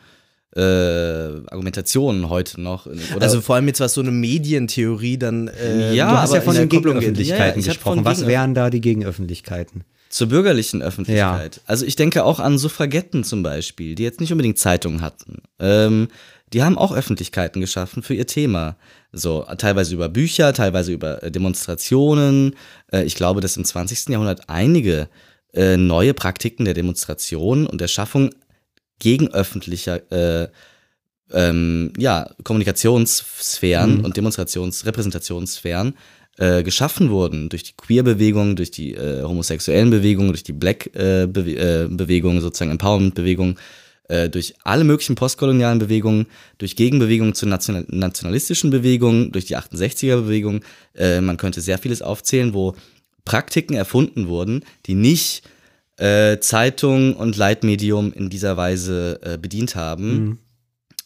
[0.55, 2.85] äh, Argumentationen heute noch.
[2.85, 6.39] Oder also vor allem jetzt was so eine Medientheorie dann äh, Ja, Du hast ja
[6.39, 6.69] von den.
[6.69, 8.05] Gegenöffentlichkeiten Ja, ja, gesprochen.
[8.05, 9.83] Was wären da die Gegenöffentlichkeiten?
[10.15, 11.59] Zur bürgerlichen Öffentlichkeit.
[11.65, 15.41] Also ich denke auch an Suffragetten zum Beispiel, die jetzt nicht unbedingt Zeitungen hatten.
[15.59, 16.07] Ähm,
[16.53, 18.77] die haben auch Öffentlichkeiten geschaffen für ihr Thema.
[19.11, 22.55] So, teilweise über Bücher, teilweise über äh, Demonstrationen.
[22.93, 24.07] Äh, ich glaube, dass im 20.
[24.07, 25.09] Jahrhundert einige
[25.53, 28.29] äh, neue Praktiken der Demonstration und der Schaffung
[28.99, 30.47] gegen öffentlicher äh,
[31.33, 35.97] ähm, ja, Kommunikationssphären und Demonstrationsrepräsentationssphären
[36.37, 42.71] äh, geschaffen wurden durch die Queer-Bewegung, durch die äh, homosexuellen Bewegungen, durch die Black-Bewegung, sozusagen
[42.71, 43.57] Empowerment-Bewegung,
[44.07, 46.27] äh, durch alle möglichen postkolonialen Bewegungen,
[46.57, 50.61] durch Gegenbewegungen zu national nationalistischen Bewegungen, durch die 68er-Bewegung.
[50.93, 52.75] Äh, man könnte sehr vieles aufzählen, wo
[53.23, 55.43] Praktiken erfunden wurden, die nicht
[55.97, 60.39] äh, Zeitung und Leitmedium in dieser Weise äh, bedient haben.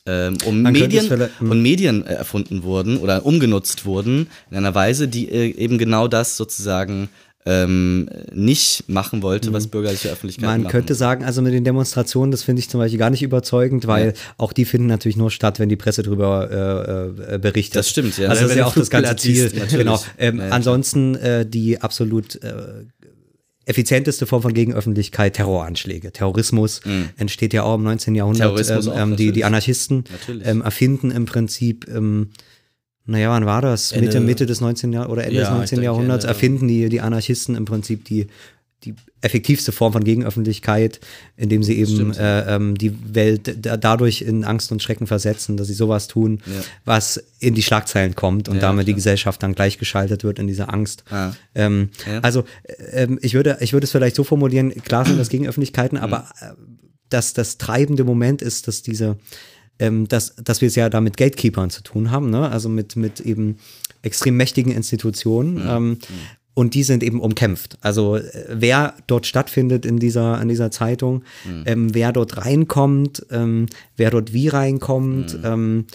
[0.06, 1.52] Ähm, um Man Medien hm.
[1.52, 6.08] und Medien äh, erfunden wurden oder umgenutzt wurden in einer Weise, die äh, eben genau
[6.08, 7.10] das sozusagen
[7.46, 10.72] ähm, nicht machen wollte, was bürgerliche Öffentlichkeit Man machen.
[10.72, 14.14] könnte sagen, also mit den Demonstrationen, das finde ich zum Beispiel gar nicht überzeugend, weil
[14.38, 17.78] auch die finden natürlich nur statt, wenn die Presse darüber äh, äh, berichtet.
[17.78, 18.28] Das stimmt, ja.
[18.28, 19.52] Also Ja, das ist wenn ja auch das ganze Ziel.
[19.72, 20.02] Genau.
[20.18, 22.40] Ähm, Ja, ja, ansonsten äh, die absolut
[23.70, 26.12] effizienteste Form von Gegenöffentlichkeit, Terroranschläge.
[26.12, 26.82] Terrorismus
[27.18, 28.16] entsteht ja auch im 19.
[28.16, 28.52] Jahrhundert.
[28.52, 28.56] Mhm.
[28.56, 29.44] Terrorismus ähm, auch, ähm, die, die.
[29.44, 30.04] Anarchisten
[30.44, 32.30] ähm, erfinden im Prinzip ähm,
[33.06, 33.92] naja, wann war das?
[33.96, 34.94] Mitte, Ende- Mitte des 19.
[34.94, 35.76] Jahrhunderts oder Ende Ja, des ich 19.
[35.78, 38.28] denke Jahrhunderts erfinden die, die Anarchisten im Prinzip die,
[38.86, 41.02] die effektivste Form von Gegenöffentlichkeit,
[41.36, 45.68] indem sie eben äh, ähm, die Welt da, dadurch in Angst und Schrecken versetzen, dass
[45.68, 46.40] sie sowas tun,
[46.86, 48.96] was in die Schlagzeilen kommt und Ja, damit die klar.
[48.98, 51.04] Gesellschaft dann gleichgeschaltet wird in dieser Angst.
[51.10, 51.34] Ah.
[51.56, 52.20] Ähm, Ja.
[52.22, 55.98] Also äh, ähm, ich würde, ich würde es vielleicht so formulieren, klar sind das Gegenöffentlichkeiten,
[55.98, 56.04] Mhm.
[56.04, 56.52] aber äh,
[57.10, 59.18] dass das treibende Moment ist, dass diese
[59.82, 62.50] ähm, dass, dass wir es ja da mit Gatekeepern zu tun haben, ne?
[62.50, 63.58] also mit, mit eben
[64.02, 65.62] extrem mächtigen Institutionen.
[65.66, 65.98] Ähm,
[66.60, 67.78] und die sind eben umkämpft.
[67.80, 71.24] Also äh, wer dort stattfindet in dieser, in dieser Zeitung,
[71.66, 75.86] ähm, wer dort reinkommt, ähm, wer dort wie reinkommt, ähm,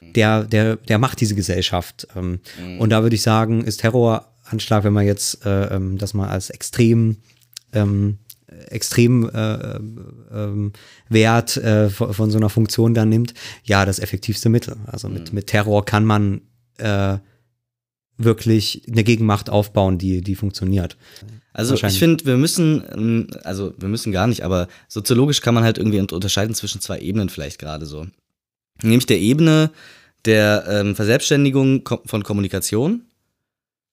[0.00, 2.08] der, der, der macht diese Gesellschaft.
[2.16, 2.40] Ähm,
[2.78, 6.48] Und da würde ich sagen, ist Terroranschlag, wenn man jetzt äh, ähm, das mal als
[6.48, 7.18] extrem
[7.74, 8.16] ähm,
[8.68, 9.74] extrem äh,
[10.32, 10.72] ähm,
[11.10, 14.76] Wert äh, von, von so einer Funktion dann nimmt, ja, das effektivste Mittel.
[14.86, 16.40] Also mit, mit Terror kann man
[16.78, 17.18] äh,
[18.18, 20.96] wirklich eine Gegenmacht aufbauen, die, die funktioniert.
[21.52, 25.64] Also ich finde, wir müssen, ähm, also wir müssen gar nicht, aber soziologisch kann man
[25.64, 28.06] halt irgendwie unter- unterscheiden zwischen zwei Ebenen vielleicht gerade so.
[28.82, 29.70] Nämlich der Ebene
[30.24, 33.02] der ähm, Verselbstständigung von Kommunikation,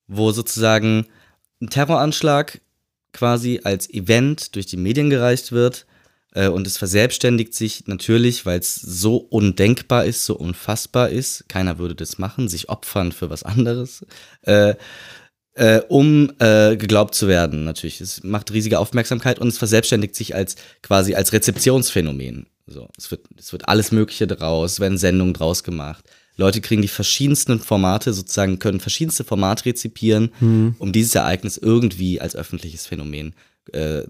[0.08, 1.06] wo sozusagen
[1.62, 2.60] ein Terroranschlag
[3.12, 5.86] quasi als Event durch die Medien gereicht wird
[6.34, 11.94] und es verselbstständigt sich natürlich, weil es so undenkbar ist, so unfassbar ist, keiner würde
[11.94, 14.04] das machen, sich opfern für was anderes.
[14.42, 14.74] Äh,
[15.54, 18.00] äh, um äh, geglaubt zu werden, natürlich.
[18.00, 22.46] Es macht riesige Aufmerksamkeit und es verselbstständigt sich als quasi als Rezeptionsphänomen.
[22.66, 26.04] So, es wird, es wird alles Mögliche draus, es werden Sendungen draus gemacht.
[26.36, 30.32] Leute kriegen die verschiedensten Formate, sozusagen können verschiedenste Formate rezipieren,
[30.80, 33.53] um dieses Ereignis irgendwie als öffentliches Phänomen äh,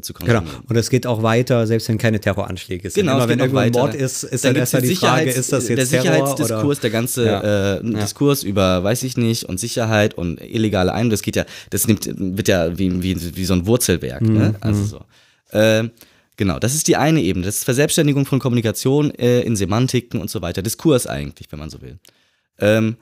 [0.00, 0.40] zu Genau.
[0.40, 0.64] konsumieren.
[0.68, 3.02] Und es geht auch weiter, selbst wenn keine Terroranschläge sind.
[3.02, 3.78] Genau, Immer wenn irgendwo ein weiter.
[3.86, 6.74] Mord ist, ist Dann dann erstmal die Frage, ist das der jetzt Terror Sicherheitsdiskurs, oder?
[6.80, 7.74] der ganze Ja.
[7.76, 11.86] äh, Diskurs über, weiß ich nicht, und Sicherheit und illegale Ein, das geht ja, das
[11.86, 14.55] nimmt, wird ja wie, wie, wie so ein Wurzelwerk, Mhm, ne?
[14.61, 14.84] Also
[15.52, 15.57] so.
[15.57, 15.88] Äh,
[16.36, 17.46] genau, das ist die eine Ebene.
[17.46, 20.62] Das ist Verselbstständigung von Kommunikation äh, in Semantiken und so weiter.
[20.62, 21.98] Diskurs eigentlich, wenn man so will.
[22.59, 22.96] Ähm,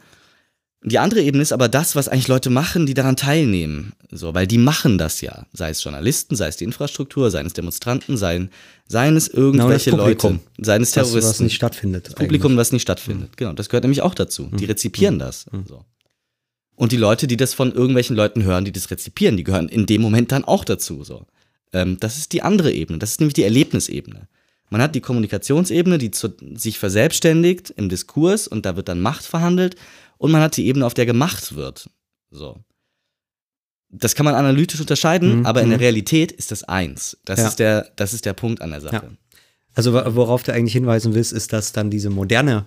[0.85, 3.93] die andere Ebene ist aber das, was eigentlich Leute machen, die daran teilnehmen.
[4.11, 5.47] So, weil die machen das ja.
[5.53, 8.51] Sei es Journalisten, sei es die Infrastruktur, seien es Demonstranten, seien,
[8.89, 10.33] seien es irgendwelche Publikum.
[10.33, 11.31] Leute, seien es Terroristen.
[11.31, 12.09] was nicht stattfindet.
[12.09, 13.37] Das Publikum, was nicht stattfindet.
[13.37, 14.51] Genau, das gehört nämlich auch dazu.
[14.59, 15.47] Die rezipieren das.
[15.69, 15.85] So.
[16.75, 19.87] Und die Leute, die das von irgendwelchen Leuten hören, die das rezipieren, die gehören in
[19.87, 21.05] dem Moment dann auch dazu.
[21.05, 21.27] So.
[21.73, 22.99] Ähm, das ist die andere Ebene.
[22.99, 24.27] Das ist nämlich die Erlebnisebene.
[24.73, 29.23] Man hat die Kommunikationsebene, die zu, sich verselbstständigt im Diskurs und da wird dann Macht
[29.25, 29.77] verhandelt.
[30.23, 31.91] Und man hat die Ebene, auf der gemacht wird.
[32.31, 32.61] So.
[33.91, 35.83] Das kann man analytisch unterscheiden, Mhm, aber in der mhm.
[35.83, 37.19] Realität ist das eins.
[37.25, 37.49] Das, Ja.
[37.49, 38.95] ist, der, das ist der Punkt an der Sache.
[38.95, 39.11] Ja.
[39.75, 42.67] Also wo- worauf du eigentlich hinweisen willst, ist, dass dann diese moderne,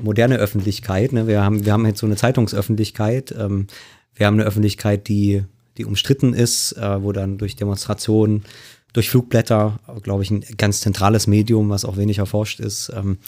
[0.00, 3.66] moderne Öffentlichkeit, ne, wir, haben, wir haben jetzt so eine Zeitungsöffentlichkeit, ähm,
[4.14, 5.42] wir haben eine Öffentlichkeit, die,
[5.76, 8.44] die umstritten ist, äh, wo dann durch Demonstrationen,
[8.92, 13.18] durch Flugblätter, glaube ich, ein ganz zentrales Medium, was auch wenig erforscht ist, ähm,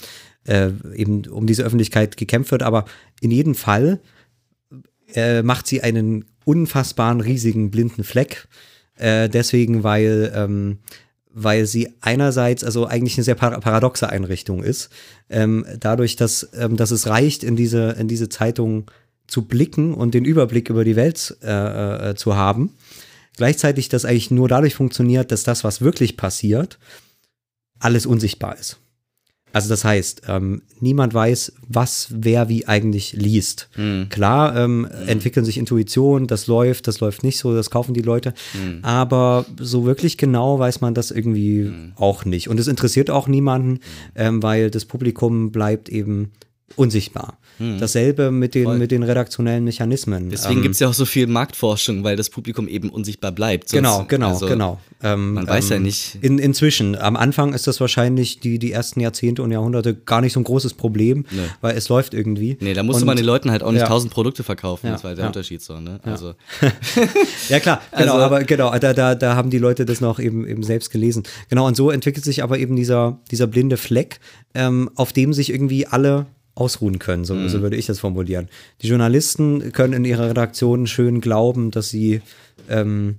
[0.47, 2.63] äh, eben um diese Öffentlichkeit gekämpft wird.
[2.63, 2.85] Aber
[3.21, 3.99] in jedem Fall
[5.13, 8.47] äh, macht sie einen unfassbaren, riesigen blinden Fleck.
[8.95, 10.79] Äh, deswegen, weil, ähm,
[11.31, 14.89] weil sie einerseits also eigentlich eine sehr par paradoxe Einrichtung ist.
[15.29, 18.89] Ähm, dadurch, dass, ähm, dass es reicht, in diese, in diese Zeitung
[19.27, 22.73] zu blicken und den Überblick über die Welt äh, äh, zu haben.
[23.35, 26.79] Gleichzeitig, dass eigentlich nur dadurch funktioniert, dass das, was wirklich passiert,
[27.79, 28.79] alles unsichtbar ist.
[29.53, 33.69] Also das heißt, ähm, niemand weiß, was wer wie eigentlich liest.
[34.09, 38.33] Klar ähm, entwickeln sich Intuitionen, das läuft, das läuft nicht so, das kaufen die Leute.
[38.83, 42.49] Aber so wirklich genau weiß man das irgendwie auch nicht.
[42.49, 43.79] Und es interessiert auch niemanden,
[44.15, 46.31] ähm, weil das Publikum bleibt eben
[46.75, 47.37] unsichtbar.
[47.79, 48.77] Dasselbe mit den, Voll.
[48.77, 50.29] mit den redaktionellen Mechanismen.
[50.29, 53.69] Deswegen Ähm, gibt es ja auch so viel Marktforschung, weil das Publikum eben unsichtbar bleibt.
[53.69, 54.79] Sonst- Genau, genau, also, genau.
[55.01, 56.19] Ähm, man weiß ja ähm, nicht.
[56.21, 60.33] In, inzwischen, am Anfang ist das wahrscheinlich die, die ersten Jahrzehnte und Jahrhunderte gar nicht
[60.33, 61.39] so ein großes Problem, Nee.
[61.61, 62.57] weil es läuft irgendwie.
[62.59, 63.87] Nee, da musste Und- man den Leuten halt auch nicht ja.
[63.87, 64.85] tausend Produkte verkaufen.
[64.85, 65.27] Ja, Das war der ja.
[65.27, 65.99] Unterschied so, ne?
[66.03, 66.35] Also,
[67.49, 70.47] Ja klar, genau, Also- aber genau, da, da, da haben die Leute das noch eben,
[70.47, 71.23] eben selbst gelesen.
[71.49, 74.19] Genau, und so entwickelt sich aber eben dieser, dieser blinde Fleck,
[74.53, 76.27] ähm, auf dem sich irgendwie alle
[76.57, 77.49] ausruhen können, so, Mhm.
[77.49, 78.47] so würde ich das formulieren.
[78.81, 82.21] Die Journalisten können in ihrer Redaktion schön glauben, dass sie
[82.69, 83.17] ähm,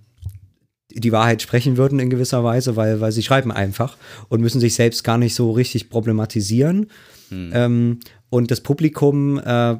[0.90, 3.96] die Wahrheit sprechen würden in gewisser Weise, weil, weil sie schreiben einfach
[4.28, 6.86] und müssen sich selbst gar nicht so richtig problematisieren.
[7.30, 9.76] Ähm, und das Publikum äh,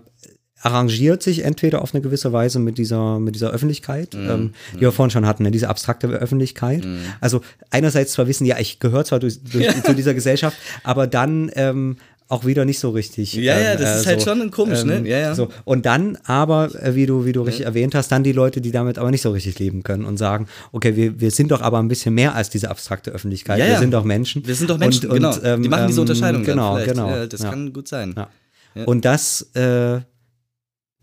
[0.61, 4.93] arrangiert sich entweder auf eine gewisse Weise mit dieser, mit dieser Öffentlichkeit, ähm, die wir
[4.93, 6.87] vorhin schon hatten, ne, diese abstrakte Öffentlichkeit.
[7.21, 7.41] Also
[7.71, 11.97] einerseits zwar wissen, ja, ich gehöre zwar durch, durch, zu dieser Gesellschaft, aber dann ähm,
[12.29, 13.33] auch wieder nicht so richtig.
[13.33, 15.03] Ja, ja, ähm, das ist halt schon komisch, ne?
[15.07, 15.35] Ja, ja.
[15.35, 15.49] So.
[15.65, 18.71] Und dann aber, äh, wie du, wie du richtig erwähnt hast, dann die Leute, die
[18.71, 21.79] damit aber nicht so richtig leben können und sagen, okay, wir, wir sind doch aber
[21.79, 23.59] ein bisschen mehr als diese abstrakte Öffentlichkeit.
[23.59, 23.79] Ja, wir ja.
[23.79, 24.47] sind doch Menschen.
[24.47, 25.35] wir sind doch Menschen, und, genau.
[25.35, 26.97] Und, ähm, die machen diese ähm, Unterscheidung Genau, dann vielleicht.
[26.97, 27.11] genau.
[27.11, 27.51] Ja, das ja.
[27.51, 28.15] kann gut sein.
[28.15, 28.29] Ja.
[28.75, 28.85] Ja.
[28.85, 30.01] Und das, äh,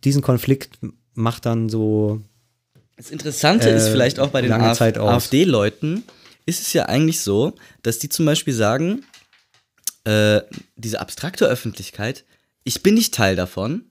[0.03, 0.77] diesen Konflikt
[1.15, 2.21] macht dann so,
[2.97, 4.51] Das Interessante ist Äh, vielleicht auch bei den.
[4.51, 6.03] AfD-Leuten,
[6.45, 9.01] ist es ja eigentlich so, dass die zum Beispiel sagen,
[10.05, 10.41] äh,
[10.75, 12.23] diese abstrakte Öffentlichkeit,
[12.63, 13.85] ich bin nicht Teil davon,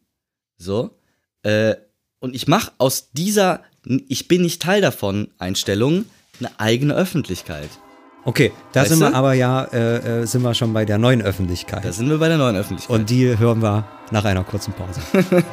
[0.56, 0.96] so,
[1.42, 1.74] äh,
[2.20, 3.60] und ich mache aus dieser
[4.08, 6.06] Ich bin nicht Teil davon Einstellung
[6.40, 7.68] eine eigene Öffentlichkeit.
[8.24, 9.14] okay, da Weißt sind wir du?
[9.16, 11.84] aber ja, äh, äh, sind wir schon bei der neuen Öffentlichkeit.
[11.84, 12.98] Da sind wir bei der neuen Öffentlichkeit.
[12.98, 15.00] und die hören wir nach einer kurzen Pause.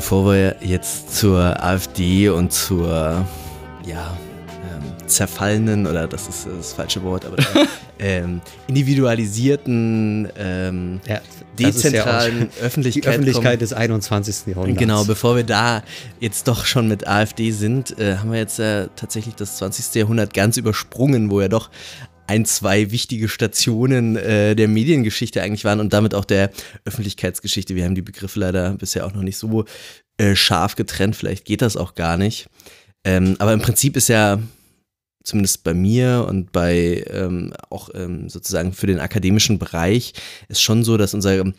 [0.00, 3.26] Bevor wir jetzt zur AfD und zur,
[3.86, 4.16] ja,
[4.64, 7.36] ähm, zerfallenen, oder das ist das falsche Wort, aber
[7.98, 11.20] ähm, individualisierten, ähm, Ja, ja
[11.58, 13.58] dezentralen auch Öffentlichkeit, Die Öffentlichkeit kommen.
[13.58, 14.46] des 21.
[14.46, 14.78] Jahrhunderts.
[14.78, 15.82] Genau, bevor wir da
[16.18, 19.96] jetzt doch schon mit AfD sind, äh, haben wir jetzt äh, tatsächlich das 20.
[19.96, 21.68] Jahrhundert ganz übersprungen, wo ja doch
[22.30, 26.52] ein, zwei wichtige Stationen äh, der Mediengeschichte eigentlich waren und damit auch der
[26.84, 27.74] Öffentlichkeitsgeschichte.
[27.74, 29.64] Wir haben die Begriffe leider bisher auch noch nicht so
[30.16, 32.48] äh, scharf getrennt, vielleicht geht das auch gar nicht.
[33.02, 34.38] Ähm, aber im Prinzip ist ja
[35.24, 40.12] zumindest bei mir und bei ähm, auch ähm, sozusagen für den akademischen Bereich
[40.48, 41.52] ist schon so, dass unser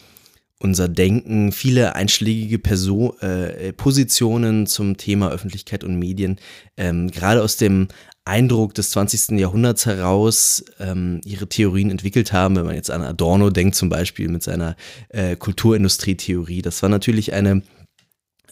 [0.61, 6.39] unser Denken viele einschlägige Perso äh, Positionen zum Thema Öffentlichkeit und Medien
[6.77, 7.87] ähm, gerade aus dem
[8.25, 9.39] Eindruck des 20.
[9.39, 14.29] Jahrhunderts heraus ähm, ihre Theorien entwickelt haben, wenn man jetzt an Adorno denkt zum Beispiel
[14.29, 14.75] mit seiner
[15.09, 16.61] äh, Kulturindustrietheorie.
[16.61, 17.63] Das war natürlich eine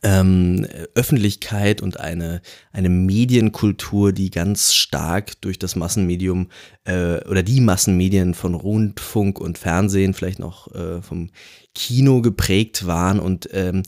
[0.01, 0.65] ähm,
[0.95, 2.41] Öffentlichkeit und eine,
[2.71, 6.49] eine Medienkultur, die ganz stark durch das Massenmedium
[6.85, 11.29] äh, oder die Massenmedien von Rundfunk und Fernsehen, vielleicht noch äh, vom
[11.75, 13.83] Kino geprägt waren und ähm,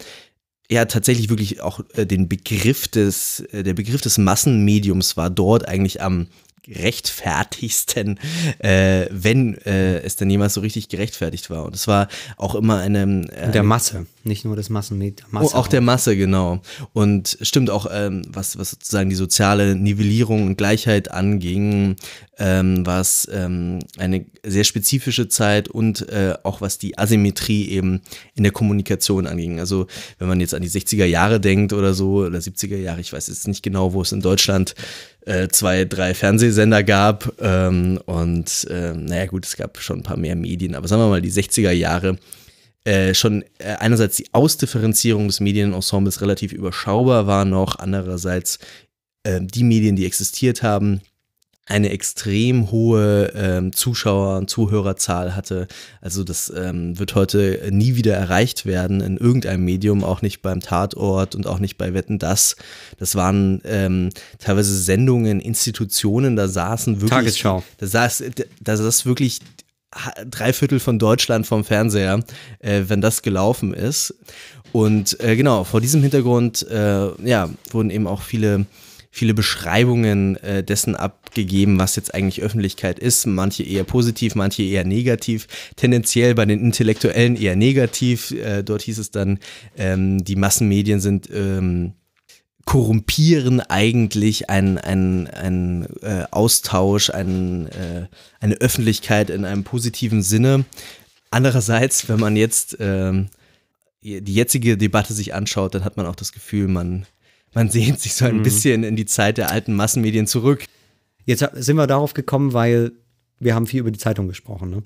[0.71, 5.67] ja tatsächlich wirklich auch äh, den Begriff des, äh, der Begriff des Massenmediums war dort
[5.67, 6.27] eigentlich am
[6.63, 8.19] gerechtfertigsten,
[8.59, 11.65] äh, wenn äh, es denn jemals so richtig gerechtfertigt war.
[11.65, 12.07] Und es war
[12.37, 13.27] auch immer eine.
[13.31, 15.53] Äh, Der Masse, nicht nur des Massenmediums.
[15.53, 16.61] Oh, auch der Masse, genau.
[16.93, 21.95] Und stimmt auch, ähm, was, was sozusagen die soziale Nivellierung und Gleichheit anging,
[22.37, 28.01] ähm, war es ähm, eine sehr spezifische Zeit und äh, auch was die Asymmetrie eben
[28.35, 29.59] in der Kommunikation anging.
[29.59, 29.87] Also
[30.19, 33.27] wenn man jetzt an die 60er Jahre denkt oder so, oder 70er Jahre, ich weiß
[33.27, 34.75] jetzt nicht genau, wo es in Deutschland
[35.25, 37.33] äh, zwei, drei Fernsehsender gab.
[37.39, 41.09] Ähm, und äh, naja gut, es gab schon ein paar mehr Medien, aber sagen wir
[41.09, 42.17] mal die 60er Jahre,
[42.83, 48.57] äh, schon äh, einerseits die Ausdifferenzierung des Medienensembles relativ überschaubar war noch, andererseits
[49.23, 51.01] äh, die Medien, die existiert haben,
[51.67, 55.67] eine extrem hohe ähm, Zuschauer- und Zuhörerzahl hatte.
[56.01, 60.59] Also das ähm, wird heute nie wieder erreicht werden in irgendeinem Medium, auch nicht beim
[60.59, 62.55] Tatort und auch nicht bei Wetten das.
[62.97, 64.09] Das waren ähm,
[64.39, 67.11] teilweise Sendungen, Institutionen, da saßen wirklich.
[67.11, 67.63] Tagesschau.
[67.77, 68.23] Da saß,
[68.59, 69.39] da saß wirklich
[70.29, 72.23] drei Viertel von Deutschland vom Fernseher,
[72.59, 74.15] äh, wenn das gelaufen ist.
[74.71, 78.65] Und äh, genau, vor diesem Hintergrund äh, ja, wurden eben auch viele,
[79.11, 83.25] viele Beschreibungen äh, dessen abgegeben, was jetzt eigentlich Öffentlichkeit ist.
[83.27, 85.47] Manche eher positiv, manche eher negativ.
[85.75, 88.31] Tendenziell bei den Intellektuellen eher negativ.
[88.31, 89.39] Äh, dort hieß es dann,
[89.77, 91.93] ähm, die Massenmedien sind ähm,
[92.65, 98.07] korrumpieren eigentlich einen ein, ein, äh, Austausch, ein, äh,
[98.39, 100.63] eine Öffentlichkeit in einem positiven Sinne.
[101.31, 103.29] Andererseits, wenn man jetzt ähm,
[104.03, 107.05] die jetzige Debatte sich anschaut, dann hat man auch das Gefühl, man,
[107.53, 108.43] man sehnt sich so ein Mhm.
[108.43, 110.65] bisschen in die Zeit der alten Massenmedien zurück.
[111.25, 112.91] Jetzt sind wir darauf gekommen, weil
[113.39, 114.69] wir haben viel über die Zeitung gesprochen.
[114.69, 114.83] Ne?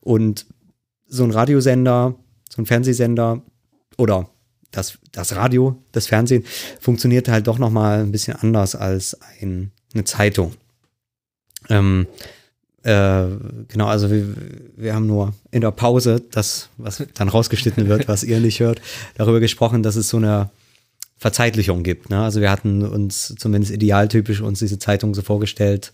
[0.00, 0.46] Und
[1.06, 2.14] so ein Radiosender,
[2.50, 3.42] so ein Fernsehsender
[3.96, 4.28] oder
[4.70, 6.44] das, das Radio, das Fernsehen
[6.80, 10.52] funktioniert halt doch noch mal ein bisschen anders als ein, eine Zeitung.
[11.70, 12.06] Ähm,
[12.82, 13.24] äh,
[13.68, 14.26] genau, also wir,
[14.76, 18.80] wir haben nur in der Pause, das, was dann rausgeschnitten wird, was ihr nicht hört,
[19.16, 20.50] darüber gesprochen, dass es so eine
[21.18, 22.10] Verzeitlichung gibt.
[22.10, 22.22] Ne?
[22.22, 25.92] Also wir hatten uns zumindest idealtypisch uns diese Zeitung so vorgestellt,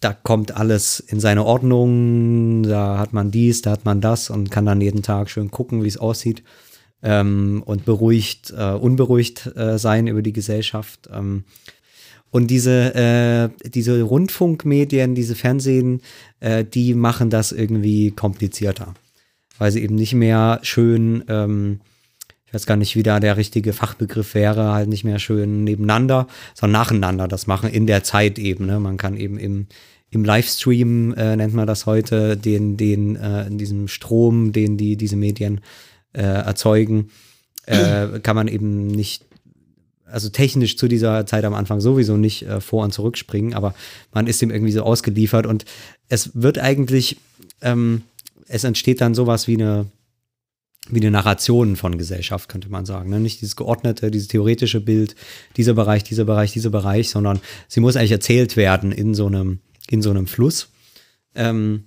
[0.00, 4.50] da kommt alles in seine Ordnung, da hat man dies, da hat man das und
[4.50, 6.42] kann dann jeden Tag schön gucken, wie es aussieht
[7.02, 11.08] ähm, und beruhigt, äh, unberuhigt äh, sein über die Gesellschaft.
[11.10, 11.44] Ähm,
[12.30, 16.02] und diese, äh, diese Rundfunkmedien, diese Fernsehen,
[16.40, 18.94] äh, die machen das irgendwie komplizierter,
[19.58, 21.80] weil sie eben nicht mehr schön, ähm,
[22.54, 26.80] weiß gar nicht, wie da der richtige Fachbegriff wäre, halt nicht mehr schön nebeneinander, sondern
[26.80, 28.66] nacheinander das machen in der Zeit eben.
[28.66, 28.80] Ne?
[28.80, 29.66] Man kann eben im,
[30.10, 34.96] im Livestream, äh, nennt man das heute, den, den, äh, in diesem Strom, den die,
[34.96, 35.60] diese Medien
[36.12, 37.10] äh, erzeugen,
[37.66, 39.24] äh, kann man eben nicht,
[40.06, 43.74] also technisch zu dieser Zeit am Anfang sowieso nicht äh, vor- und zurückspringen, aber
[44.12, 45.64] man ist dem irgendwie so ausgeliefert und
[46.08, 47.16] es wird eigentlich,
[47.60, 48.02] ähm,
[48.46, 49.86] es entsteht dann sowas wie eine,
[50.90, 53.10] wie eine Narration von Gesellschaft, könnte man sagen.
[53.10, 53.20] Ne?
[53.20, 55.16] Nicht dieses geordnete, dieses theoretische Bild,
[55.56, 59.60] dieser Bereich, dieser Bereich, dieser Bereich, sondern sie muss eigentlich erzählt werden in so einem,
[59.88, 60.68] in so einem Fluss.
[61.34, 61.84] Ähm,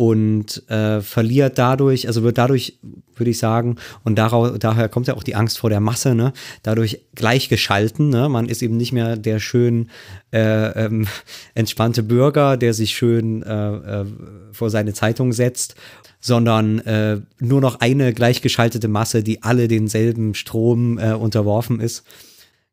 [0.00, 2.78] und äh, verliert dadurch, also wird dadurch,
[3.16, 6.32] würde ich sagen, und daraus, daher kommt ja auch die Angst vor der Masse, ne,
[6.62, 8.08] dadurch gleichgeschalten.
[8.08, 8.30] Ne?
[8.30, 9.90] Man ist eben nicht mehr der schön
[10.32, 11.06] äh, ähm,
[11.54, 14.06] entspannte Bürger, der sich schön äh, äh,
[14.52, 15.74] vor seine Zeitung setzt,
[16.20, 22.04] sondern äh, nur noch eine gleichgeschaltete Masse, die alle denselben Strom äh, unterworfen ist.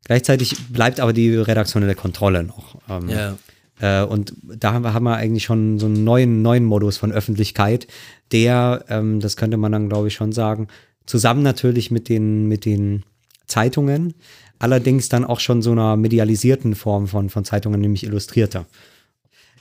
[0.04, 2.76] Gleichzeitig bleibt aber die redaktionelle Kontrolle noch.
[2.88, 3.36] Ähm,
[3.80, 7.12] äh, und da haben wir, haben wir eigentlich schon so einen neuen, neuen Modus von
[7.12, 7.86] Öffentlichkeit,
[8.32, 10.68] der, ähm, das könnte man dann, glaube ich, schon sagen,
[11.06, 13.04] zusammen natürlich mit den, mit den
[13.46, 14.14] Zeitungen,
[14.58, 18.66] allerdings dann auch schon so einer medialisierten Form von, von Zeitungen, nämlich illustrierter.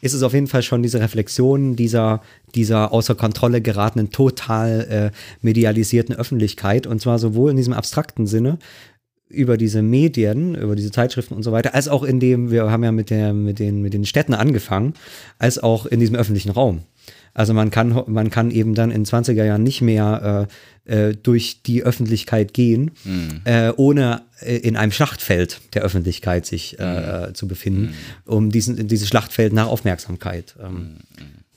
[0.01, 2.21] Ist es auf jeden Fall schon diese Reflexion dieser,
[2.55, 8.59] dieser außer Kontrolle geratenen, total äh, medialisierten Öffentlichkeit, und zwar sowohl in diesem abstrakten Sinne,
[9.29, 12.83] über diese Medien, über diese Zeitschriften und so weiter, als auch in dem, wir haben
[12.83, 14.93] ja mit, der, mit, den, mit den Städten angefangen,
[15.37, 16.83] als auch in diesem öffentlichen Raum.
[17.37, 20.47] Also man kann, man kann eben dann in 20er Jahren nicht mehr
[20.87, 22.91] äh, äh, durch die Öffentlichkeit gehen,
[23.45, 27.93] äh, ohne äh, in einem Schlachtfeld der Öffentlichkeit sich äh, zu befinden,
[28.25, 30.55] um diesen, dieses Schlachtfeld nach Aufmerksamkeit.
[30.59, 30.97] Ähm,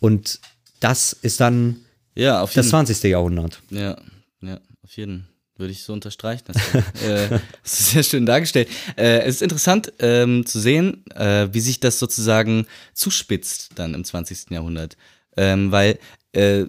[0.00, 0.40] Und
[0.80, 1.76] das ist dann
[2.14, 3.02] Ja, auf das jeden 20.
[3.04, 3.62] Jahrhundert.
[3.70, 3.96] Ja,
[4.42, 6.44] ja, auf jeden würde ich so unterstreichen.
[6.46, 6.56] Das,
[7.02, 8.68] äh, ist sehr schön dargestellt.
[8.96, 14.04] Äh, es ist interessant ähm, zu sehen, äh, wie sich das sozusagen zuspitzt dann im
[14.04, 14.50] 20.
[14.50, 14.98] Jahrhundert.
[15.40, 15.98] Ähm, weil
[16.32, 16.66] äh,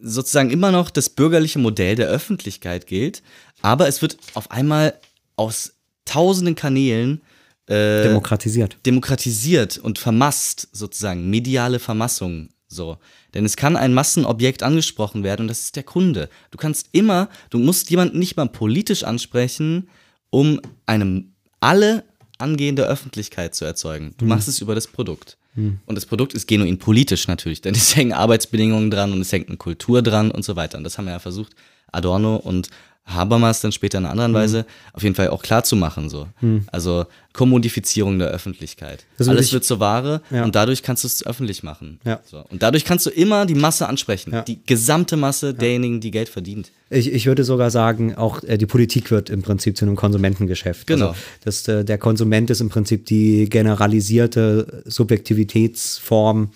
[0.00, 3.20] sozusagen immer noch das bürgerliche Modell der Öffentlichkeit gilt,
[3.62, 4.94] aber es wird auf einmal
[5.34, 5.72] aus
[6.04, 7.20] tausenden Kanälen
[7.66, 8.76] äh, Demokratisiert.
[8.86, 12.50] demokratisiert und vermasst, sozusagen, mediale Vermassung.
[12.68, 12.98] So.
[13.34, 16.28] Denn es kann ein Massenobjekt angesprochen werden und das ist der Kunde.
[16.52, 19.88] Du kannst immer, du musst jemanden nicht mal politisch ansprechen,
[20.30, 21.24] um eine
[21.60, 22.04] alle
[22.38, 24.14] angehende Öffentlichkeit zu erzeugen.
[24.16, 25.38] Du machst es über das Produkt.
[25.54, 29.48] Und das Produkt ist genuin politisch natürlich, denn es hängen Arbeitsbedingungen dran und es hängt
[29.48, 30.78] eine Kultur dran und so weiter.
[30.78, 31.52] Und das haben wir ja versucht,
[31.90, 32.68] Adorno und
[33.04, 36.08] Habermas dann später in einer anderen Weise auf jeden Fall auch klar zu machen.
[36.08, 36.28] So.
[36.70, 39.04] Also Kommodifizierung der Öffentlichkeit.
[39.18, 40.44] Das würde Alles ich- wird zur Ware Ja.
[40.44, 41.98] und dadurch kannst du es öffentlich machen.
[42.04, 42.20] Ja.
[42.24, 42.44] So.
[42.50, 44.32] Und dadurch kannst du immer die Masse ansprechen.
[44.32, 44.42] Ja.
[44.42, 46.70] Die gesamte Masse derjenigen, die Geld verdient.
[46.90, 50.86] Ich, ich würde sogar sagen, auch äh, die Politik wird im Prinzip zu einem Konsumentengeschäft.
[50.86, 51.08] Genau.
[51.08, 56.50] Also, das, äh, der Konsument ist im Prinzip die generalisierte Subjektivitätsform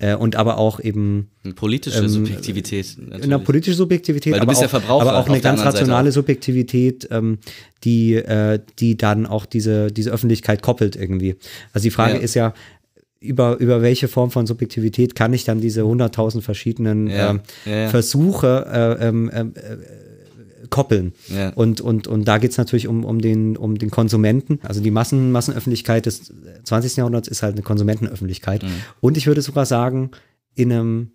[0.00, 2.96] äh, und aber auch eben Eine politische Subjektivität.
[2.98, 3.24] Natürlich.
[3.24, 6.08] eine politische Subjektivität, Weil du aber, bist ja auch, Verbraucher aber auch eine ganz rationale
[6.08, 6.14] auch.
[6.14, 7.38] Subjektivität, ähm,
[7.84, 11.36] die, äh, die dann auch diese, diese Öffentlichkeit koppelt irgendwie.
[11.72, 12.20] Also die Frage Ja.
[12.20, 12.54] ist ja,
[13.20, 17.30] über, über welche Form von Subjektivität kann ich dann diese hunderttausend verschiedenen Ja.
[17.30, 17.88] ähm, ja.
[17.88, 18.66] Versuche
[18.98, 19.76] äh, ähm, ähm, äh,
[20.70, 21.12] koppeln.
[21.28, 21.50] Ja.
[21.50, 24.60] Und, und, und da geht es natürlich um, um, den, um den Konsumenten.
[24.62, 26.32] Also die Massen, Massenöffentlichkeit des
[26.64, 26.96] 20.
[26.96, 28.62] Jahrhunderts ist halt eine Konsumentenöffentlichkeit.
[28.62, 28.72] Mhm.
[29.00, 30.12] Und ich würde sogar sagen,
[30.54, 31.10] in einem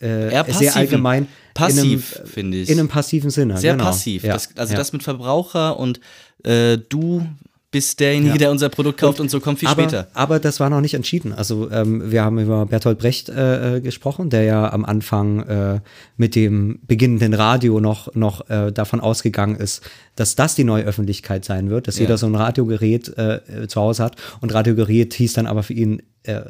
[0.00, 2.68] äh, sehr allgemein Passiv, finde ich.
[2.68, 3.58] in einem passiven Sinne.
[3.58, 3.84] Sehr genau.
[3.84, 4.24] passiv.
[4.24, 4.34] Ja.
[4.34, 4.78] Das, also ja.
[4.78, 6.00] das mit Verbraucher und
[6.44, 7.26] äh, du
[7.72, 8.38] bist derjenige, Ja.
[8.38, 10.06] der unser Produkt kauft und, so kommt viel aber, später.
[10.14, 11.32] Aber das war noch nicht entschieden.
[11.32, 15.80] Also ähm, wir haben über Bertolt Brecht äh, äh, gesprochen, der ja am Anfang äh,
[16.16, 19.82] mit dem beginnenden Radio noch, noch äh, davon ausgegangen ist,
[20.14, 22.02] dass das die neue Öffentlichkeit sein wird, dass Ja.
[22.02, 24.16] jeder so ein Radiogerät äh, zu Hause hat.
[24.40, 26.40] Und Radiogerät hieß dann aber für ihn äh,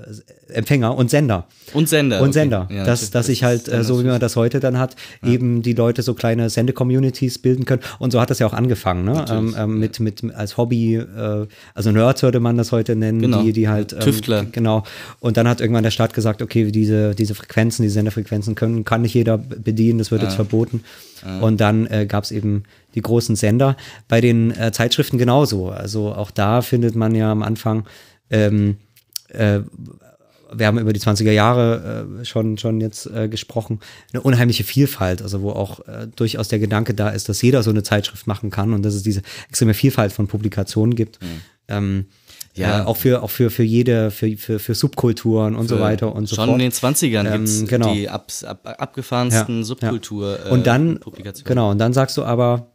[0.49, 1.47] Empfänger und Sender.
[1.73, 2.19] Und Sender.
[2.19, 2.33] Und okay.
[2.33, 2.69] Sender.
[2.71, 5.63] Ja, dass, das- dass ich halt, äh, so wie man das heute dann hat, eben
[5.63, 7.81] die Leute so kleine Sende-Communities bilden können.
[7.99, 9.25] Und so hat das ja auch angefangen, ne?
[9.31, 13.43] Ähm, ähm, mit, mit, als Hobby, äh, also Nerds würde man das heute nennen, Genau.
[13.43, 13.93] die, die halt.
[13.95, 14.45] Ähm, Tüftler.
[14.53, 14.83] Genau.
[15.21, 19.03] Und dann hat irgendwann der Staat gesagt, okay, diese, diese Frequenzen, diese Senderfrequenzen können, kann
[19.03, 20.83] nicht jeder bedienen, das wird jetzt verboten.
[21.41, 22.65] Und dann äh, gab es eben
[22.97, 23.77] die großen Sender.
[24.09, 25.69] Bei den äh, Zeitschriften genauso.
[25.71, 27.85] Also auch da findet man ja am Anfang
[28.29, 28.77] ähm,
[29.33, 29.61] äh,
[30.55, 33.81] wir haben über die 20er Jahre äh, schon, schon jetzt äh, gesprochen,
[34.13, 37.71] eine unheimliche Vielfalt, also wo auch äh, durchaus der Gedanke da ist, dass jeder so
[37.71, 41.19] eine Zeitschrift machen kann und dass es diese extreme Vielfalt von Publikationen gibt.
[41.69, 42.07] Ähm,
[42.55, 42.81] Ja.
[42.81, 46.27] äh, auch für auch für für jede für für, für Subkulturen und so weiter und
[46.27, 46.61] so Schon fort.
[46.61, 47.95] in den 20ern Ähm, gibt es genau.
[47.95, 50.39] die ab, ab, abgefahrensten Ja, Subkultur.
[50.45, 50.51] ja.
[50.51, 51.01] und dann
[51.45, 52.67] genau und dann sagst du aber,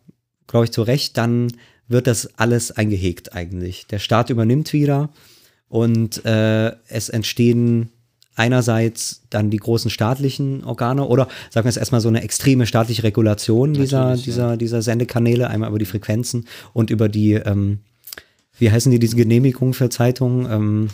[0.47, 1.53] glaube ich zu Recht, dann
[1.87, 3.85] wird das alles eingehegt eigentlich.
[3.85, 5.09] Der Staat übernimmt wieder
[5.69, 7.89] und äh, es entstehen
[8.37, 13.03] einerseits dann die großen staatlichen Organe oder sagen wir es erstmal so eine extreme staatliche
[13.03, 17.79] Regulation dieser, Natürlich, dieser, dieser Sendekanäle, einmal über die Frequenzen und über die, ähm,
[18.59, 20.47] wie heißen die, diese Genehmigungen für Zeitungen?
[20.51, 20.89] Ähm,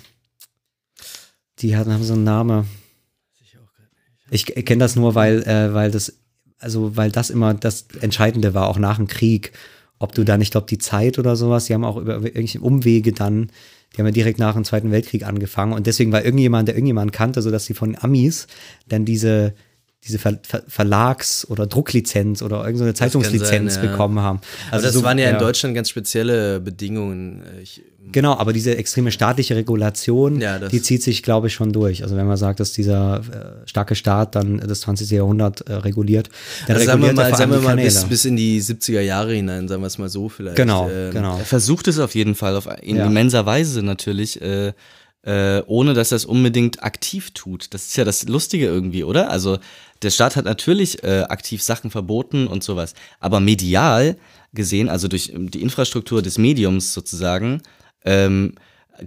[1.59, 2.65] die haben, haben so einen Namen.
[4.31, 6.13] Ich kenne das nur, weil, äh, weil das,
[6.57, 9.51] also weil das immer das Entscheidende war, auch nach dem Krieg.
[9.99, 13.11] Ob du dann, ich glaube, die Zeit oder sowas, die haben auch über irgendwelche Umwege
[13.11, 13.51] dann,
[13.93, 15.73] die haben ja direkt nach dem Zweiten Weltkrieg angefangen.
[15.73, 18.47] Und deswegen war irgendjemand, der irgendjemand kannte, sodass sie von Amis
[18.87, 19.53] dann diese,
[20.03, 23.91] diese Ver Ver Verlags- oder Drucklizenz oder irgendeine so Zeitungslizenz sein, ja.
[23.91, 24.41] bekommen haben.
[24.71, 27.43] Also das so- waren ja, in Deutschland ganz spezielle Bedingungen.
[27.61, 32.03] Ich, Genau, aber diese extreme staatliche Regulation, Ja, die zieht sich, glaube ich, schon durch.
[32.03, 33.17] Also wenn man sagt, dass dieser
[33.63, 35.09] äh, starke Staat dann das 20.
[35.09, 36.29] Jahrhundert äh, reguliert,
[36.67, 39.33] dann also sagen wir reguliert mal, sagen wir mal bis, bis in die 70er Jahre
[39.33, 40.57] hinein, sagen wir es mal so vielleicht.
[40.57, 41.37] Genau, Ähm, genau.
[41.39, 43.05] Er versucht es auf jeden Fall, auf, in Ja.
[43.07, 44.73] immenser Weise natürlich, äh,
[45.25, 47.73] äh, ohne dass er es unbedingt aktiv tut.
[47.73, 49.31] Das ist ja das Lustige irgendwie, oder?
[49.31, 49.57] Also
[50.01, 54.17] der Staat hat natürlich äh, aktiv Sachen verboten und sowas, aber medial
[54.53, 57.61] gesehen, also durch ähm, die Infrastruktur des Mediums sozusagen,
[58.05, 58.53] ähm,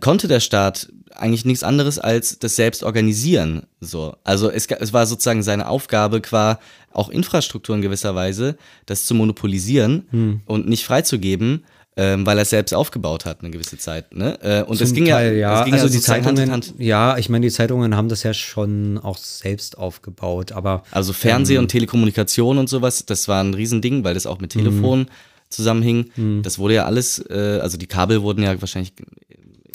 [0.00, 3.62] konnte der Staat eigentlich nichts anderes als das selbst organisieren.
[3.80, 4.16] So.
[4.24, 6.58] Also es, es war sozusagen seine Aufgabe, qua
[6.92, 10.40] auch Infrastruktur in gewisser Weise, das zu monopolisieren Hm.
[10.46, 11.64] und nicht freizugeben,
[11.98, 14.14] ähm, weil er es selbst aufgebaut hat eine gewisse Zeit.
[14.14, 14.38] Ne?
[14.42, 15.54] Äh, und das Zum ging Teil, ja, ja.
[15.56, 16.74] das ging also ja die Zeitungen, Hand Hand.
[16.78, 21.54] ja, ich meine, die Zeitungen haben das ja schon auch selbst aufgebaut, aber Also Fernseh
[21.54, 21.60] Ähm.
[21.60, 25.06] und Telekommunikation und sowas, das war ein Riesending, weil das auch mit Telefon
[25.46, 25.50] Mhm.
[25.50, 26.42] zusammenhing.
[26.42, 28.92] Das wurde ja alles, äh, also die Kabel wurden ja wahrscheinlich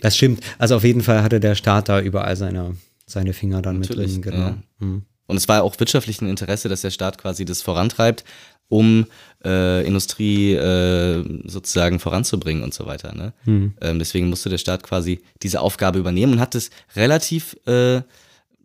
[0.01, 0.43] das stimmt.
[0.57, 4.25] Also auf jeden Fall hatte der Staat da überall seine, seine Finger dann Natürlich, mit
[4.25, 4.45] drin, genau.
[4.81, 5.01] ja.
[5.27, 8.25] Und es war auch wirtschaftlich ein Interesse, dass der Staat quasi das vorantreibt,
[8.67, 9.05] um
[9.45, 13.13] äh, Industrie äh, sozusagen voranzubringen und so weiter.
[13.13, 13.33] Ne?
[13.43, 13.73] Hm.
[13.79, 18.01] Ähm, deswegen musste der Staat quasi diese Aufgabe übernehmen und hat es relativ äh,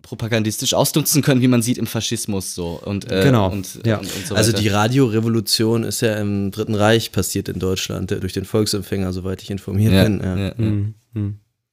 [0.06, 3.98] propagandistisch ausnutzen können, wie man sieht im Faschismus so und äh, Genau, und, ja.
[3.98, 8.20] und, und so Also die Radiorevolution ist ja im Dritten Reich passiert in Deutschland, äh,
[8.20, 10.20] durch den Volksempfänger, soweit ich informiert ja, bin.
[10.22, 10.36] Ja.
[10.36, 11.22] ja, ja.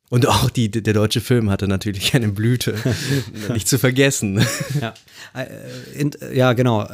[0.09, 2.75] Und auch die, der deutsche Film hatte natürlich eine Blüte,
[3.53, 4.43] nicht zu vergessen.
[4.81, 4.93] Ja,
[5.33, 6.87] Äh, ja genau.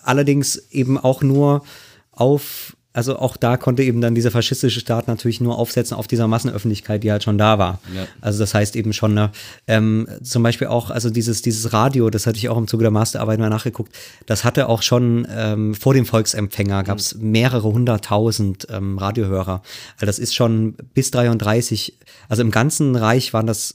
[0.00, 1.64] Allerdings eben auch nur
[2.12, 6.26] auf, also auch da konnte eben dann dieser faschistische Staat natürlich nur aufsetzen auf dieser
[6.28, 7.78] Massenöffentlichkeit, die halt schon da war.
[7.94, 8.06] Ja.
[8.22, 9.32] Also das heißt eben schon, ne,
[9.66, 12.90] ähm, zum Beispiel auch, also dieses, dieses Radio, das hatte ich auch im Zuge der
[12.90, 13.94] Masterarbeit mal nachgeguckt,
[14.24, 19.60] das hatte auch schon ähm, vor dem Volksempfänger gab es mehrere hunderttausend ähm, Radiohörer.
[19.96, 21.98] Also das ist schon bis 33,
[22.30, 23.74] also im ganzen Reich waren das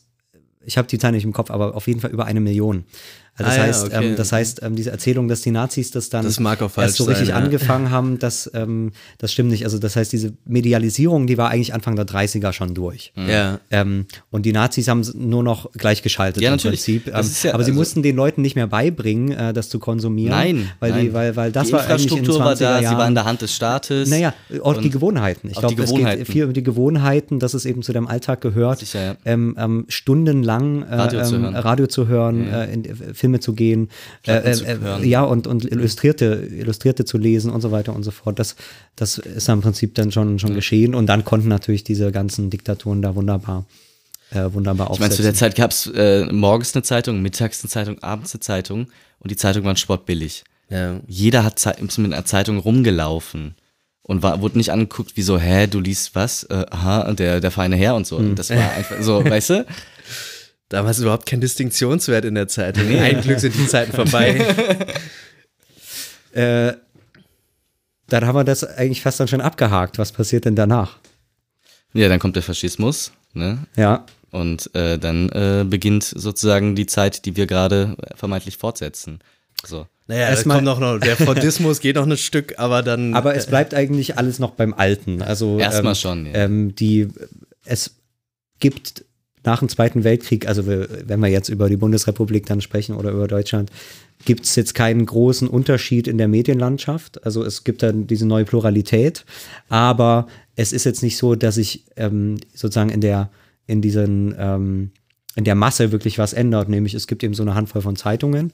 [0.64, 2.86] ich habe die Zahl nicht im Kopf, aber auf jeden Fall über eine Million.
[3.38, 4.08] Also das Ah ja, heißt, okay.
[4.10, 6.88] ähm, das heißt, ähm, diese Erzählung, dass die Nazis das dann Das mag auch falsch
[6.90, 7.42] erst so richtig sein, ja.
[7.44, 9.64] angefangen haben, das, ähm, das stimmt nicht.
[9.64, 13.14] Also das heißt, diese Medialisierung, die war eigentlich Anfang der 30er schon durch.
[13.16, 13.60] Ja.
[13.72, 16.82] Ähm, und die Nazis haben es nur noch gleichgeschaltet Ja, im natürlich.
[16.84, 17.06] Prinzip.
[17.06, 19.70] Das Ähm, ist ja- aber sie also- mussten den Leuten nicht mehr beibringen, äh, das
[19.70, 20.32] zu konsumieren.
[20.32, 21.14] Nein, weil, Die, nein.
[21.14, 23.08] weil, weil das die war eigentlich in den 20er Infrastruktur war da, Jahren, sie war
[23.08, 24.10] in der Hand des Staates.
[24.10, 25.48] naja, auch die Gewohnheiten.
[25.48, 28.42] Ich die glaube, es geht viel um die Gewohnheiten, dass es eben zu dem Alltag
[28.42, 29.16] gehört, Sicher, ja.
[29.26, 31.56] ähm, ähm, stundenlang äh, Radio zu ähm, hören.
[31.56, 33.86] Radio zu hören, äh, in, äh, Filme zu gehen,
[34.24, 38.04] äh, Platten zu äh, ja und und Illustrierte, Illustrierte zu lesen und so weiter und
[38.04, 38.38] so fort.
[38.40, 38.56] Das,
[38.96, 42.50] das ist dann im Prinzip dann schon schon geschehen und dann konnten natürlich diese ganzen
[42.50, 43.66] Diktaturen da wunderbar,
[44.32, 45.36] äh, wunderbar Ich meine, zu der aufsetzen.
[45.52, 48.88] Zeit gab es äh, morgens eine Zeitung, mittags eine Zeitung, abends eine Zeitung
[49.20, 50.44] und die Zeitungen waren sportbillig.
[50.70, 51.00] Ja.
[51.08, 53.56] Jeder hat Ze- mit einer Zeitung rumgelaufen
[54.04, 56.44] und war, wurde nicht angeguckt wie so, hä, du liest was?
[56.46, 58.18] Äh, aha, der, der feine Herr und so.
[58.18, 58.30] Hm.
[58.32, 59.66] Und das war einfach so, weißt du?
[60.72, 62.88] Damals überhaupt kein Distinktionswert in der Zeitung.
[62.98, 64.88] Ein Glück sind die Zeiten vorbei.
[66.34, 66.76] Äh,
[68.08, 69.98] dann haben wir das eigentlich fast dann schon abgehakt.
[69.98, 70.98] Was passiert denn danach?
[71.92, 73.68] Ja, dann kommt der Faschismus, ne?
[73.76, 79.20] Ja, Und äh, dann äh, beginnt sozusagen die Zeit, die wir gerade vermeintlich fortsetzen.
[79.66, 79.88] So.
[80.08, 83.14] Naja, es Erstmal- kommt noch, noch, der Fordismus geht noch ein Stück, aber dann.
[83.14, 85.22] Aber es bleibt eigentlich alles noch beim Alten.
[85.22, 86.34] Also Erstmal ähm, schon, ja.
[86.34, 87.10] ähm, die
[87.66, 87.96] es
[88.60, 89.04] gibt
[89.44, 93.12] nach dem Zweiten Weltkrieg, also wir- wenn wir jetzt über die Bundesrepublik dann sprechen oder
[93.12, 93.72] über Deutschland,
[94.26, 97.26] gibt es jetzt keinen großen Unterschied in der Medienlandschaft.
[97.26, 99.26] Also es gibt dann diese neue Pluralität,
[99.68, 103.32] aber es ist jetzt nicht so, dass sich ähm, sozusagen in der
[103.66, 104.92] in diesen ähm,
[105.36, 106.68] in der Masse wirklich was ändert.
[106.70, 108.52] Nämlich es gibt eben so eine Handvoll von Zeitungen,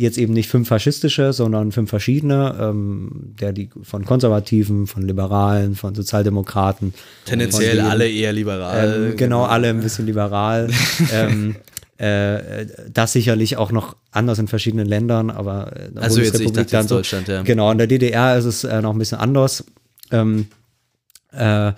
[0.00, 5.74] jetzt eben nicht fünf faschistische, sondern fünf verschiedene, ähm, der die von Konservativen, von Liberalen,
[5.74, 6.94] von Sozialdemokraten.
[7.26, 9.10] tendenziell von alle eher liberal.
[9.10, 10.70] ähm, genau, alle ein bisschen liberal.
[11.12, 11.56] ähm,
[11.98, 16.52] äh, das sicherlich auch noch anders in verschiedenen Ländern, aber in der Also jetzt, ich
[16.52, 16.96] dann so.
[16.96, 17.42] Deutschland, ja.
[17.42, 19.64] Genau, in der DDR ist es äh, noch ein bisschen anders.
[20.10, 20.46] Ähm,
[21.32, 21.72] äh,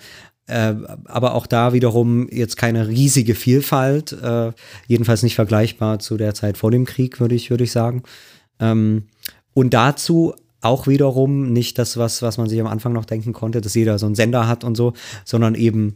[0.47, 0.73] äh,
[1.05, 4.51] aber auch da wiederum jetzt keine riesige Vielfalt, äh,
[4.87, 8.03] jedenfalls nicht vergleichbar zu der Zeit vor dem Krieg, würde ich, würde ich sagen.
[8.59, 9.07] Ähm,
[9.53, 13.61] und dazu auch wiederum nicht das, was, was man sich am Anfang noch denken konnte,
[13.61, 14.93] dass jeder so einen Sender hat und so,
[15.25, 15.95] sondern eben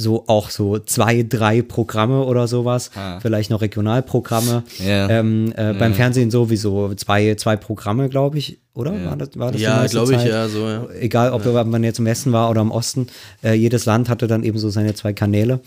[0.00, 3.18] so auch so zwei, drei Programme oder sowas, Ah.
[3.20, 4.62] vielleicht noch Regionalprogramme.
[4.78, 5.10] Ja.
[5.10, 8.92] Ähm, äh, Beim Fernsehen sowieso zwei, zwei Programme, glaube ich, oder?
[9.04, 10.86] War das, war das Ja, glaube ich, ja, so, ja.
[11.00, 13.08] Egal, ob man jetzt im Westen war oder im Osten,
[13.42, 15.60] äh, jedes Land hatte dann eben so seine zwei Kanäle.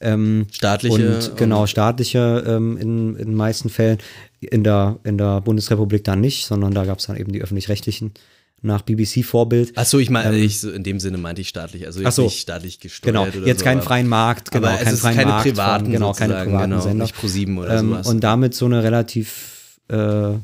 [0.00, 3.98] Ähm, Staatliche und genau, staatliche ähm, in, in den meisten Fällen.
[4.40, 8.12] In der, in der Bundesrepublik dann nicht, sondern da gab es dann eben die öffentlich-rechtlichen
[8.62, 9.76] nach BBC-Vorbild.
[9.76, 12.22] Achso, ich meine, ich, so in dem Sinne meinte ich staatlich, also jetzt so.
[12.22, 15.84] nicht staatlich gesteuert Genau, jetzt so, keinen freien Markt, genau, keinen freien keine Markt privaten
[15.84, 17.04] von, genau, keine privaten genau, Sender.
[17.04, 18.06] nicht ProSieben oder ähm, sowas.
[18.06, 20.34] Und damit so eine relativ, äh,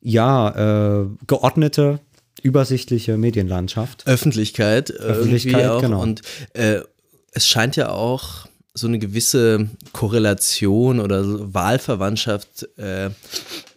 [0.00, 2.00] ja, äh, geordnete,
[2.42, 4.06] übersichtliche Medienlandschaft.
[4.06, 5.80] Öffentlichkeit, Öffentlichkeit, auch.
[5.80, 6.02] genau.
[6.02, 6.22] Und
[6.54, 6.80] äh,
[7.32, 13.10] es scheint ja auch so eine gewisse Korrelation oder Wahlverwandtschaft äh,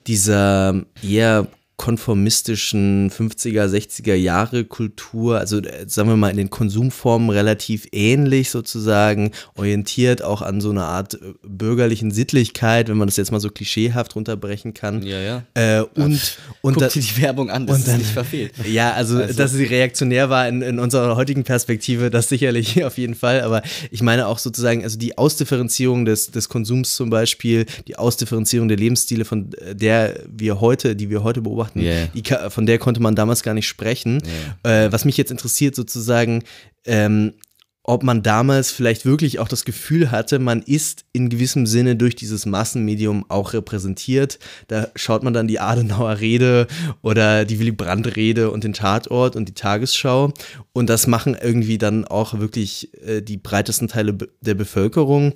[0.07, 1.47] dieser eher
[1.83, 8.51] konformistischen 50er, 60er Jahre Kultur, also äh, sagen wir mal in den Konsumformen relativ ähnlich
[8.51, 13.41] sozusagen, orientiert auch an so einer Art äh, bürgerlichen Sittlichkeit, wenn man das jetzt mal
[13.41, 15.03] so klischeehaft runterbrechen kann.
[15.03, 15.43] Ja, ja.
[15.55, 18.53] Äh, und und Guck dir die Werbung an, das und ist dann- nicht verfehlt.
[18.65, 23.15] ja, also, dass sie reaktionär war in, in unserer heutigen Perspektive, das sicherlich auf jeden
[23.15, 23.41] Fall.
[23.41, 23.61] Aber
[23.91, 28.77] ich meine auch sozusagen, also die Ausdifferenzierung des, des Konsums zum Beispiel, die Ausdifferenzierung der
[28.77, 32.07] Lebensstile, von der wir heute, die wir heute beobachten, Yeah.
[32.13, 34.21] die, von der konnte man damals gar nicht sprechen.
[34.63, 36.43] Äh, was mich jetzt interessiert sozusagen,
[36.85, 37.33] ähm,
[37.85, 42.15] ob man damals vielleicht wirklich auch das Gefühl hatte, man ist in gewissem Sinne durch
[42.15, 44.39] dieses Massenmedium auch repräsentiert.
[44.69, 46.67] Da schaut man dann die Adenauer Rede
[47.01, 50.33] oder die Willy Brandt Rede und den Tatort und die Tagesschau
[50.71, 55.33] und das machen irgendwie dann auch wirklich äh, die breitesten Teile der Bevölkerung.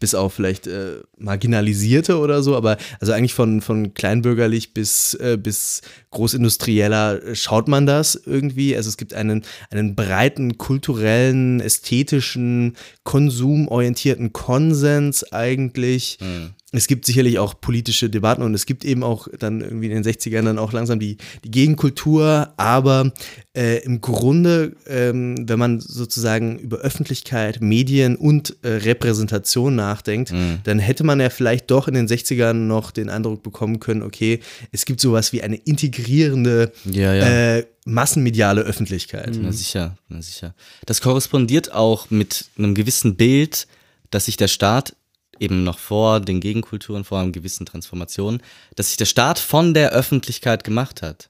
[0.00, 5.38] Bis auf vielleicht äh, Marginalisierte oder so, aber also eigentlich von, von kleinbürgerlich bis, äh,
[5.40, 8.74] bis großindustrieller äh, schaut man das irgendwie.
[8.76, 16.18] Also es gibt einen, einen breiten kulturellen, ästhetischen, konsumorientierten Konsens eigentlich.
[16.20, 16.50] Hm.
[16.72, 20.04] Es gibt sicherlich auch politische Debatten und es gibt eben auch dann irgendwie in den
[20.04, 23.12] 60ern dann auch langsam die, die Gegenkultur, aber
[23.56, 30.60] äh, im Grunde, ähm, wenn man sozusagen über Öffentlichkeit, Medien und äh, Repräsentation nachdenkt, Mhm.
[30.64, 34.38] dann hätte man ja vielleicht doch in den 60ern noch den Eindruck bekommen können, okay,
[34.70, 37.56] es gibt sowas wie eine integrierende Ja, ja.
[37.56, 39.36] Äh, massenmediale Öffentlichkeit.
[39.40, 40.54] Na sicher, na sicher.
[40.86, 43.66] Das korrespondiert auch mit einem gewissen Bild,
[44.10, 44.94] dass sich der Staat
[45.40, 48.42] eben noch vor den Gegenkulturen, vor einer gewissen Transformation,
[48.76, 51.28] dass sich der Staat von der Öffentlichkeit gemacht hat.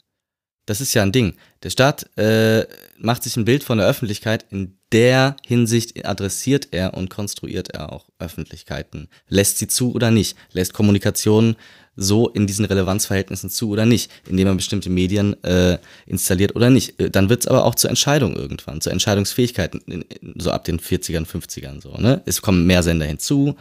[0.66, 1.34] Das ist ja ein Ding.
[1.64, 2.64] Der Staat äh,
[2.96, 4.46] macht sich ein Bild von der Öffentlichkeit.
[4.50, 9.08] In der Hinsicht adressiert er und konstruiert er auch Öffentlichkeiten.
[9.28, 10.36] Lässt sie zu oder nicht?
[10.52, 11.56] Lässt Kommunikation
[11.96, 14.12] so in diesen Relevanzverhältnissen zu oder nicht?
[14.28, 17.00] Indem er bestimmte Medien äh, installiert oder nicht?
[17.00, 20.64] Äh, Dann wird es aber auch zur Entscheidung irgendwann, zur Entscheidungsfähigkeit, in, in, so ab
[20.64, 21.96] den 40ern, 50ern so.
[21.96, 22.22] Ne?
[22.26, 23.56] Es kommen mehr Sender hinzu,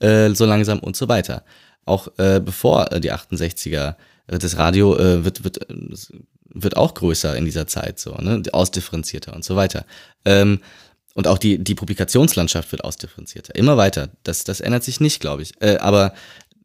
[0.00, 1.44] äh, so langsam und so weiter.
[1.84, 5.74] Auch äh, bevor äh, die 68er, äh, das Radio äh, wird, wird, äh,
[6.46, 8.42] wird auch größer in dieser Zeit, so, ne?
[8.52, 9.84] ausdifferenzierter und so weiter.
[10.24, 10.60] Ähm,
[11.14, 13.54] und auch die, die Publikationslandschaft wird ausdifferenzierter.
[13.54, 14.08] Immer weiter.
[14.24, 15.52] Das, das ändert sich nicht, glaube ich.
[15.80, 16.12] Aber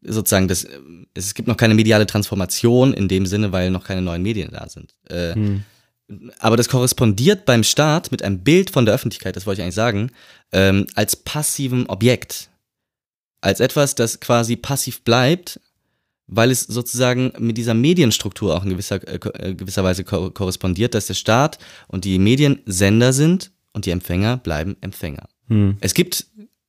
[0.01, 0.65] sozusagen, das,
[1.13, 4.67] es gibt noch keine mediale Transformation in dem Sinne, weil noch keine neuen Medien da
[4.69, 4.95] sind.
[5.09, 5.35] Äh,
[6.39, 9.75] Aber das korrespondiert beim Staat mit einem Bild von der Öffentlichkeit, das wollte ich eigentlich
[9.75, 10.11] sagen,
[10.51, 12.48] ähm, als passivem Objekt.
[13.41, 15.59] Als etwas, das quasi passiv bleibt,
[16.27, 20.93] weil es sozusagen mit dieser Medienstruktur auch in gewisser, äh, äh, gewisser Weise ko korrespondiert,
[20.93, 25.27] dass der Staat und die Medien Sender sind und die Empfänger bleiben Empfänger.
[25.79, 26.27] Es gibt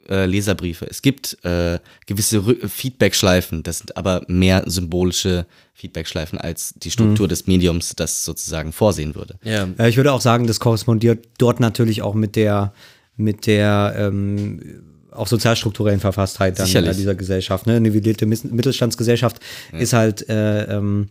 [0.09, 6.73] äh, Leserbriefe, es gibt äh, gewisse Rü- Feedbackschleifen, das sind aber mehr symbolische Feedbackschleifen als
[6.79, 9.39] die Struktur des Mediums das sozusagen vorsehen würde.
[9.45, 9.69] Ja.
[9.77, 12.73] Ja, ich würde auch sagen, das korrespondiert dort natürlich auch mit der,
[13.17, 16.91] mit der ähm, auch sozialstrukturellen Verfasstheit dann Sicherlich.
[16.91, 17.67] äh, dieser Gesellschaft.
[17.67, 17.73] Ne?
[17.73, 19.41] Eine nivellierte Mittelstandsgesellschaft
[19.73, 21.09] ist halt äh, ähm,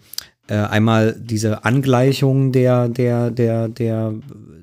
[0.50, 4.14] äh, einmal diese Angleichung der, der, der, der,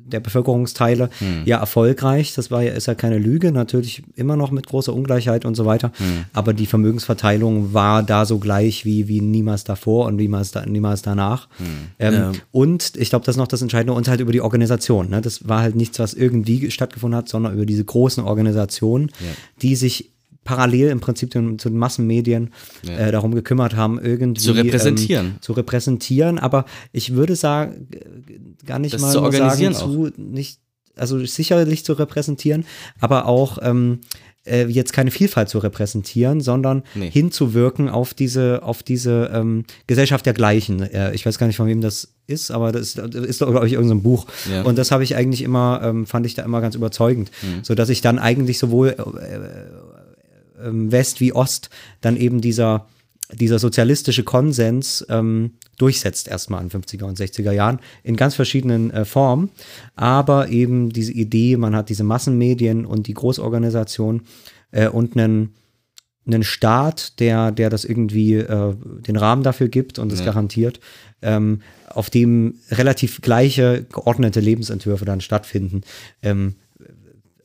[0.08, 1.10] der Bevölkerungsteile
[1.46, 2.32] ja erfolgreich.
[2.34, 5.64] Das war ja, ist ja keine Lüge, natürlich immer noch mit großer Ungleichheit und so
[5.66, 5.90] weiter.
[6.32, 11.02] Aber die Vermögensverteilung war da so gleich wie, wie niemals davor und niemals, da, niemals
[11.02, 11.48] danach.
[11.98, 12.32] Ähm, Ja.
[12.52, 15.10] Und ich glaube, das ist noch das Entscheidende, und halt über die Organisation.
[15.10, 15.20] Ne?
[15.20, 19.10] Das war halt nichts, was irgendwie stattgefunden hat, sondern über diese großen Organisationen,
[19.62, 20.12] die sich
[20.46, 22.54] parallel im Prinzip den, zu den Massenmedien
[22.86, 25.26] äh, darum gekümmert haben, irgendwie Zu repräsentieren.
[25.26, 26.38] Ähm, zu repräsentieren.
[26.38, 27.88] Aber ich würde sagen,
[28.64, 30.60] gar nicht Das mal zu organisieren sagen, zu nicht,
[30.96, 32.64] also sicherlich zu repräsentieren,
[33.00, 34.00] aber auch ähm,
[34.46, 37.10] äh, jetzt keine Vielfalt zu repräsentieren, sondern Nee.
[37.10, 40.80] hinzuwirken auf diese, auf diese ähm, Gesellschaft der Gleichen.
[40.82, 43.66] Äh, ich weiß gar nicht, von wem das ist, aber das ist, ist doch, glaube
[43.66, 44.26] ich, irgendein Buch.
[44.50, 44.62] Ja.
[44.62, 47.30] Und das habe ich eigentlich immer, ähm, fand ich da immer ganz überzeugend.
[47.42, 47.64] Mhm.
[47.64, 48.96] So dass ich dann eigentlich sowohl äh,
[50.60, 52.86] West wie Ost dann eben dieser,
[53.32, 59.04] dieser sozialistische Konsens ähm, durchsetzt erstmal in 50er und 60er Jahren in ganz verschiedenen äh,
[59.04, 59.50] Formen.
[59.94, 64.22] Aber eben diese Idee, man hat diese Massenmedien und die Großorganisation
[64.70, 65.54] äh, und einen
[66.26, 70.80] einen Staat, der, der das irgendwie äh, den Rahmen dafür gibt und es garantiert,
[71.22, 75.82] ähm, auf dem relativ gleiche geordnete Lebensentwürfe dann stattfinden.
[76.22, 76.56] Ähm,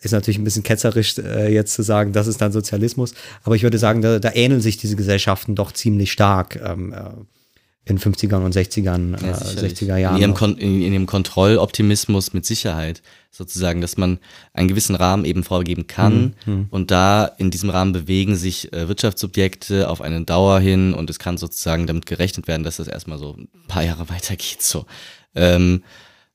[0.02, 3.64] ist natürlich ein bisschen ketzerisch äh, jetzt zu sagen, das ist dann Sozialismus, aber ich
[3.64, 7.10] würde sagen, da, da ähneln sich diese Gesellschaften doch ziemlich stark ähm, äh,
[7.84, 9.74] in 50ern und 60ern, Ja, äh, sicherlich.
[9.74, 10.16] 60er Jahren.
[10.16, 10.34] In ihrem.
[10.36, 13.02] Kon in, in ihrem Kontrolloptimismus mit Sicherheit.
[13.34, 14.20] Sozusagen, dass man
[14.54, 18.90] einen gewissen Rahmen eben vorgeben kann Mhm, und da in diesem Rahmen bewegen sich äh,
[18.90, 23.18] Wirtschaftssubjekte auf eine Dauer hin und es kann sozusagen damit gerechnet werden, dass das erstmal
[23.18, 24.62] so ein paar Jahre weitergeht.
[24.62, 24.86] So.
[25.34, 25.82] Ähm,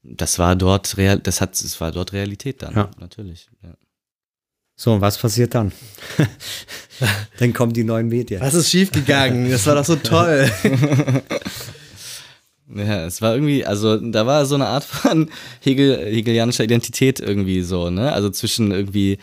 [0.08, 2.90] das war dort real, das hat, das war dort Realität dann, Ja.
[2.98, 3.48] natürlich.
[3.62, 3.74] Ja.
[4.78, 5.72] So, und was passiert dann?
[7.38, 8.40] dann kommen die neuen Medien.
[8.40, 9.50] Was ist schiefgegangen?
[9.50, 10.50] Das war doch so toll.
[12.74, 15.30] Ja, es war irgendwie, also da war so eine Art von
[15.60, 18.12] Hegel, hegelianischer Identität irgendwie so, ne?
[18.12, 19.18] Also zwischen irgendwie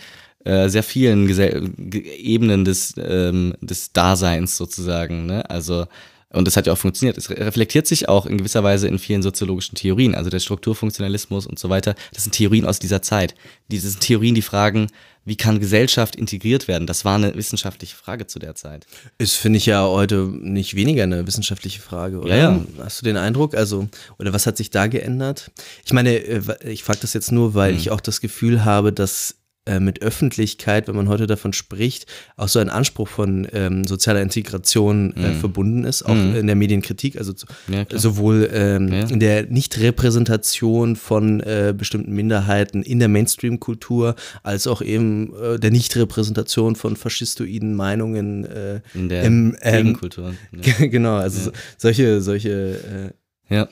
[0.46, 5.50] äh, sehr vielen Gesell Ge- Ebenen des, ähm, des Daseins sozusagen, ne?
[5.50, 5.88] Also,
[6.34, 7.18] und das hat ja auch funktioniert.
[7.18, 11.48] Es re- reflektiert sich auch in gewisser Weise in vielen soziologischen Theorien, also der Strukturfunktionalismus
[11.48, 11.96] und so weiter.
[12.14, 13.36] Das sind Theorien aus dieser Zeit.
[13.70, 14.88] Diese sind Theorien, die fragen,
[15.26, 16.86] wie kann Gesellschaft integriert werden?
[16.86, 18.86] Das war eine wissenschaftliche Frage zu der Zeit.
[19.18, 22.36] Ist, finde ich ja heute nicht weniger eine wissenschaftliche Frage, oder?
[22.36, 22.66] Ja, ja.
[22.84, 23.56] Hast du den Eindruck?
[23.56, 23.88] Also,
[24.20, 25.52] oder was hat sich da geändert?
[25.86, 27.78] Ich meine, äh, ich frage das jetzt nur, weil Hm.
[27.80, 29.36] ich auch das Gefühl habe, dass
[29.80, 35.16] mit Öffentlichkeit, wenn man heute davon spricht, auch so ein Anspruch von ähm, sozialer Integration
[35.16, 37.46] äh, verbunden ist, auch in der Medienkritik, also zu.
[37.70, 39.08] Ja, sowohl ähm, Ja.
[39.08, 45.72] in der Nichtrepräsentation von äh, bestimmten Minderheiten in der Mainstream-Kultur, als auch eben äh, der
[45.72, 50.34] Nichtrepräsentation von faschistoiden Meinungen äh, In der im, ähm, Gegenkultur.
[50.52, 50.88] Ja.
[50.88, 53.14] genau, also so, solche, solche
[53.50, 53.68] äh, ja.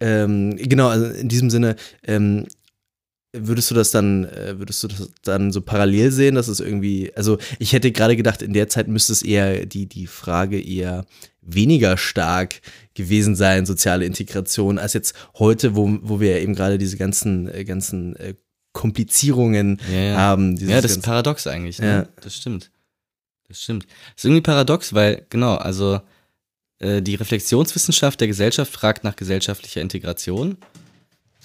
[0.00, 1.76] ähm, genau, also in diesem Sinne,
[2.06, 2.46] ähm,
[3.38, 7.12] würdest du das dann, äh, würdest du das dann so parallel sehen, dass es irgendwie,
[7.14, 11.04] also ich hätte gerade gedacht, in der Zeit müsste es eher die, die Frage eher
[11.42, 12.60] weniger stark
[12.94, 17.64] gewesen sein, soziale Integration, als jetzt heute, wo, wo wir eben gerade diese ganzen, äh,
[17.64, 18.34] ganzen äh,
[18.72, 20.16] Komplizierungen Ja, ja.
[20.16, 20.56] haben.
[20.56, 21.78] Ja, das ist paradox eigentlich.
[21.78, 21.86] Ne?
[21.86, 22.08] Ja.
[22.20, 22.70] Das stimmt.
[23.48, 23.84] Das stimmt.
[23.84, 26.00] Das ist irgendwie paradox, weil, genau, also
[26.78, 30.58] äh, die Reflexionswissenschaft der Gesellschaft fragt nach gesellschaftlicher Integration.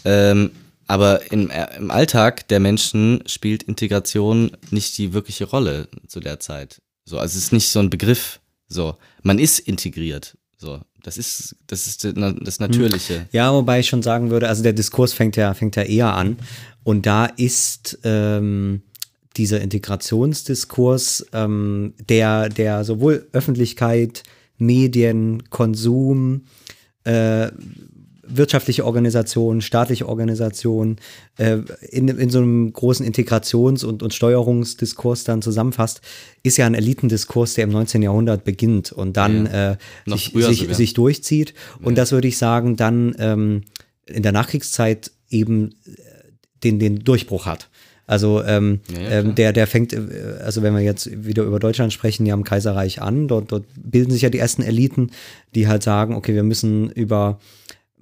[0.03, 0.51] Ähm,
[0.87, 6.39] aber im, äh, im Alltag der Menschen spielt Integration nicht die wirkliche Rolle zu der
[6.39, 6.81] Zeit.
[7.05, 8.39] So, also es ist nicht so ein Begriff.
[8.67, 10.37] So, man ist integriert.
[10.57, 13.27] So, das ist das ist das das Natürliche.
[13.31, 16.37] Ja, wobei ich schon sagen würde, also der Diskurs fängt ja, fängt ja eher an.
[16.83, 18.81] Und da ist ähm,
[19.37, 24.23] dieser Integrationsdiskurs, ähm, der, der sowohl Öffentlichkeit,
[24.57, 26.45] Medien, Konsum,
[27.03, 27.49] äh,
[28.35, 30.97] wirtschaftliche Organisationen, staatliche Organisationen
[31.37, 31.57] äh,
[31.89, 36.01] in, in so einem großen Integrations- und, und Steuerungsdiskurs dann zusammenfasst,
[36.43, 38.01] ist ja ein Elitendiskurs, der im 19.
[38.01, 41.53] Jahrhundert beginnt und dann äh, Noch sich, sich, sich durchzieht.
[41.81, 43.63] Und das würde ich sagen, dann ähm,
[44.05, 45.91] in der Nachkriegszeit eben äh,
[46.63, 47.69] den, den Durchbruch hat.
[48.11, 49.99] Also ähm, Ja, ja, ähm, der, der fängt, äh,
[50.43, 54.11] also wenn wir jetzt wieder über Deutschland sprechen, ja im Kaiserreich an, dort, dort bilden
[54.11, 55.11] sich ja die ersten Eliten,
[55.55, 57.39] die halt sagen, okay, wir müssen über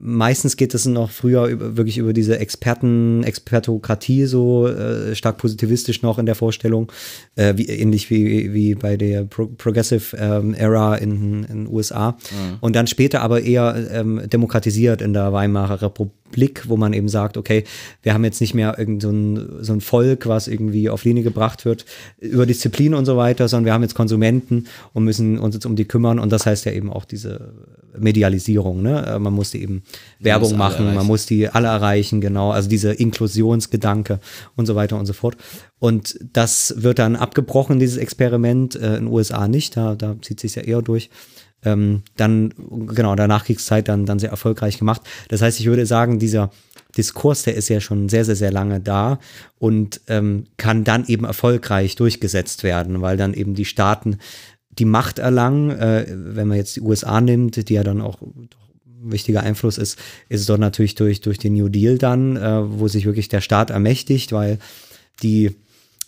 [0.01, 6.01] Meistens geht es noch früher über, wirklich über diese Experten, Expertokratie so äh, stark positivistisch
[6.01, 6.89] noch in der Vorstellung,
[7.35, 12.17] äh, wie, ähnlich wie, wie bei der Pro Progressive ähm, Era in den USA.
[12.61, 17.35] Und dann später aber eher ähm, demokratisiert in der Weimarer Republik, wo man eben sagt,
[17.35, 17.65] okay,
[18.01, 21.23] wir haben jetzt nicht mehr irgend so ein, so ein Volk, was irgendwie auf Linie
[21.23, 21.85] gebracht wird
[22.19, 25.75] über Disziplin und so weiter, sondern wir haben jetzt Konsumenten und müssen uns jetzt um
[25.75, 26.19] die kümmern.
[26.19, 27.53] Und das heißt ja eben auch diese
[27.99, 28.81] Medialisierung.
[28.81, 29.05] Ne?
[29.05, 29.83] Äh, Man musste eben
[30.19, 32.51] Werbung muss machen, man muss die alle erreichen, genau.
[32.51, 34.19] Also dieser Inklusionsgedanke
[34.55, 35.37] und so weiter und so fort.
[35.79, 40.39] Und das wird dann abgebrochen, dieses Experiment, äh, in den USA nicht, da, da zieht
[40.39, 41.09] sich ja eher durch.
[41.63, 42.53] Ähm, dann,
[42.87, 45.01] genau, in der Nachkriegszeit dann, dann sehr erfolgreich gemacht.
[45.27, 46.51] Das heißt, ich würde sagen, dieser
[46.97, 49.19] Diskurs, der ist ja schon sehr, sehr, sehr lange da
[49.59, 54.17] und ähm, kann dann eben erfolgreich durchgesetzt werden, weil dann eben die Staaten
[54.71, 55.71] die Macht erlangen.
[55.71, 58.49] Äh, wenn man jetzt die USA nimmt, die ja dann auch ein
[59.11, 59.97] wichtiger Einfluss ist,
[60.29, 63.41] ist es dort natürlich durch, durch den New Deal dann, äh, wo sich wirklich der
[63.41, 64.59] Staat ermächtigt, weil
[65.23, 65.55] die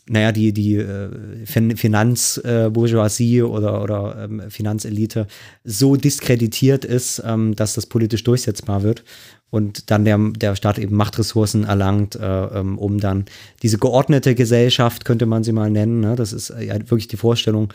[0.08, 5.28] naja, die, die äh, fin Finanzbourgeoisie äh, oder, oder ähm, Finanzelite
[5.64, 9.04] so diskreditiert ist, ähm, dass das politisch durchsetzbar wird
[9.52, 13.26] und dann der, der Staat eben Machtressourcen erlangt, äh, ähm, um dann
[13.62, 16.16] diese geordnete Gesellschaft, könnte man sie mal nennen, ne?
[16.16, 17.72] das ist äh, ja wirklich die Vorstellung,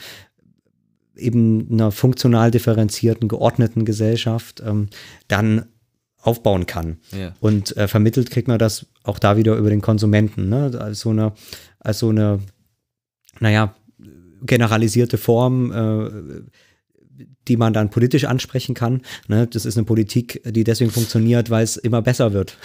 [1.16, 4.88] eben einer funktional differenzierten, geordneten Gesellschaft ähm,
[5.28, 5.66] dann
[6.20, 6.98] aufbauen kann.
[7.16, 7.34] Ja.
[7.40, 10.72] Und äh, vermittelt kriegt man das auch da wieder über den Konsumenten, ne?
[10.78, 11.32] als so eine,
[11.78, 12.40] als so eine,
[13.38, 13.74] naja,
[14.43, 16.10] generalisierte Form, äh,
[17.48, 19.02] die man dann politisch ansprechen kann.
[19.28, 19.47] Ne?
[19.47, 22.56] Das ist eine Politik, die deswegen funktioniert, weil es immer besser wird.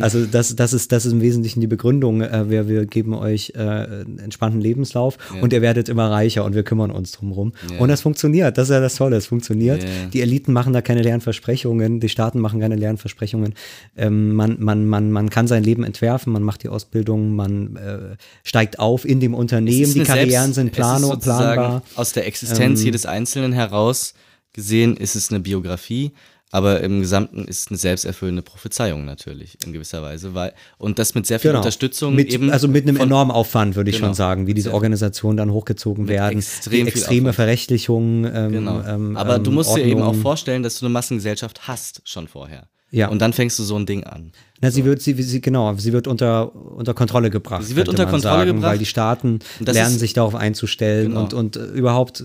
[0.00, 2.22] also das, das, ist, das ist im Wesentlichen die Begründung.
[2.22, 6.54] Äh, wir, wir geben euch äh, einen entspannten Lebenslauf und ihr werdet immer reicher und
[6.54, 7.52] wir kümmern uns drum rum.
[7.70, 7.78] Ja.
[7.78, 8.58] Und das funktioniert.
[8.58, 9.16] Das ist ja das Tolle.
[9.16, 9.82] Es funktioniert.
[9.82, 9.88] Ja.
[10.12, 12.00] Die Eliten machen da keine leeren Versprechungen.
[12.00, 13.54] Die Staaten machen keine leeren Versprechungen.
[13.96, 16.32] Ähm, man, man, man, man kann sein Leben entwerfen.
[16.32, 17.34] Man macht die Ausbildung.
[17.34, 19.92] Man äh, steigt auf in dem Unternehmen.
[19.92, 21.82] Die Karrieren Selbst- sind plano, planbar.
[21.94, 24.13] Aus der Existenz Ähm, jedes Einzelnen heraus
[24.54, 26.12] gesehen ist es eine Biografie,
[26.50, 31.14] aber im Gesamten ist es eine selbsterfüllende Prophezeiung natürlich in gewisser Weise, weil und das
[31.16, 32.22] mit sehr viel Unterstützung Genau.
[32.24, 34.08] mit, eben also mit einem von- enormen Aufwand, würde ich Genau.
[34.08, 36.38] schon sagen, wie diese Organisationen dann hochgezogen werden.
[36.38, 37.34] extrem extreme Aufwand.
[37.34, 38.24] Verrechtlichung.
[38.32, 38.82] Ähm, Genau.
[38.86, 40.22] ähm, aber du ähm, musst dir eben auch Ordnung.
[40.22, 42.68] vorstellen, dass du eine Massengesellschaft hast schon vorher.
[42.90, 43.08] Ja.
[43.08, 44.30] Und dann fängst du so ein Ding an.
[44.60, 47.64] Na, sie wird, sie, sie, genau, sie wird unter, unter Kontrolle gebracht.
[47.64, 48.70] Sie wird unter Kontrolle sagen, gebracht.
[48.72, 51.22] Weil die Staaten lernen ist- sich darauf einzustellen Genau.
[51.24, 52.24] und, und äh, überhaupt äh,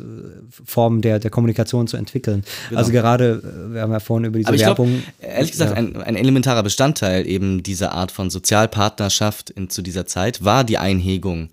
[0.63, 2.43] Formen der, der Kommunikation zu entwickeln.
[2.75, 4.71] Also gerade, äh, wir haben ja vorhin über diese Genau.
[4.71, 5.03] Aber ich Werbung.
[5.19, 5.77] ehrlich gesagt, ja.
[5.77, 10.77] ein, ein elementarer Bestandteil eben dieser Art von Sozialpartnerschaft in, zu dieser Zeit war die
[10.77, 11.49] Einhegung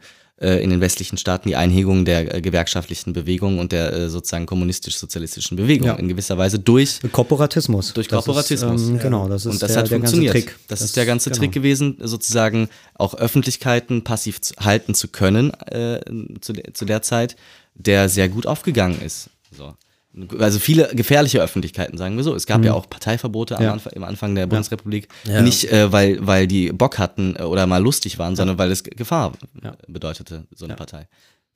[0.63, 5.57] in den westlichen Staaten die Einhegung der äh, gewerkschaftlichen Bewegung und der äh, sozusagen kommunistisch-sozialistischen
[5.57, 5.95] Bewegung Ja.
[5.95, 7.95] in gewisser Weise durch Korporatismus.
[7.95, 8.83] durch Das Korporatismus.
[8.83, 10.33] Ist, ähm, Genau, das ist und das der, hat der ganze funktioniert.
[10.47, 10.59] Trick.
[10.69, 11.41] Das, ist der ganze genau.
[11.41, 16.01] Trick gewesen, sozusagen auch Öffentlichkeiten passiv zu, halten zu können äh,
[16.41, 17.37] zu, de, zu der Zeit,
[17.75, 19.31] der sehr gut aufgegangen ist.
[19.57, 19.75] So.
[20.39, 22.35] Also viele gefährliche Öffentlichkeiten, sagen wir so.
[22.35, 23.67] Es gab ja auch Parteiverbote am Mhm.
[23.67, 23.73] Ja.
[23.73, 25.09] Anfang, im Anfang der Bundesrepublik.
[25.25, 25.43] Ja.
[25.43, 28.83] Nicht, äh, weil, weil die Bock hatten äh, oder mal lustig waren, sondern weil es
[28.83, 29.33] Gefahr
[29.63, 29.77] Ja.
[29.89, 31.07] bedeutete, so eine Partei.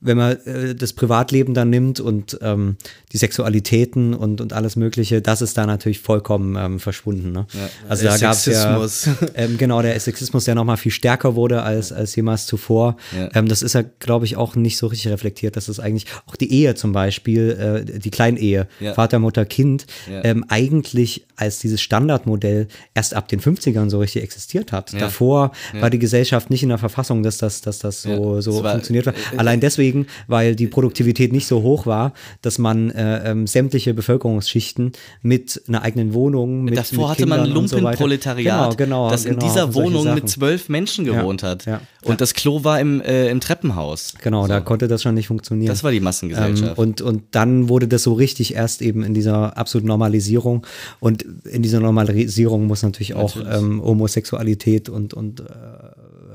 [0.01, 2.77] Wenn man äh, das Privatleben dann nimmt und ähm,
[3.13, 7.33] die Sexualitäten und, und alles Mögliche, das ist da natürlich vollkommen ähm, verschwunden.
[7.33, 7.47] Ne?
[7.89, 9.31] Also Der da gab es ja, Sexismus.
[9.35, 12.97] ähm, genau, der Sexismus, der nochmal viel stärker wurde als, als jemals zuvor.
[13.17, 13.29] Ja.
[13.35, 15.57] Ähm, das ist ja, glaube ich, auch nicht so richtig reflektiert.
[15.57, 18.95] Das ist eigentlich auch die Ehe zum Beispiel, äh, die Kleinehe, Ja.
[18.95, 20.25] Vater, Mutter, Kind, Ja.
[20.25, 24.93] ähm, eigentlich als dieses Standardmodell erst ab den 50ern so richtig existiert hat.
[24.93, 25.01] Ja.
[25.01, 28.43] Davor war die Gesellschaft nicht in der Verfassung, dass das, dass das so, Ja.
[28.43, 29.15] so Es war- funktioniert hat.
[29.37, 29.90] Allein deswegen,
[30.27, 32.12] weil die Produktivität nicht so hoch war,
[32.43, 34.93] dass man äh, ähm, sämtliche Bevölkerungsschichten
[35.23, 39.07] mit einer eigenen Wohnung, mit Davor mit hatte man ein Kindern so weiter- Lumpenproletariat, genau,
[39.07, 41.67] genau, das in genau, dieser und solche Wohnung mit zwölf Menschen gewohnt hat.
[41.67, 44.15] ja, Und das Klo war im, äh, im Treppenhaus.
[44.23, 45.69] Genau, da konnte das schon nicht funktionieren.
[45.69, 46.79] Das war die Ähm, Massengesellschaft.
[46.79, 50.67] und, und dann wurde das so richtig erst eben in dieser absoluten Normalisierung.
[50.99, 55.45] Und in dieser Normalisierung muss natürlich auch ähm, Homosexualität und, und äh,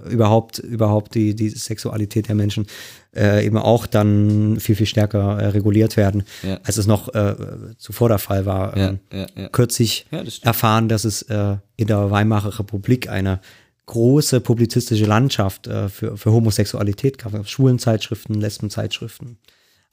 [0.10, 2.68] überhaupt, überhaupt die, die Sexualität der Menschen
[3.16, 6.60] äh, eben auch dann viel, viel stärker äh, reguliert werden, Ja.
[6.64, 7.36] als es noch äh,
[7.78, 8.76] zuvor der Fall war.
[8.76, 9.50] Ähm, ja, ja.
[9.50, 13.40] Kürzlich das erfahren, dass es äh, in der Weimarer Republik eine
[13.86, 17.48] große publizistische Landschaft äh, für, für Homosexualität gab.
[17.48, 19.38] Schwulenzeitschriften, Lesbenzeitschriften.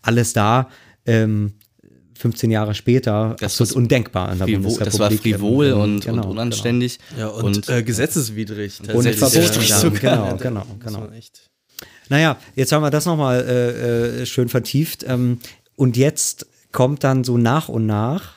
[0.00, 0.68] Alles da,
[1.06, 1.54] ähm,
[2.22, 4.92] 15 Jahre später, Das absolut ist undenkbar in der Frivol, Bundesrepublik.
[4.92, 6.98] das war frivol und, genau, und unanständig.
[7.18, 8.78] Ja, und, und äh, gesetzeswidrig.
[8.78, 8.98] Genau.
[8.98, 9.62] Und verboten.
[9.62, 9.80] Ja, dann.
[9.80, 10.36] sogar.
[10.36, 11.08] Genau, genau, genau.
[12.08, 15.04] Naja, jetzt haben wir das nochmal äh, äh, schön vertieft.
[15.06, 15.38] Ähm,
[15.74, 18.36] und jetzt kommt dann so nach und nach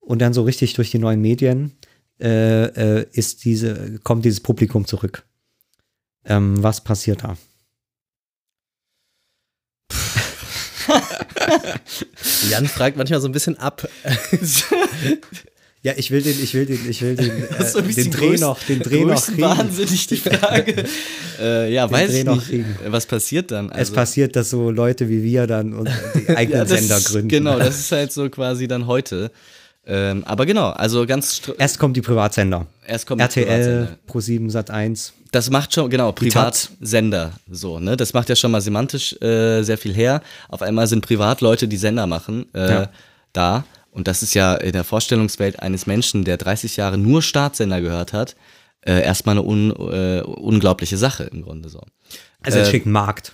[0.00, 1.72] und dann so richtig durch die neuen Medien
[2.20, 2.64] äh,
[3.00, 5.24] äh, ist diese, kommt dieses Publikum zurück.
[6.24, 7.36] Ähm, was passiert da?
[12.50, 13.88] Jan fragt manchmal so ein bisschen ab.
[15.82, 17.30] Ja, ich will den, ich will den, ich will den,
[17.64, 19.40] so äh, bisschen den Dreh größt- noch, den Dreh noch kriegen.
[19.42, 20.84] wahnsinnig die Frage.
[21.40, 22.48] äh, ja, weiß Dreh ich noch nicht.
[22.48, 22.76] kriegen.
[22.88, 23.70] Was passiert dann?
[23.70, 27.28] Es passiert, dass so Leute wie wir dann die eigenen Also Ja, Sender ist- gründen.
[27.28, 29.30] Genau, das ist halt so quasi dann heute.
[29.86, 32.66] Ähm, aber genau, also ganz Erst kommt die Privatsender.
[32.84, 34.50] erst kommt die RTL, Privatsender.
[34.50, 35.10] Pro7, Sat1.
[35.36, 36.12] Das macht schon, genau.
[36.12, 37.96] Privatsender so, ne?
[37.96, 40.22] Das macht ja schon mal semantisch äh, sehr viel her.
[40.48, 42.88] Auf einmal sind Privatleute, die Sender machen, äh, Ja.
[43.34, 43.64] da.
[43.90, 48.12] Und das ist ja in der Vorstellungswelt eines Menschen, der 30 Jahre nur Staatssender gehört
[48.14, 48.34] hat,
[48.80, 51.82] äh, erstmal eine un, äh, unglaubliche Sache im Grunde so.
[52.42, 53.32] Also Äh, es schickt Markt.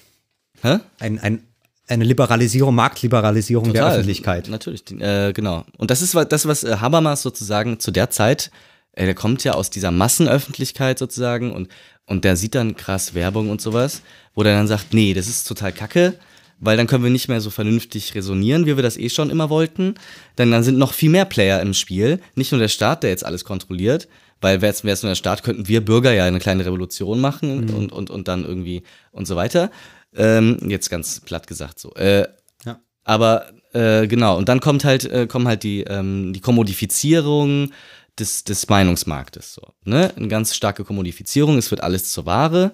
[0.62, 0.78] Hä?
[0.98, 1.42] Ein, ein,
[1.88, 4.48] eine Liberalisierung, Marktliberalisierung der Total, Öffentlichkeit.
[4.48, 5.64] Natürlich, äh, genau.
[5.78, 8.50] Und das ist das, was äh, Habermas sozusagen zu der Zeit,
[8.92, 11.68] äh, der kommt ja aus dieser Massenöffentlichkeit sozusagen und,
[12.06, 14.02] und der sieht dann krass Werbung und sowas,
[14.34, 16.14] wo der dann sagt, nee, das ist total kacke,
[16.58, 19.50] weil dann können wir nicht mehr so vernünftig resonieren, wie wir das eh schon immer
[19.50, 19.94] wollten.
[20.38, 23.26] Denn dann sind noch viel mehr Player im Spiel, nicht nur der Staat, der jetzt
[23.26, 24.08] alles kontrolliert,
[24.40, 27.92] weil wäre es nur der Staat, könnten wir Bürger ja eine kleine Revolution machen und,
[27.92, 29.70] und, und dann irgendwie und so weiter.
[30.14, 31.94] Ähm, jetzt ganz platt gesagt so.
[31.94, 32.26] Äh,
[32.64, 32.80] Ja.
[33.04, 37.70] aber äh, genau, und dann kommt halt, äh, kommen halt die, ähm, die Kommodifizierung
[38.18, 39.55] des, des Meinungsmarktes.
[39.55, 40.12] So, ne?
[40.16, 42.72] Eine ganz starke Kommodifizierung, es wird alles zur Ware.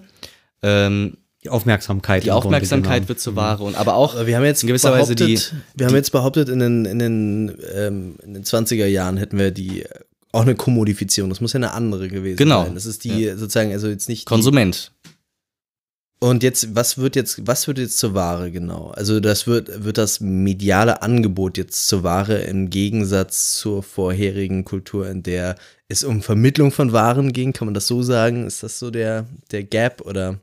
[0.61, 2.23] Ähm, Die Aufmerksamkeit.
[2.25, 5.15] die Aufmerksamkeit wird zur Ware und aber auch Aber wir haben jetzt in gewisser Weise
[5.15, 5.79] behauptet, die.
[5.79, 9.51] wir haben jetzt behauptet, in den, in, den, ähm, in den 20er Jahren hätten wir
[9.51, 9.89] die äh,
[10.31, 11.29] auch eine Kommodifizierung.
[11.29, 12.65] Das muss ja eine andere gewesen Genau.
[12.65, 12.75] sein.
[12.75, 14.91] Das ist die sozusagen, also jetzt nicht die, Konsument.
[16.21, 18.89] Und jetzt, was wird jetzt, was wird jetzt zur Ware genau?
[18.89, 25.07] Also das wird, wird das mediale Angebot jetzt zur Ware im Gegensatz zur vorherigen Kultur,
[25.09, 25.55] in der
[25.87, 28.45] es um Vermittlung von Waren ging, kann man das so sagen?
[28.45, 30.39] Ist das so der, der Gap oder?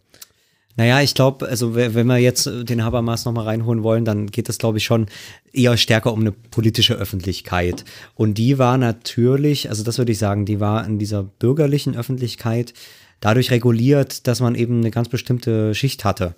[0.78, 4.48] Naja, ich glaube, also we- wenn wir jetzt den Habermas nochmal reinholen wollen, dann geht
[4.48, 5.07] es, glaube ich, schon
[5.53, 7.85] eher stärker um eine politische Öffentlichkeit.
[8.15, 12.74] Und die war natürlich, also das würde ich sagen, die war in dieser bürgerlichen Öffentlichkeit
[13.20, 16.34] dadurch reguliert, dass man eben eine ganz bestimmte Schicht hatte.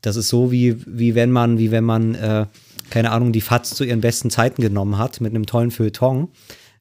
[0.00, 2.46] Das ist so, wie, wie wenn man, wie wenn man, äh,
[2.90, 6.28] keine Ahnung, die FATS zu ihren besten Zeiten genommen hat mit einem tollen Feuilleton.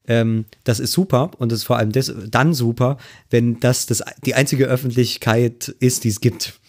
[0.08, 2.98] Ähm, das ist super und es ist vor allem des, dann super,
[3.30, 6.60] wenn das, das die einzige Öffentlichkeit ist, die es gibt.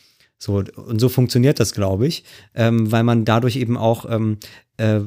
[0.45, 2.25] So, und so funktioniert das, glaube ich,
[2.57, 4.39] ähm, weil man dadurch eben auch ähm,
[4.77, 4.99] äh,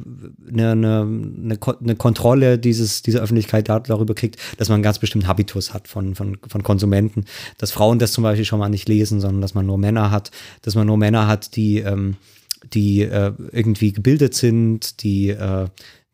[0.47, 4.83] eine, eine, eine, Ko- eine Kontrolle dieses, dieser Öffentlichkeit da, darüber kriegt, dass man einen
[4.83, 7.25] ganz bestimmten Habitus hat von, von, von Konsumenten.
[7.57, 10.31] Dass Frauen das zum Beispiel schon mal nicht lesen, sondern dass man nur Männer hat,
[10.61, 12.15] dass man nur Männer hat, die, ähm,
[12.73, 15.67] die äh, irgendwie gebildet sind, die äh,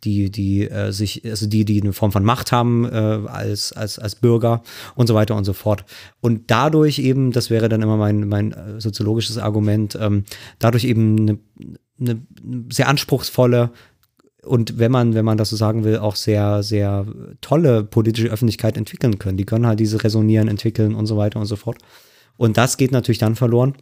[0.03, 2.90] die, die äh, sich, also die, die eine Form von Macht haben äh,
[3.28, 4.64] als, als, als Bürger
[4.95, 5.86] und so weiter und so fort.
[6.19, 10.26] Und dadurch eben, das wäre dann immer mein, mein äh, soziologisches Argument, ähm,
[10.60, 11.40] dadurch eben eine,
[11.99, 12.22] eine
[12.72, 13.72] sehr anspruchsvolle
[14.44, 17.06] und wenn man, wenn man das so sagen will, auch sehr, sehr
[17.41, 19.38] tolle politische Öffentlichkeit entwickeln können.
[19.38, 21.78] Die können halt diese Resonieren entwickeln und so weiter und so fort.
[22.38, 23.76] Und das geht natürlich dann verloren.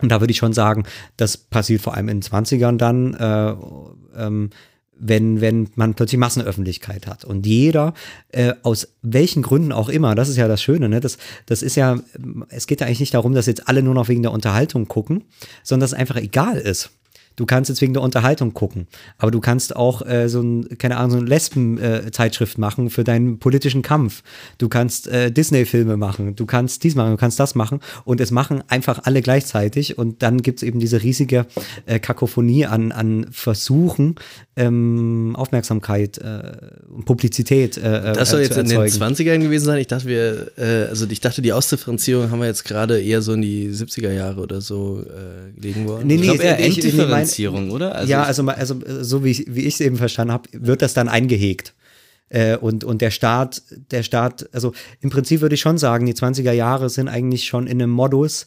[0.00, 0.84] Und da würde ich schon sagen,
[1.16, 3.54] das passiert vor allem in den 20ern dann, äh,
[4.16, 4.50] ähm,
[4.98, 7.24] wenn, wenn man plötzlich Massenöffentlichkeit hat.
[7.24, 7.94] Und jeder,
[8.30, 11.00] äh, aus welchen Gründen auch immer, das ist ja das Schöne, ne?
[11.00, 11.98] das, das ist ja,
[12.48, 15.24] es geht ja eigentlich nicht darum, dass jetzt alle nur noch wegen der Unterhaltung gucken,
[15.62, 16.90] sondern dass es einfach egal ist.
[17.38, 20.96] Du kannst jetzt wegen der Unterhaltung gucken, aber du kannst auch äh, so ein, keine
[20.96, 24.22] Ahnung, so eine Lesben-Zeitschrift machen für deinen politischen Kampf.
[24.58, 28.30] Du kannst äh, Disney-Filme machen, du kannst dies machen, du kannst das machen und es
[28.32, 31.46] machen einfach alle gleichzeitig und dann gibt es eben diese riesige
[31.86, 34.16] äh, Kakophonie an, an Versuchen,
[34.56, 36.52] ähm, Aufmerksamkeit äh,
[36.92, 39.14] und Publizität äh, Das soll äh, jetzt zu in den erzeugen.
[39.14, 39.78] 20ern gewesen sein.
[39.78, 43.32] Ich dachte, wir, äh, also ich dachte, die Ausdifferenzierung haben wir jetzt gerade eher so
[43.34, 46.06] in die 70er Jahre oder so äh, gelegen worden.
[46.08, 48.04] Nee, Ich glaube eher ich- ich- nee, mein- Enddifferenzierung, oder?
[48.04, 50.82] ja, ich- also, also äh, so wie ich wie ich es eben verstanden habe, wird
[50.82, 51.74] das dann eingehegt.
[52.30, 56.12] Äh, und, und der Staat, der Staat, also im Prinzip würde ich schon sagen, die
[56.14, 58.44] 20er Jahre sind eigentlich schon in einem Modus,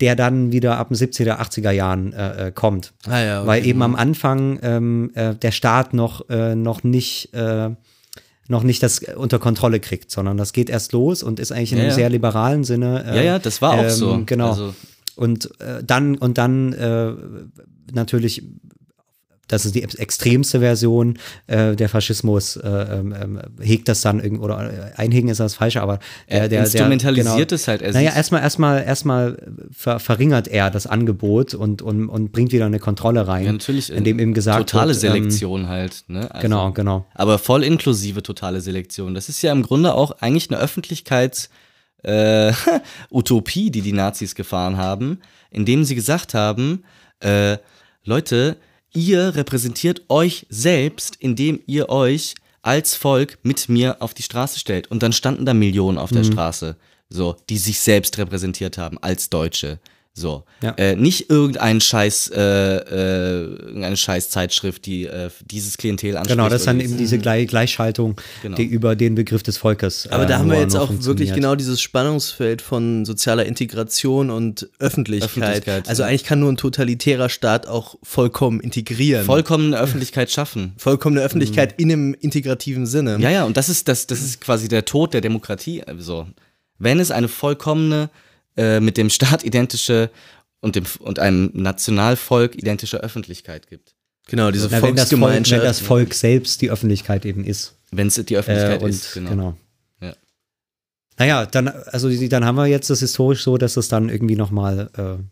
[0.00, 2.94] der dann wieder ab den 70er, 80er Jahren äh, äh, kommt.
[3.06, 3.46] Ah ja, okay.
[3.48, 7.70] Weil eben am Anfang ähm, äh, der Staat noch, äh, noch nicht äh,
[8.50, 11.76] noch nicht das unter Kontrolle kriegt, sondern das geht erst los und ist eigentlich in
[11.78, 11.96] Ja, einem ja.
[11.96, 13.04] sehr liberalen Sinne.
[13.06, 14.22] äh, Ja, ja, das war auch so.
[14.24, 14.48] Genau.
[14.52, 14.74] Also-
[15.16, 17.12] und äh, dann und dann äh,
[17.92, 18.42] natürlich,
[19.50, 24.20] das ist die ex- extremste Version, äh, der Faschismus äh, ähm, ähm, hegt das dann
[24.20, 27.80] irgendwo, oder äh, einhegen ist das falsche, aber der, Er der, instrumentalisiert der, es halt.
[27.80, 29.38] Er naja, erstmal, erstmal, erstmal
[29.72, 33.46] ver verringert er das Angebot und, und, und bringt wieder eine Kontrolle rein.
[33.46, 33.90] Ja, natürlich.
[33.90, 36.04] Indem eben gesagt Totale wird, ähm, Selektion halt.
[36.08, 36.30] Ne?
[36.30, 37.06] Also, Genau, genau.
[37.14, 39.14] Aber voll inklusive totale Selektion.
[39.14, 41.48] Das ist ja im Grunde auch eigentlich eine Öffentlichkeits-
[42.04, 42.52] äh,
[43.10, 45.18] Utopie, die die Nazis gefahren haben,
[45.50, 46.84] indem sie gesagt haben,
[47.20, 47.56] äh,
[48.04, 48.56] Leute,
[48.94, 54.90] ihr repräsentiert euch selbst, indem ihr euch als Volk mit mir auf die Straße stellt.
[54.90, 56.32] Und dann standen da Millionen auf der Mhm.
[56.32, 56.76] Straße,
[57.08, 59.78] so, die sich selbst repräsentiert haben als Deutsche.
[60.18, 60.44] So.
[60.62, 60.72] Ja.
[60.72, 66.36] Äh, nicht irgendein Scheiß, äh, äh, irgendeine Scheiß Zeitschrift, die äh, dieses Klientel anspricht.
[66.36, 68.56] Genau, das ist dann eben diese Gleich Gleichschaltung, Genau.
[68.56, 70.08] die über den Begriff des Volkes.
[70.10, 74.68] Aber äh, da haben wir jetzt auch wirklich genau dieses Spannungsfeld von sozialer Integration und
[74.78, 75.28] Öffentlichkeit.
[75.28, 76.08] Öffentlichkeit, also ja.
[76.08, 79.24] eigentlich kann nur ein totalitärer Staat auch vollkommen integrieren.
[79.24, 80.72] vollkommene Öffentlichkeit schaffen.
[80.76, 83.18] Vollkommene Öffentlichkeit in einem integrativen Sinne.
[83.20, 85.82] Ja, ja, und das ist, das, das ist quasi der Tod der Demokratie.
[85.84, 86.26] Also,
[86.78, 88.10] wenn es eine vollkommene,
[88.58, 90.10] äh, mit dem Staat identische
[90.60, 93.94] und, dem, und einem Nationalvolk identische Öffentlichkeit gibt.
[94.26, 95.64] Genau, diese Na, wenn, das Volk, wenn Volksgemeinschaft.
[95.64, 97.76] das Volk selbst die Öffentlichkeit eben ist.
[97.92, 99.30] Wenn es die Äh, Öffentlichkeit und, ist, genau.
[99.30, 99.56] genau.
[100.02, 100.14] Ja.
[101.18, 104.90] Naja, dann, also dann haben wir jetzt das historisch so, dass es dann irgendwie nochmal
[104.96, 105.22] äh,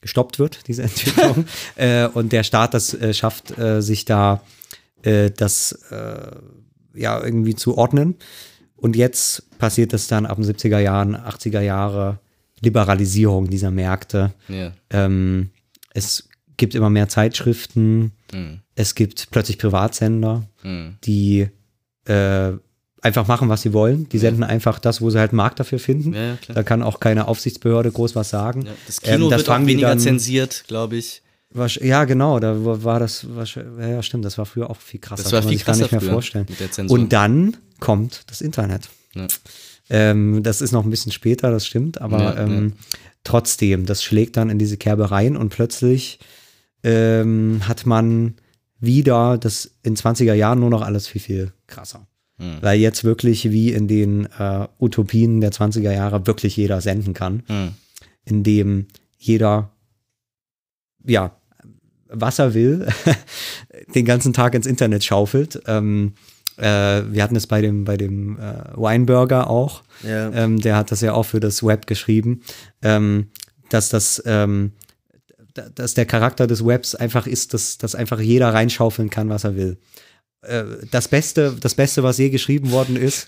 [0.00, 1.46] gestoppt wird, diese Entwicklung.
[1.76, 4.42] äh, und der Staat das äh, schafft, äh, sich da
[5.02, 6.30] äh, das äh,
[6.94, 8.14] ja irgendwie zu ordnen.
[8.76, 12.18] Und jetzt passiert es dann ab den 70er Jahren, 80er Jahre,
[12.60, 14.32] Liberalisierung dieser Märkte.
[14.48, 14.72] Ja.
[14.90, 15.50] Ähm,
[15.94, 18.12] es gibt immer mehr Zeitschriften.
[18.32, 18.60] Mhm.
[18.74, 20.96] Es gibt plötzlich Privatsender, Mhm.
[21.04, 21.48] die
[22.06, 22.52] äh,
[23.02, 24.08] einfach machen, was sie wollen.
[24.10, 26.12] Die senden einfach das, wo sie halt einen Markt dafür finden.
[26.14, 26.54] Ja, ja.
[26.54, 28.66] Da kann auch keine Aufsichtsbehörde groß was sagen.
[28.66, 31.22] Ja, das Kino Ähm, das wird auch weniger dann- zensiert, glaube ich.
[31.80, 32.54] Ja, genau, da
[32.84, 33.26] war das,
[33.80, 35.22] ja, ja, stimmt, das war früher auch viel krasser.
[35.24, 36.46] Das war kann man viel sich gar krasser nicht mehr vorstellen.
[36.88, 38.88] Und dann kommt das Internet.
[39.90, 40.10] Ja.
[40.10, 42.74] Ähm, das ist noch ein bisschen später, das stimmt, aber Ja, ähm,
[43.24, 46.18] trotzdem, das schlägt dann in diese Kerbe rein und plötzlich
[46.82, 48.34] ähm, hat man
[48.78, 52.06] wieder das in 20er Jahren nur noch alles viel, viel krasser.
[52.38, 52.58] Hm.
[52.62, 57.42] Weil jetzt wirklich wie in den äh, Utopien der 20er Jahre wirklich jeder senden kann,
[57.48, 57.74] Mhm.
[58.24, 58.86] indem
[59.18, 59.70] jeder,
[61.04, 61.36] ja,
[62.08, 62.88] was er will,
[63.94, 65.60] den ganzen Tag ins Internet schaufelt.
[65.66, 66.14] Ähm,
[66.60, 69.82] äh, wir hatten es bei dem, bei dem äh, Weinburger auch.
[70.02, 70.30] Ja.
[70.32, 72.42] Ähm, der hat das ja auch für das Web geschrieben,
[72.82, 73.28] ähm,
[73.70, 74.72] dass das, ähm,
[75.54, 79.44] da- dass der Charakter des Webs einfach ist, dass, dass einfach jeder reinschaufeln kann, was
[79.44, 79.78] er will.
[80.42, 83.26] Äh, das Beste, das Beste, was je geschrieben worden ist,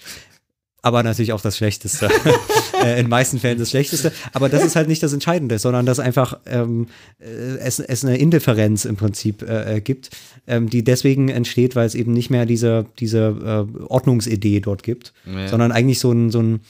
[0.83, 2.09] aber natürlich auch das Schlechteste.
[2.83, 4.13] äh, in meisten Fällen das Schlechteste.
[4.33, 6.89] Aber das ist halt nicht das Entscheidende, sondern dass einfach ähm,
[7.21, 7.25] äh,
[7.59, 10.11] es, es eine Indifferenz im Prinzip äh, äh, gibt,
[10.49, 15.13] ähm, die deswegen entsteht, weil es eben nicht mehr diese, diese äh, Ordnungsidee dort gibt,
[15.25, 15.47] Ja.
[15.49, 16.61] sondern eigentlich so ein, so ein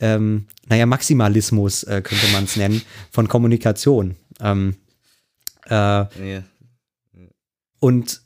[0.00, 2.82] ähm, naja, Maximalismus äh, könnte man es nennen,
[3.12, 4.16] von Kommunikation.
[4.40, 4.74] Ähm,
[5.68, 6.08] äh, Ja.
[7.78, 8.20] und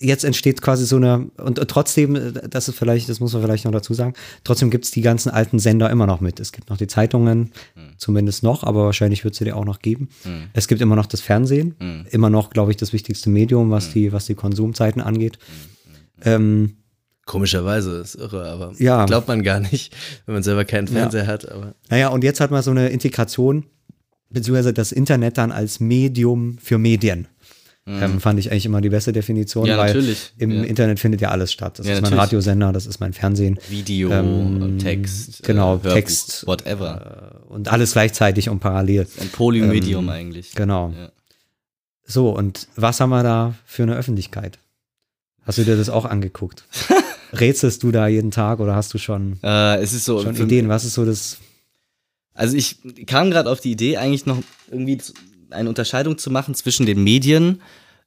[0.00, 3.64] jetzt entsteht quasi so eine, und trotzdem, äh, das ist vielleicht, das muss man vielleicht
[3.66, 4.14] noch dazu sagen,
[4.44, 6.40] trotzdem gibt es die ganzen alten Sender immer noch mit.
[6.40, 7.52] Es gibt noch die Zeitungen,
[7.98, 10.08] zumindest noch, aber wahrscheinlich wird es sie die auch noch geben.
[10.54, 11.74] Es gibt immer noch das Fernsehen,
[12.10, 15.38] immer noch, glaube ich, das wichtigste Medium, was die, was die Konsumzeiten angeht.
[16.22, 16.76] Ähm,
[17.26, 19.04] Komischerweise, ist irre, aber Ja.
[19.04, 19.94] glaubt man gar nicht,
[20.26, 21.48] wenn man selber keinen Fernseher hat.
[21.48, 23.66] Aber naja, und jetzt hat man so eine Integration,
[24.30, 27.28] beziehungsweise das Internet dann als Medium für Medien.
[27.98, 30.32] Ähm, fand ich eigentlich immer die beste Definition, Ja, weil natürlich.
[30.38, 30.62] im Ja.
[30.64, 31.78] Internet findet ja alles statt.
[31.78, 32.22] Das Ja, ist mein natürlich.
[32.24, 33.58] Radiosender, das ist mein Fernsehen.
[33.68, 37.42] Video, Ähm, Text, genau, Hörbuch, Text, whatever.
[37.48, 39.06] und alles gleichzeitig und parallel.
[39.20, 40.52] Ein Polymedium ähm, eigentlich.
[40.54, 40.92] Genau.
[42.06, 44.58] So, und was haben wir da für eine Öffentlichkeit?
[45.42, 46.64] Hast du dir das auch angeguckt?
[47.32, 50.20] Rätselst du da jeden Tag oder hast du schon, Äh, so.
[50.22, 50.68] schon Ideen?
[50.68, 51.38] Was ist so das?
[52.34, 54.38] Also ich kam gerade auf die Idee, eigentlich noch
[54.70, 54.98] irgendwie
[55.50, 57.60] eine Unterscheidung zu machen zwischen den Medien,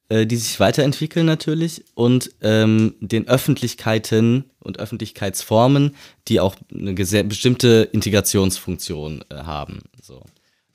[0.10, 5.96] äh, die sich weiterentwickeln natürlich, und ähm, den Öffentlichkeiten und Öffentlichkeitsformen,
[6.28, 9.80] die auch eine bestimmte Integrationsfunktion äh, haben.
[10.02, 10.24] So.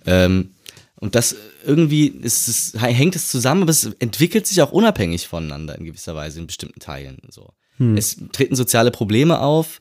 [0.06, 0.50] Ähm,
[0.96, 5.78] und das irgendwie ist es, hängt es zusammen, aber es entwickelt sich auch unabhängig voneinander
[5.78, 7.18] in gewisser Weise in bestimmten Teilen.
[7.30, 7.52] So.
[7.96, 9.80] Es treten soziale Probleme auf,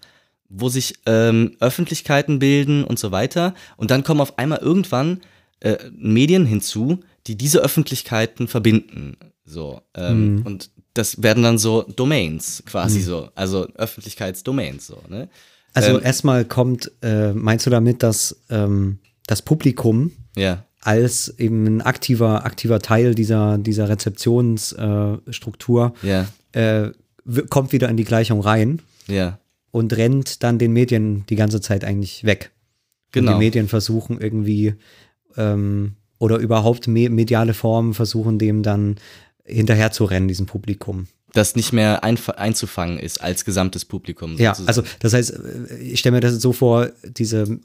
[0.50, 3.56] wo sich ähm, Öffentlichkeiten bilden und so weiter.
[3.76, 5.22] Und dann kommen auf einmal irgendwann
[5.60, 9.18] äh, Medien hinzu, die diese Öffentlichkeiten verbinden.
[9.48, 9.82] So.
[9.96, 15.02] Ähm, Und das werden dann so Domains quasi so, also Öffentlichkeitsdomains so.
[15.10, 15.30] Ne?
[15.74, 20.66] Also Ähm, erstmal kommt, äh, meinst du damit, dass ähm, das Publikum ja.
[20.82, 26.92] als eben ein aktiver, aktiver Teil dieser, dieser Rezeptionsstruktur äh, Ja, äh,
[27.50, 29.40] kommt wieder in die Gleichung rein ja,
[29.72, 32.52] und rennt dann den Medien die ganze Zeit eigentlich weg.
[33.08, 33.34] Und genau.
[33.34, 34.76] die Medien versuchen irgendwie
[35.36, 38.96] ähm, oder überhaupt me mediale Formen versuchen dem dann
[39.48, 41.08] hinterher zu rennen, diesem Publikum.
[41.34, 44.38] Das nicht mehr einzufangen ist als gesamtes Publikum.
[44.38, 44.68] Ja, sozusagen.
[44.88, 45.32] also das heißt,
[45.72, 47.60] äh, ich stelle mir das so vor, diese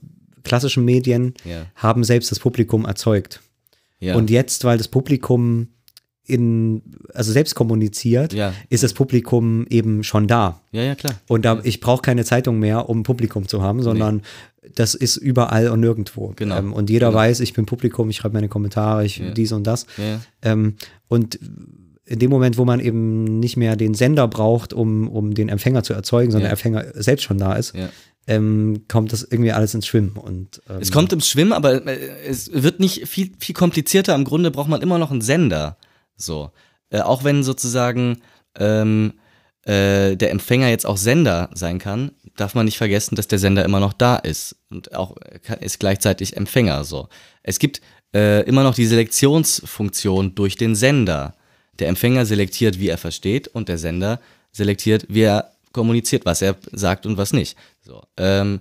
[0.44, 1.66] klassischen Medien Ja.
[1.76, 3.40] haben selbst das Publikum erzeugt.
[4.00, 4.16] ja.
[4.16, 5.68] Und jetzt, weil das Publikum
[6.24, 6.82] in,
[7.14, 8.52] also selbst kommuniziert, Ja.
[8.68, 10.60] ist das Publikum eben schon da.
[10.72, 11.14] ja, ja, klar.
[11.28, 14.22] Und da, ich brauche keine Zeitung mehr, um ein Publikum zu haben, sondern
[14.74, 16.32] das ist überall und nirgendwo.
[16.36, 16.56] Genau.
[16.59, 17.18] Ähm, und jeder Genau.
[17.18, 19.30] weiß, ich bin Publikum, ich schreibe meine Kommentare, ich Ja.
[19.32, 19.86] dies und das.
[19.97, 20.20] Ja.
[20.43, 20.76] Ähm,
[21.09, 21.39] und
[22.05, 25.82] in dem Moment, wo man eben nicht mehr den Sender braucht, um, um den Empfänger
[25.82, 26.56] zu erzeugen, sondern Ja.
[26.56, 27.72] der Empfänger selbst schon da ist,
[28.28, 30.12] ähm, kommt das irgendwie alles ins Schwimmen.
[30.16, 31.98] Und, ähm, Es kommt ins Schwimmen, aber äh,
[32.28, 34.14] es wird nicht viel, viel komplizierter.
[34.14, 35.76] Im Grunde braucht man immer noch einen Sender.
[36.16, 36.51] So.
[36.90, 38.18] Äh, auch wenn sozusagen
[38.59, 39.14] ähm,
[39.64, 43.64] äh, der Empfänger jetzt auch Sender sein kann, darf man nicht vergessen, dass der Sender
[43.64, 45.16] immer noch da ist und auch
[45.48, 46.84] äh, ist gleichzeitig Empfänger.
[46.84, 47.09] So.
[47.42, 47.80] Es gibt
[48.14, 51.34] äh, immer noch die Selektionsfunktion durch den Sender.
[51.78, 54.20] Der Empfänger selektiert, wie er versteht, und der Sender
[54.52, 57.56] selektiert, wie er kommuniziert, was er sagt und was nicht.
[57.80, 58.02] So.
[58.16, 58.60] Ähm,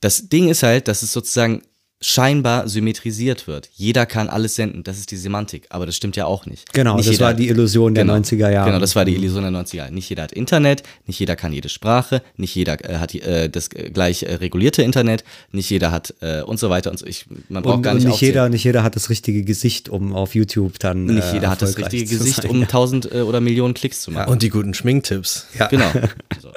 [0.00, 1.62] das Ding ist halt, dass es sozusagen
[2.02, 3.70] scheinbar symmetrisiert wird.
[3.74, 6.72] Jeder kann alles senden, das ist die Semantik, aber das stimmt ja auch nicht.
[6.72, 8.70] Genau, nicht das jeder war die Illusion der genau, 90er Jahre.
[8.70, 9.92] Genau, das war die Illusion der 90er Jahre.
[9.92, 13.68] Nicht jeder hat Internet, nicht jeder kann jede Sprache, nicht jeder äh, hat äh, das
[13.68, 17.06] äh, gleich äh, regulierte Internet, nicht jeder hat äh, und so weiter und so.
[17.06, 18.32] Ich, man braucht und, gar und nicht nicht aufzählen.
[18.32, 21.04] jeder, nicht jeder hat das richtige Gesicht, um auf YouTube dann.
[21.04, 22.50] nicht äh, jeder hat das richtige Gesicht, sein.
[22.50, 24.30] um tausend äh, oder Millionen Klicks zu machen.
[24.30, 25.46] Und die guten Schminktipps.
[25.58, 25.68] Ja.
[25.68, 25.90] Genau.
[26.40, 26.50] So.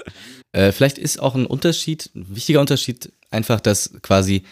[0.53, 4.43] Äh, vielleicht ist auch ein Unterschied, ein wichtiger Unterschied, einfach, dass quasi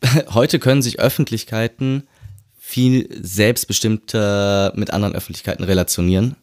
[0.34, 2.06] heute können sich Öffentlichkeiten
[2.58, 6.36] viel selbstbestimmter mit anderen Öffentlichkeiten relationieren.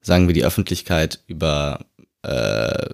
[0.00, 1.86] Sagen wir die Öffentlichkeit über
[2.22, 2.88] äh,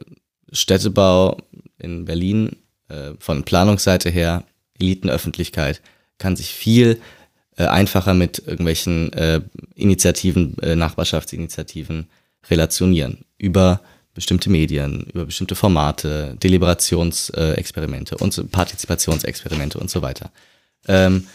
[0.52, 1.38] Städtebau
[1.78, 2.56] in Berlin
[2.88, 4.44] äh, von Planungsseite her,
[4.78, 5.80] Elitenöffentlichkeit,
[6.18, 7.00] kann sich viel
[7.56, 9.40] äh, einfacher mit irgendwelchen äh,
[9.74, 12.08] Initiativen, äh, Nachbarschaftsinitiativen
[12.50, 13.24] relationieren.
[13.38, 13.80] Über
[14.18, 20.32] bestimmte Medien, über bestimmte Formate, Deliberationsexperimente Experimente und Partizipationsexperimente und so weiter.
[20.88, 21.28] Ähm,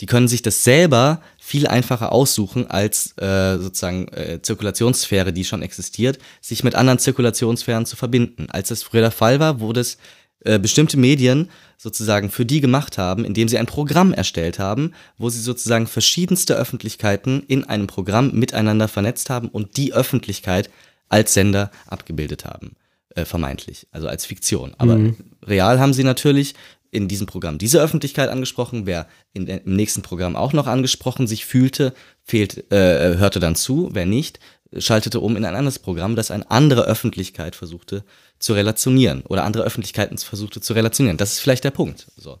[0.00, 5.62] die können sich das selber viel einfacher aussuchen als äh, sozusagen äh, Zirkulationssphäre, die schon
[5.62, 8.48] existiert, sich mit anderen Zirkulationssphären zu verbinden.
[8.50, 9.96] Als das früher der Fall war, wurde es
[10.40, 15.30] äh, bestimmte Medien sozusagen für die gemacht haben, indem sie ein Programm erstellt haben, wo
[15.30, 20.68] sie sozusagen verschiedenste Öffentlichkeiten in einem Programm miteinander vernetzt haben und die Öffentlichkeit
[21.14, 22.76] als Sender abgebildet haben.
[23.14, 24.74] äh, vermeintlich, also als Fiktion.
[24.78, 24.98] Aber
[25.46, 26.54] real haben sie natürlich
[26.90, 28.86] in diesem Programm diese Öffentlichkeit angesprochen.
[28.86, 31.92] Wer in, im nächsten Programm auch noch angesprochen sich fühlte,
[32.22, 33.90] fehlt, äh, hörte dann zu.
[33.92, 34.38] Wer nicht,
[34.78, 38.04] schaltete um in ein anderes Programm, das eine andere Öffentlichkeit versuchte
[38.38, 41.16] zu relationieren oder andere Öffentlichkeiten versuchte zu relationieren.
[41.16, 42.06] Das ist vielleicht der Punkt.
[42.16, 42.38] So.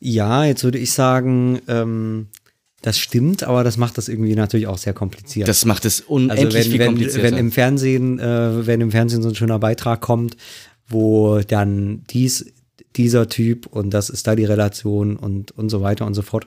[0.00, 2.28] Ja, jetzt würde ich sagen, ähm,
[2.82, 5.48] das stimmt, aber das macht das irgendwie natürlich auch sehr kompliziert.
[5.48, 7.22] Das macht es also unendlich wenn, viel wenn, komplizierter.
[7.24, 10.36] wenn im Fernsehen, äh, wenn im Fernsehen so ein schöner Beitrag kommt,
[10.86, 12.52] wo dann dies,
[12.96, 16.46] dieser Typ und das ist da die Relation und, und so weiter und so fort,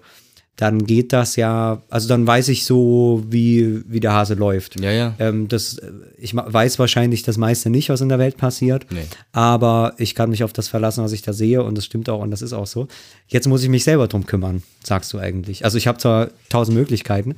[0.58, 4.80] dann geht das ja, also dann weiß ich so, wie, wie der Hase läuft.
[4.80, 5.16] Ja, ja.
[5.18, 5.82] Ähm, das,
[6.18, 9.06] ich weiß wahrscheinlich das meiste nicht, was in der Welt passiert, Nee.
[9.32, 12.22] aber ich kann mich auf das verlassen, was ich da sehe und das stimmt auch
[12.22, 12.88] und das ist auch so.
[13.28, 15.66] Jetzt muss ich mich selber drum kümmern, sagst du eigentlich.
[15.66, 17.36] Also ich habe zwar tausend Möglichkeiten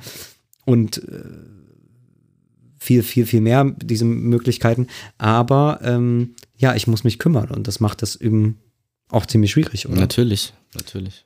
[0.66, 1.22] und äh,
[2.78, 7.80] viel, viel, viel mehr diese Möglichkeiten, aber ähm, ja, ich muss mich kümmern und das
[7.80, 8.58] macht das eben
[9.08, 9.98] auch ziemlich schwierig, oder?
[9.98, 11.24] Natürlich, natürlich.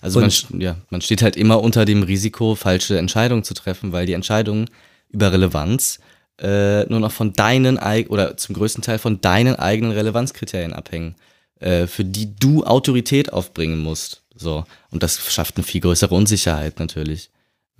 [0.00, 4.06] Also man, ja, man steht halt immer unter dem Risiko, falsche Entscheidungen zu treffen, weil
[4.06, 4.68] die Entscheidungen
[5.10, 5.98] über Relevanz
[6.38, 7.78] äh, nur noch von deinen
[8.08, 11.16] oder zum größten Teil von deinen eigenen Relevanzkriterien abhängen,
[11.60, 14.22] äh, für die du Autorität aufbringen musst.
[14.34, 14.64] So.
[14.90, 17.30] Und das schafft eine viel größere Unsicherheit natürlich.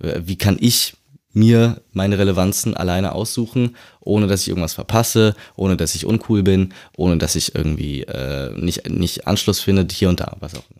[0.01, 0.95] Äh, Wie kann ich
[1.33, 6.73] mir meine Relevanzen alleine aussuchen, ohne dass ich irgendwas verpasse, ohne dass ich uncool bin,
[6.95, 10.76] ohne dass ich irgendwie äh, nicht, nicht Anschluss finde, hier und da, was auch immer.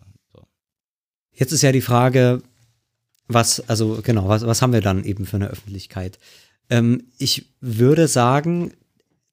[1.38, 2.42] Jetzt ist ja die Frage,
[3.28, 6.18] was, also genau, was, was haben wir dann eben für eine Öffentlichkeit?
[6.70, 8.72] Ähm, ich würde sagen,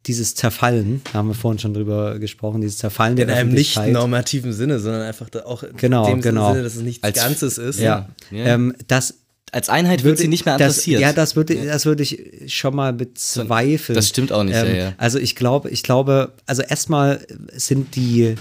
[0.05, 3.75] dieses Zerfallen, da haben wir vorhin schon drüber gesprochen, dieses Zerfallen der In einem nicht
[3.87, 6.51] normativen Sinne, sondern einfach da auch in Genau, dem genau.
[6.51, 7.79] Sinne, dass es nichts Als- Ganzes ist.
[7.79, 8.45] ja, Ja.
[8.45, 9.15] Ähm, das
[9.51, 11.01] Als Einheit wird würde sie nicht mehr das, adressiert.
[11.01, 13.95] Ja, das würde, das würde ich schon mal bezweifeln.
[13.95, 14.93] Das stimmt auch nicht, ja, Ähm, ja.
[14.97, 18.35] Also ich glaube, ich glaube, also erstmal sind die,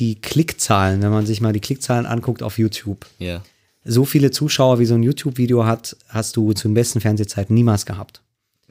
[0.00, 3.42] die Klickzahlen, wenn man sich mal die Klickzahlen anguckt auf YouTube, ja.
[3.84, 7.86] so viele Zuschauer wie so ein YouTube-Video hat, hast du zu den besten Fernsehzeiten niemals
[7.86, 8.22] gehabt.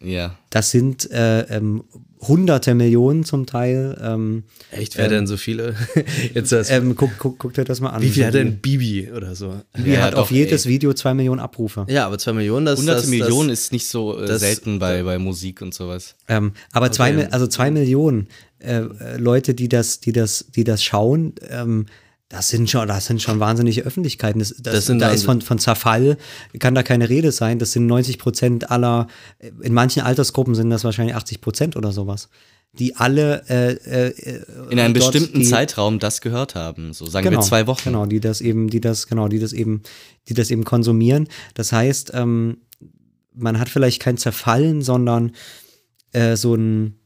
[0.01, 0.35] Ja.
[0.49, 1.84] Das sind äh, ähm,
[2.21, 3.97] hunderte Millionen zum Teil.
[4.01, 5.76] Ähm, Echt, wer denn so viele?
[6.34, 8.01] Jetzt das, ähm, guck, guck, guck dir das mal an.
[8.01, 9.55] wie viel hat denn Bibi oder so?
[9.73, 10.71] Bibi Ja, hat auf doch, jedes ey.
[10.71, 11.85] Video zwei Millionen Abrufe.
[11.89, 14.80] Ja, aber zwei Millionen, das Hunderte das, Millionen das, ist nicht so äh, das- selten
[14.80, 16.15] bei, bei Musik und sowas.
[16.27, 18.27] Ähm, aber zwei, Mi- also zwei Millionen
[18.59, 21.85] äh, äh, Leute, die das, die das, die das schauen, ähm,
[22.30, 24.38] das sind schon, das sind schon wahnsinnige Öffentlichkeiten.
[24.38, 26.18] Das, das, Das sind da ist von, von Zerfall,
[26.60, 27.57] kann da keine Rede sein.
[27.57, 29.07] Das sind 90 Prozent aller,
[29.39, 32.30] in manchen Altersgruppen sind das wahrscheinlich 80 Prozent oder sowas.
[32.73, 33.72] Die alle äh,
[34.07, 36.93] äh, In einem bestimmten die, Zeitraum das gehört haben.
[36.93, 37.85] So sagen genau, wir zwei Wochen.
[37.85, 39.81] Genau, die das eben, die das, genau, die das eben,
[40.27, 41.27] die das eben konsumieren.
[41.56, 42.57] Das heißt, ähm,
[43.34, 45.31] man hat vielleicht kein Zerfallen, sondern
[46.11, 46.98] äh, so ein,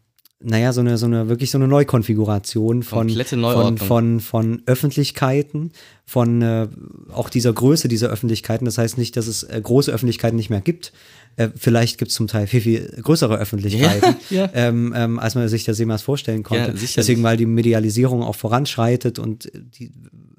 [0.43, 5.71] naja, so eine, so eine, wirklich so eine Neukonfiguration von, von, von, von Öffentlichkeiten,
[6.05, 6.67] von äh,
[7.11, 8.65] auch dieser Größe dieser Öffentlichkeiten.
[8.65, 10.91] Das heißt nicht, dass es äh, große Öffentlichkeiten nicht mehr gibt.
[11.35, 14.49] Äh, vielleicht gibt es zum Teil viel, viel größere Öffentlichkeiten, Ja, ja.
[14.53, 16.71] Ähm, ähm, als man sich das jemals vorstellen konnte.
[16.71, 16.87] Ja.
[16.95, 19.91] Deswegen, weil die Medialisierung auch voranschreitet und die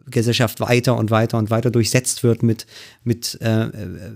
[0.07, 2.67] Gesellschaft weiter und weiter und weiter durchsetzt wird mit,
[3.03, 3.71] mit äh, äh,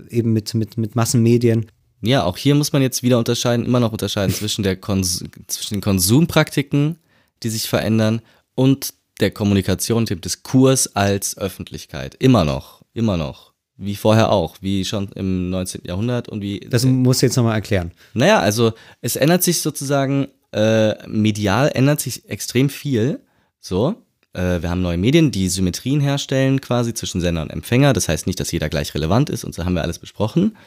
[0.09, 1.65] eben mit, mit, mit Massenmedien.
[2.01, 5.75] Ja, auch hier muss man jetzt wieder unterscheiden, immer noch unterscheiden zwischen, der Kons zwischen
[5.75, 6.97] den Konsumpraktiken,
[7.43, 8.21] die sich verändern,
[8.55, 12.15] und der Kommunikation, dem Diskurs als Öffentlichkeit.
[12.15, 13.53] Immer noch, immer noch.
[13.77, 15.83] Wie vorher auch, wie schon im 19.
[15.85, 16.59] Jahrhundert und wie.
[16.59, 17.91] Das musst du jetzt nochmal erklären.
[18.13, 23.21] Naja, also es ändert sich sozusagen, äh, medial ändert sich extrem viel.
[23.59, 23.95] So.
[24.33, 27.93] Äh, wir haben neue Medien, die Symmetrien herstellen quasi zwischen Sender und Empfänger.
[27.93, 30.57] Das heißt nicht, dass jeder gleich relevant ist und so haben wir alles besprochen.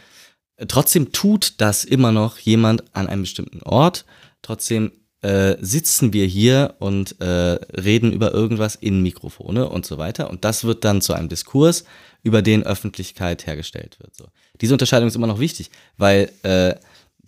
[0.69, 4.05] Trotzdem tut das immer noch jemand an einem bestimmten Ort.
[4.43, 10.31] Trotzdem äh, sitzen wir hier und äh, reden über irgendwas in Mikrofone und so weiter.
[10.31, 11.85] Und das wird dann zu einem Diskurs,
[12.25, 14.15] über den Öffentlichkeit hergestellt wird.
[14.17, 14.27] So.
[14.61, 16.75] Diese Unterscheidung ist immer noch wichtig, weil äh,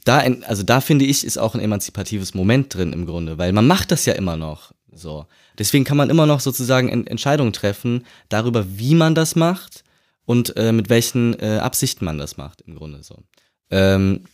[0.05, 3.52] da, en- also da finde ich, ist auch ein emanzipatives Moment drin im Grunde, weil
[3.52, 4.73] man macht das ja immer noch.
[4.93, 5.27] So.
[5.59, 9.84] Deswegen kann man immer noch sozusagen en Entscheidungen treffen darüber, wie man das macht
[10.24, 13.22] und äh, mit welchen äh, Absichten man das macht, im Grunde so.
[13.70, 14.24] Ähm,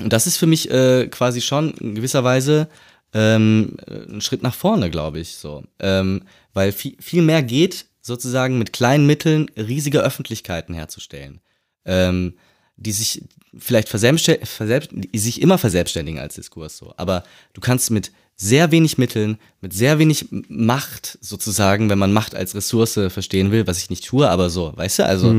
[0.00, 2.68] und das ist für mich äh, quasi schon in gewisser Weise
[3.14, 5.64] ähm, äh, ein Schritt nach vorne, glaube ich, so.
[5.78, 6.22] Ähm,
[6.52, 11.40] weil viel, viel mehr geht, sozusagen mit kleinen Mitteln riesige Öffentlichkeiten herzustellen.
[11.84, 12.34] Ähm,
[12.76, 13.22] die sich
[13.56, 16.92] vielleicht verselbstständigen, sich immer verselbstständigen als Diskurs so.
[16.98, 17.24] Aber
[17.54, 22.54] du kannst mit sehr wenig Mitteln, mit sehr wenig Macht sozusagen, wenn man Macht als
[22.54, 25.30] Ressource verstehen will, was ich nicht tue, aber so, weißt du, also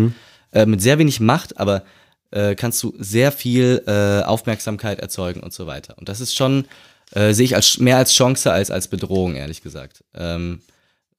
[0.51, 1.83] äh, mit sehr wenig Macht, aber
[2.31, 5.97] äh, kannst du sehr viel äh, Aufmerksamkeit erzeugen und so weiter.
[5.97, 6.65] Und das ist schon
[7.13, 10.03] Äh, Sehe ich als, mehr als Chance als als Bedrohung, ehrlich gesagt.
[10.13, 10.59] Ähm,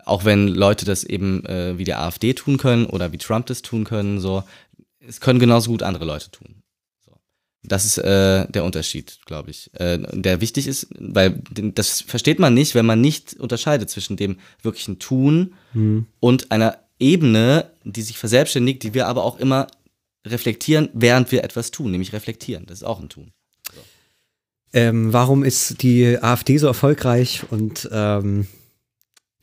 [0.05, 3.63] auch wenn Leute das eben äh, wie der AfD tun können oder wie Trump das
[3.63, 4.45] tun können, so,
[5.01, 6.63] es können genauso gut andere Leute tun.
[7.69, 7.75] So.
[7.75, 9.71] Das ist äh, der Unterschied, glaube ich.
[9.75, 14.39] Äh, der wichtig ist, weil das versteht man nicht, wenn man nicht unterscheidet zwischen dem
[14.63, 15.55] wirklichen Tun
[16.21, 19.69] und einer Ebene, die sich verselbstständigt, die wir aber auch immer
[20.27, 22.67] reflektieren, während wir etwas tun, nämlich reflektieren.
[22.67, 23.33] Das ist auch ein Tun.
[24.73, 28.47] Ähm, warum ist die AfD so erfolgreich und ähm,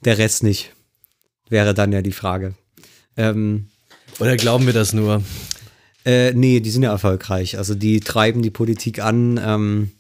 [0.02, 0.74] der Rest nicht?
[1.50, 2.56] Wäre dann ja die Frage.
[3.18, 3.70] Ähm,
[4.20, 5.24] Oder glauben wir das nur?
[6.06, 7.58] Äh, nee, die sind ja erfolgreich.
[7.58, 9.40] Also die treiben die Politik an.
[9.44, 9.92] Ähm,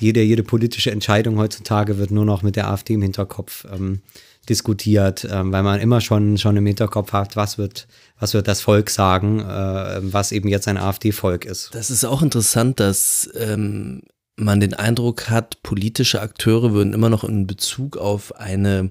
[0.00, 4.00] jede, jede politische Entscheidung heutzutage wird nur noch mit der AfD im Hinterkopf ähm,
[4.48, 8.60] diskutiert, ähm, weil man immer schon, schon im Hinterkopf hat, was wird, was wird das
[8.60, 11.70] Volk sagen, äh, was eben jetzt ein AfD-Volk ist.
[11.72, 14.02] Das ist auch interessant, dass ähm,
[14.36, 18.90] man den Eindruck hat, politische Akteure würden immer noch in Bezug auf eine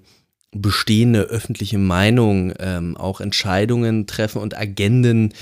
[0.51, 5.33] bestehende öffentliche Meinung ähm, auch Entscheidungen treffen und Agenden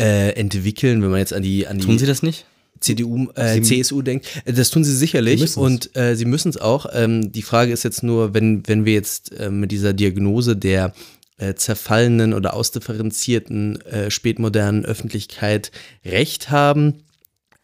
[0.00, 2.46] äh, entwickeln, wenn man jetzt an die, an die Tun Sie das nicht?
[2.80, 4.26] CDU, äh, CSU denkt.
[4.44, 5.56] Äh, Das tun sie sicherlich müssen's.
[5.56, 6.86] und äh, sie müssen es auch.
[6.92, 10.92] Ähm, die Frage ist jetzt nur, wenn, wenn wir jetzt äh, mit dieser Diagnose der
[11.38, 15.70] äh, zerfallenen oder ausdifferenzierten äh, spätmodernen Öffentlichkeit
[16.04, 17.04] recht haben,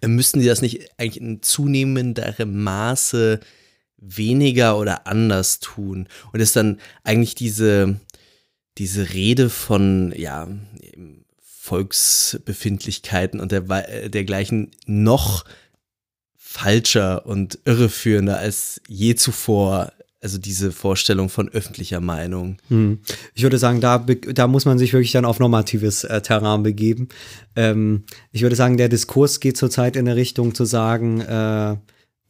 [0.00, 3.40] äh, müssten sie das nicht eigentlich in zunehmenderem Maße
[4.00, 6.08] weniger oder anders tun?
[6.32, 8.00] Und ist dann eigentlich diese,
[8.78, 10.48] diese Rede von, ja,
[11.70, 13.60] Volksbefindlichkeiten und der,
[14.08, 15.44] dergleichen noch
[16.36, 19.92] falscher und irreführender als je zuvor.
[20.22, 22.56] Also diese Vorstellung von öffentlicher Meinung.
[22.68, 22.98] Hm.
[23.34, 27.08] Ich würde sagen, da, da muss man sich wirklich dann auf normatives äh, Terrain begeben.
[27.56, 31.76] Ähm, ich würde sagen, der Diskurs geht zurzeit in eine Richtung zu sagen, äh,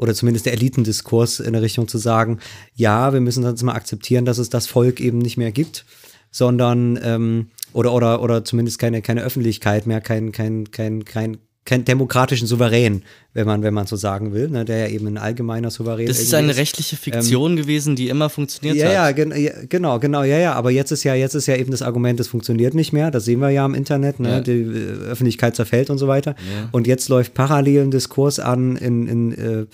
[0.01, 2.39] oder zumindest der Elitendiskurs in eine Richtung zu sagen,
[2.75, 5.85] ja, wir müssen jetzt mal akzeptieren, dass es das Volk eben nicht mehr gibt,
[6.31, 11.37] sondern ähm, oder oder oder zumindest keine keine Öffentlichkeit mehr, kein kein kein kein
[11.69, 15.71] demokratischen Souverän, wenn man wenn man so sagen will, ne, der ja eben ein allgemeiner
[15.71, 18.93] Souverän Das ist eine rechtliche Fiktion gewesen, die immer funktioniert ja, hat.
[18.95, 20.55] ja, gen ja, genau, genau, ja, ja.
[20.55, 23.11] Aber jetzt ist ja, jetzt ist ja eben das Argument, das funktioniert nicht mehr.
[23.11, 24.29] Das sehen wir ja im Internet, ne?
[24.29, 24.41] Ja.
[24.41, 26.35] Die äh, Öffentlichkeit zerfällt und so weiter.
[26.73, 29.67] Und jetzt läuft parallel ein Diskurs an in, in, äh,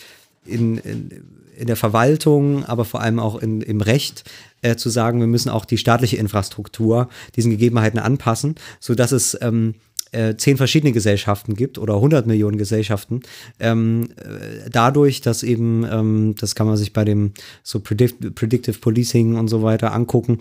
[0.44, 1.10] in, in,
[1.56, 4.24] in der Verwaltung, aber vor allem auch in, im Recht,
[4.62, 9.74] äh, zu sagen, wir müssen auch die staatliche Infrastruktur diesen Gegebenheiten anpassen, sodass es ähm,
[10.12, 13.22] äh, zehn verschiedene Gesellschaften gibt oder 100 Millionen Gesellschaften,
[13.60, 18.78] ähm, äh, dadurch, dass eben, ähm, das kann man sich bei dem so Predict Predictive
[18.78, 20.38] Policing und so weiter angucken,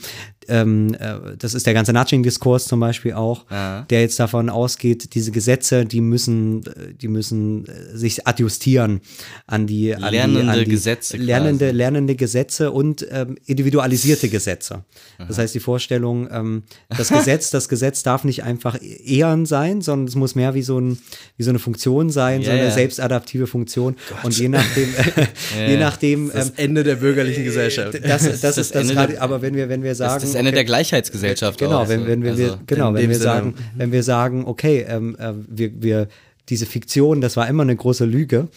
[0.47, 3.81] ähm, äh, das ist der ganze Nudging-Diskurs zum Beispiel auch, Ja.
[3.89, 9.01] der jetzt davon ausgeht, diese Gesetze, die müssen, äh, die müssen äh, sich adjustieren
[9.47, 11.77] an die, an Lernende die, an die Gesetze lernende, quasi.
[11.77, 14.83] lernende Gesetze und ähm, individualisierte Gesetze.
[15.27, 20.07] Das heißt, die Vorstellung, ähm, das Gesetz, das Gesetz darf nicht einfach ehren sein, sondern
[20.07, 20.97] es muss mehr wie so, ein,
[21.37, 23.95] wie so eine Funktion sein, so Ja, eine selbstadaptive Funktion.
[24.23, 24.89] Und je nachdem,
[25.67, 27.93] je nachdem, Das ähm, Ende der bürgerlichen Gesellschaft.
[28.03, 30.34] das, das, das ist das Ende gerade, der- aber wenn wir, wenn wir Das sagen.
[30.35, 31.59] Das Ende okay, der Gleichheitsgesellschaft.
[31.59, 32.07] Genau, auch, wenn, so.
[32.07, 33.23] wenn, wenn wir, Also, genau, in wenn wir Sinne.
[33.23, 36.07] sagen, wenn wir sagen, okay, ähm, äh, wir, wir,
[36.49, 38.47] diese Fiktion, das war immer eine große Lüge.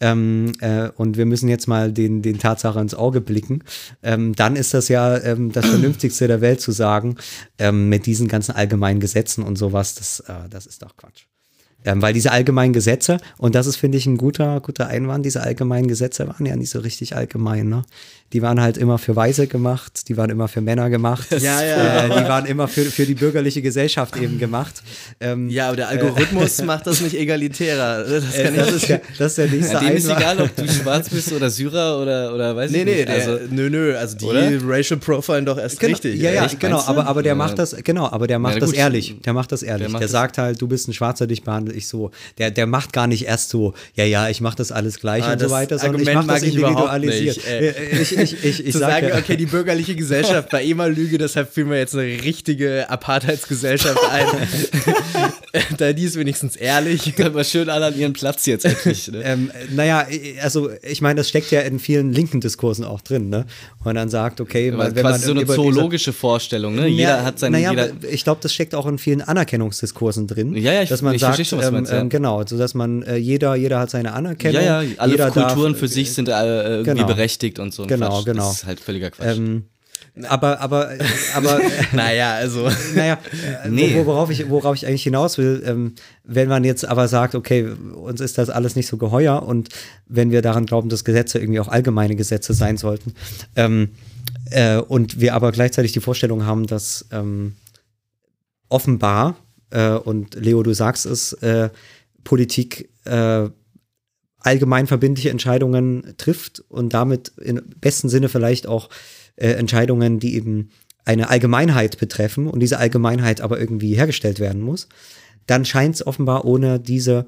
[0.00, 3.64] Ähm, äh, und wir müssen jetzt mal den, den Tatsache ins Auge blicken,
[4.04, 7.16] ähm, dann ist das ja ähm, das Vernünftigste der Welt zu sagen,
[7.58, 11.24] ähm, mit diesen ganzen allgemeinen Gesetzen und sowas, das, äh, das ist doch Quatsch.
[11.84, 15.42] Ähm, weil diese allgemeinen Gesetze, und das ist, finde ich, ein guter, guter Einwand, diese
[15.42, 17.84] allgemeinen Gesetze waren ja nicht so richtig allgemein, ne?
[18.34, 22.04] Die waren halt immer für Weise gemacht, die waren immer für Männer gemacht, Ja, ja.
[22.04, 24.82] Äh, die waren immer für, für die bürgerliche Gesellschaft eben gemacht.
[25.18, 28.04] Ähm, Ja, aber der Algorithmus macht das nicht egalitärer.
[28.04, 30.40] Das äh, kann das, ich ist ja, das ist der nächste Ja, dem ist egal,
[30.42, 33.08] ob du schwarz bist oder Syrer oder, oder weiß Nee, ich nee, nicht.
[33.08, 34.50] der, Also, nö, nö, also die Oder?
[34.62, 36.20] Racial Profilen doch erst Genau, richtig.
[36.20, 37.34] ja, ja, Echt, genau, aber, aber der Ja.
[37.36, 39.16] macht das, genau, aber der macht Ja, das ehrlich.
[39.24, 39.86] Der macht das ehrlich.
[39.86, 42.10] Der, macht das- sagt halt, du bist ein Schwarzer, dich behandle ich so.
[42.36, 45.32] Der, der macht gar nicht erst so, ja, ja, ich mache das alles gleich Ah,
[45.32, 47.36] und so das weiter, sondern ich Argument mache das individualisiert.
[47.36, 47.46] nicht.
[47.48, 50.88] Äh, ich, ich, ich, ich zu sag sagen, ja- okay, die bürgerliche Gesellschaft war immer
[50.88, 54.26] Lüge, deshalb führen wir jetzt eine richtige Apartheidsgesellschaft ein.
[55.78, 57.14] da die ist wenigstens ehrlich.
[57.24, 59.08] aber schön alle an ihren Platz jetzt endlich.
[59.10, 59.22] Ne?
[59.24, 60.06] Ähm, naja,
[60.42, 63.46] also ich meine, das steckt ja in vielen linken Diskursen auch drin, ne?
[63.78, 66.86] Und man dann sagt, okay, Aber wenn quasi man so eine zoologische Vorstellung, ne?
[66.86, 67.52] Jeder Ja, hat seinen.
[67.52, 70.54] Naja, jeder, ich glaube, das steckt auch in vielen Anerkennungsdiskursen drin.
[70.56, 72.02] Ja, ja, ich- dass man ich sagt, verstehe schon, was ähm, meinst, ja.
[72.04, 74.62] genau, so dass man äh, jeder, jeder hat seine Anerkennung.
[74.62, 77.06] ja, ja, alle Kulturen darf, für sich sind äh, irgendwie genau.
[77.06, 77.82] berechtigt und so.
[77.82, 78.48] ein Genau, genau.
[78.48, 79.36] Das ist halt völliger Quatsch.
[79.36, 79.64] Ähm,
[80.28, 80.90] Aber, aber,
[81.34, 81.60] aber,
[81.92, 82.68] Naja, also.
[82.94, 83.18] naja,
[83.64, 83.94] äh, Nee.
[83.96, 85.94] wo- worauf, ich, worauf ich eigentlich hinaus will, ähm,
[86.24, 89.68] wenn man jetzt aber sagt, okay, uns ist das alles nicht so geheuer und
[90.06, 93.14] wenn wir daran glauben, dass Gesetze irgendwie auch allgemeine Gesetze sein sollten,
[93.56, 93.90] ähm,
[94.50, 97.54] äh, und wir aber gleichzeitig die Vorstellung haben, dass ähm,
[98.68, 99.36] offenbar,
[99.70, 101.70] äh, und Leo, du sagst es, äh,
[102.24, 103.48] Politik äh,
[104.40, 108.88] allgemein verbindliche Entscheidungen trifft und damit im besten Sinne vielleicht auch
[109.36, 110.70] äh, Entscheidungen, die eben
[111.04, 114.88] eine Allgemeinheit betreffen und diese Allgemeinheit aber irgendwie hergestellt werden muss,
[115.46, 117.26] dann scheint es offenbar ohne diese,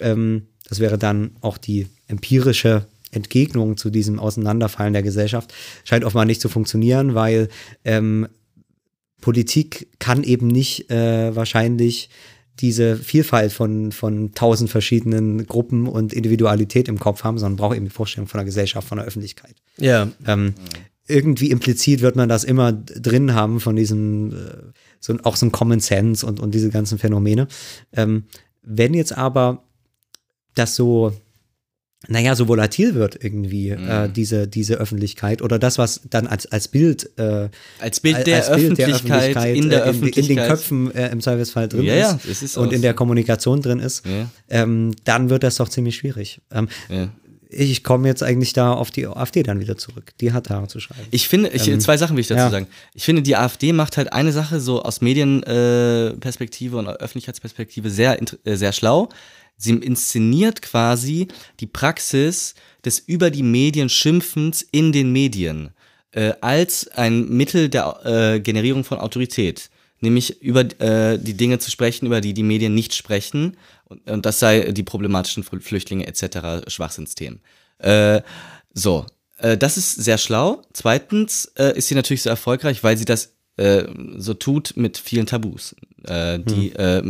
[0.00, 5.52] ähm, das wäre dann auch die empirische Entgegnung zu diesem Auseinanderfallen der Gesellschaft,
[5.84, 7.48] scheint offenbar nicht zu funktionieren, weil
[7.84, 8.28] ähm,
[9.20, 12.10] Politik kann eben nicht äh, wahrscheinlich
[12.60, 17.86] diese Vielfalt von, von tausend verschiedenen Gruppen und Individualität im Kopf haben, sondern braucht eben
[17.86, 19.54] die Vorstellung von der Gesellschaft, von der Öffentlichkeit.
[19.78, 20.54] Ja, Ähm,
[21.08, 25.52] irgendwie implizit wird man das immer drin haben von diesem, äh, so, auch so ein
[25.52, 27.48] Common Sense und, und diese ganzen Phänomene.
[27.92, 28.24] Ähm,
[28.62, 29.64] wenn jetzt aber
[30.54, 31.12] das so,
[32.06, 36.68] naja, so volatil wird irgendwie, äh, diese, diese Öffentlichkeit oder das, was dann als, als
[36.68, 37.48] Bild, äh,
[37.80, 40.30] Als Bild als der Bild Öffentlichkeit, in der äh, Öffentlichkeit.
[40.30, 42.94] in den Köpfen äh, im Zweifelsfall drin Ja, ja, ist, es ist und in der.
[42.94, 44.30] Kommunikation drin ist, Ja.
[44.48, 46.40] ähm, dann wird das doch ziemlich schwierig.
[46.52, 47.08] Ähm, Ja.
[47.50, 50.12] Ich komme jetzt eigentlich da auf die AfD dann wieder zurück.
[50.20, 51.00] Die hat da zu schreiben.
[51.10, 52.50] Ich finde, ich, zwei Sachen will ich dazu ja.
[52.50, 52.66] sagen.
[52.92, 58.20] Ich finde, die AfD macht halt eine Sache so aus Medienperspektive äh, und Öffentlichkeitsperspektive sehr,
[58.20, 59.08] äh, sehr schlau.
[59.58, 61.28] Sie inszeniert quasi
[61.60, 62.54] die Praxis
[62.84, 65.70] des über die Medien Schimpfens in den Medien
[66.12, 69.68] äh, als ein Mittel der äh, Generierung von Autorität.
[70.00, 73.56] Nämlich über äh, die Dinge zu sprechen, über die die Medien nicht sprechen.
[73.84, 76.70] Und, und das sei die problematischen Fl- Flüchtlinge etc.
[76.70, 77.40] Schwachsinnsthemen.
[77.78, 78.22] Äh,
[78.72, 79.06] so,
[79.38, 80.62] äh, das ist sehr schlau.
[80.72, 83.86] Zweitens äh, ist sie natürlich so erfolgreich, weil sie das äh,
[84.16, 85.74] so tut mit vielen Tabus,
[86.04, 87.02] äh, die äh,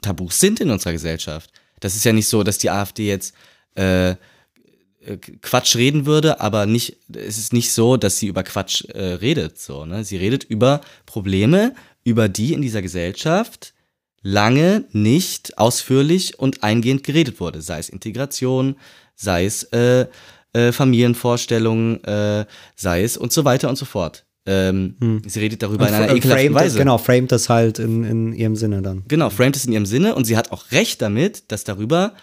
[0.00, 1.50] Tabus sind in unserer Gesellschaft.
[1.80, 3.34] Das ist ja nicht so, dass die AfD jetzt
[3.76, 8.84] äh, äh, Quatsch reden würde, aber nicht, es ist nicht so, dass sie über Quatsch
[8.84, 9.58] äh, redet.
[9.58, 10.04] So, ne?
[10.04, 11.74] Sie redet über Probleme,
[12.04, 13.74] über die in dieser Gesellschaft
[14.22, 17.62] lange nicht ausführlich und eingehend geredet wurde.
[17.62, 18.76] Sei es Integration,
[19.14, 20.06] sei es äh,
[20.52, 24.24] äh, Familienvorstellungen, äh, sei es und so weiter und so fort.
[24.50, 26.78] Ähm, Sie redet darüber in einer Und ekelhaften Weise.
[26.78, 29.04] genau, framed das halt in, in ihrem Sinne dann.
[29.06, 32.14] Genau, framed es in ihrem Sinne und sie hat auch recht damit, dass darüber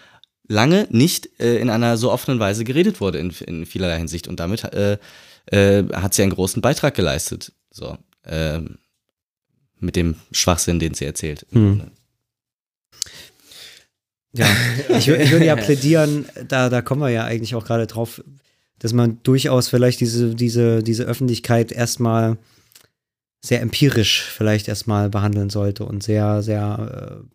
[0.48, 4.40] lange nicht äh, in einer so offenen Weise geredet wurde in, in vielerlei Hinsicht und
[4.40, 4.98] damit äh,
[5.52, 7.52] äh, hat sie einen großen Beitrag geleistet.
[7.70, 8.78] So, ähm,
[9.78, 11.46] mit dem Schwachsinn, den sie erzählt.
[11.52, 11.82] Hm.
[14.32, 14.46] Ja,
[14.88, 18.22] ich, ich würde ja plädieren, da, da kommen wir ja eigentlich auch gerade drauf,
[18.78, 22.38] dass man durchaus vielleicht diese, diese, diese Öffentlichkeit erstmal
[23.44, 27.28] sehr empirisch vielleicht erstmal behandeln sollte und sehr, sehr, äh,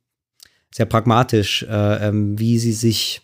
[0.73, 3.21] sehr pragmatisch, äh, ähm, wie sie sich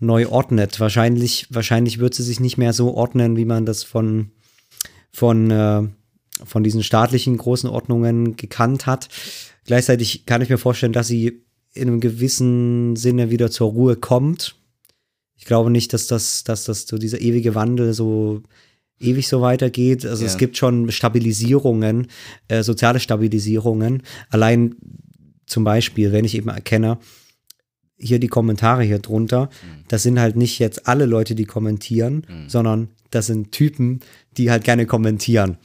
[0.00, 0.80] neu ordnet.
[0.80, 4.30] Wahrscheinlich, wahrscheinlich wird sie sich nicht mehr so ordnen, wie man das von,
[5.12, 5.82] von, äh,
[6.44, 9.08] von diesen staatlichen großen Ordnungen gekannt hat.
[9.66, 11.44] Gleichzeitig kann ich mir vorstellen, dass sie
[11.74, 14.56] in einem gewissen Sinne wieder zur Ruhe kommt.
[15.40, 18.42] Ich glaube nicht, dass das, dass das so dieser ewige Wandel so
[19.00, 20.04] ewig so weitergeht.
[20.04, 20.38] Also es Ja.
[20.38, 22.08] gibt schon Stabilisierungen,
[22.48, 24.02] äh, soziale Stabilisierungen.
[24.28, 24.76] Allein
[25.46, 26.98] zum Beispiel, wenn ich eben erkenne,
[27.96, 29.48] hier die Kommentare hier drunter,
[29.88, 34.00] das sind halt nicht jetzt alle Leute, die kommentieren, sondern das sind Typen,
[34.36, 35.56] die halt gerne kommentieren.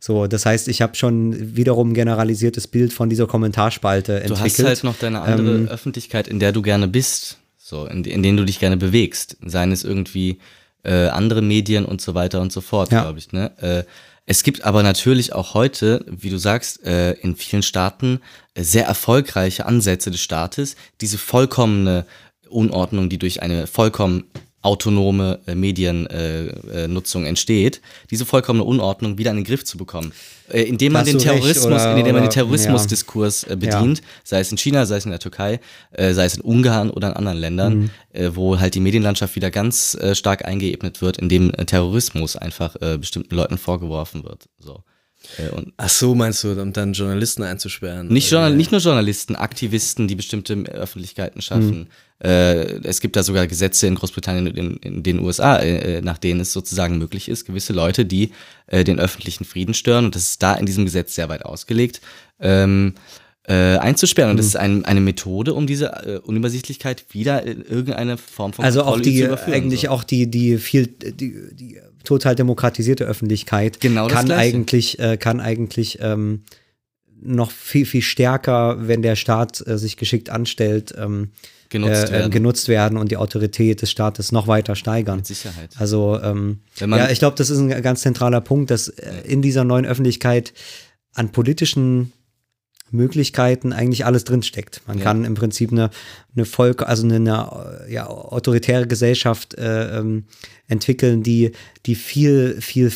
[0.00, 4.42] So, das heißt, ich habe schon wiederum ein generalisiertes Bild von dieser Kommentarspalte Du entwickelt.
[4.58, 8.22] hast halt noch deine andere Ähm, Öffentlichkeit, in der du gerne bist, so, in, in
[8.22, 9.38] denen du dich gerne bewegst.
[9.42, 10.38] Seien es irgendwie
[10.82, 13.00] äh, andere Medien und so weiter und so fort, Ja.
[13.00, 13.32] glaube ich.
[13.32, 13.52] Ne?
[13.58, 13.84] Äh,
[14.26, 18.20] es gibt aber natürlich auch heute, wie du sagst, äh, in vielen Staaten
[18.52, 22.04] äh, sehr erfolgreiche Ansätze des Staates, diese vollkommene
[22.50, 24.24] Unordnung, die durch eine vollkommen
[24.64, 27.80] autonome äh, Mediennutzung äh, äh, entsteht,
[28.10, 30.12] diese vollkommene Unordnung wieder in den Griff zu bekommen.
[30.48, 34.58] Äh, indem man den Terrorismus, oder- indem man den Terrorismusdiskurs äh, bedient, sei es in
[34.58, 35.60] China, sei es in der Türkei,
[35.92, 37.90] äh, sei es in Ungarn oder in anderen Ländern, Mhm.
[38.12, 42.98] äh, wo halt die Medienlandschaft wieder ganz äh, stark eingeebnet wird, indem Terrorismus einfach äh,
[42.98, 44.48] bestimmten Leuten vorgeworfen wird.
[44.58, 44.82] So.
[45.38, 48.08] Äh, und Ach so, meinst du, um dann Journalisten einzusperren?
[48.08, 51.88] nicht, Journal nicht nur Journalisten, Aktivisten, die bestimmte Öffentlichkeiten schaffen.
[52.22, 56.18] Äh, es gibt da sogar Gesetze in Großbritannien und in, in den USA, äh, nach
[56.18, 58.32] denen es sozusagen möglich ist, gewisse Leute, die
[58.66, 62.00] äh, den öffentlichen Frieden stören, und das ist da in diesem Gesetz sehr weit ausgelegt,
[62.40, 62.94] ähm,
[63.46, 64.30] äh, einzusperren.
[64.30, 64.32] Mhm.
[64.32, 68.64] Und das ist ein, eine Methode, um diese äh, Unübersichtlichkeit wieder in irgendeine Form von
[68.64, 69.54] Also auch Kontrolle die, zu überführen.
[69.54, 69.88] eigentlich so.
[69.88, 74.56] auch die, die viel, die, die total demokratisierte Öffentlichkeit Genau kann Gleiche.
[74.56, 76.44] eigentlich, äh, kann eigentlich ähm,
[77.20, 81.30] noch viel, viel stärker, wenn der Staat äh, sich geschickt anstellt, ähm,
[81.70, 82.30] Genutzt äh, werden.
[82.30, 85.16] genutzt werden und die Autorität des Staates noch weiter steigern.
[85.16, 85.70] Mit Sicherheit.
[85.76, 89.64] Also ähm, ja, ich glaube, das ist ein ganz zentraler Punkt, dass äh, in dieser
[89.64, 90.52] neuen Öffentlichkeit
[91.14, 92.12] an politischen
[92.94, 94.80] Möglichkeiten eigentlich alles drinsteckt.
[94.86, 95.04] Man Ja.
[95.04, 95.90] kann im Prinzip eine,
[96.34, 100.24] eine Volk, also eine, eine ja, autoritäre Gesellschaft äh, ähm,
[100.66, 101.52] entwickeln, die,
[101.84, 102.90] die viel, viel,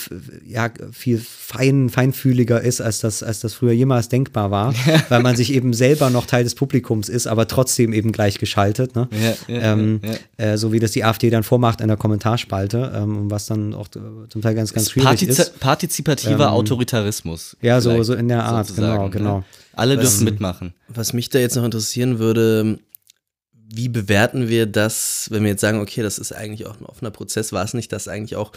[0.46, 4.74] ja, viel fein, feinfühliger ist, als das, als das früher jemals denkbar war,
[5.10, 8.96] weil man sich eben selber noch Teil des Publikums ist, aber trotzdem eben gleichgeschaltet.
[8.96, 9.08] Ne?
[9.48, 10.14] Ja, ja, ähm, ja,
[10.52, 13.88] Äh, so wie das die AfD dann vormacht in der Kommentarspalte, ähm, was dann auch
[13.88, 15.60] äh, zum Teil ganz, ganz schwierig Partizi ist.
[15.60, 17.56] partizipativer Autoritarismus.
[17.60, 19.44] Ja, so- so in der Art, genau, genau.
[19.78, 20.74] Alle dürfen mitmachen.
[20.88, 22.78] Was mich da jetzt noch interessieren würde,
[23.52, 27.10] wie bewerten wir das, wenn wir jetzt sagen, okay, das ist eigentlich auch ein offener
[27.10, 28.52] Prozess, war es nicht das eigentlich auch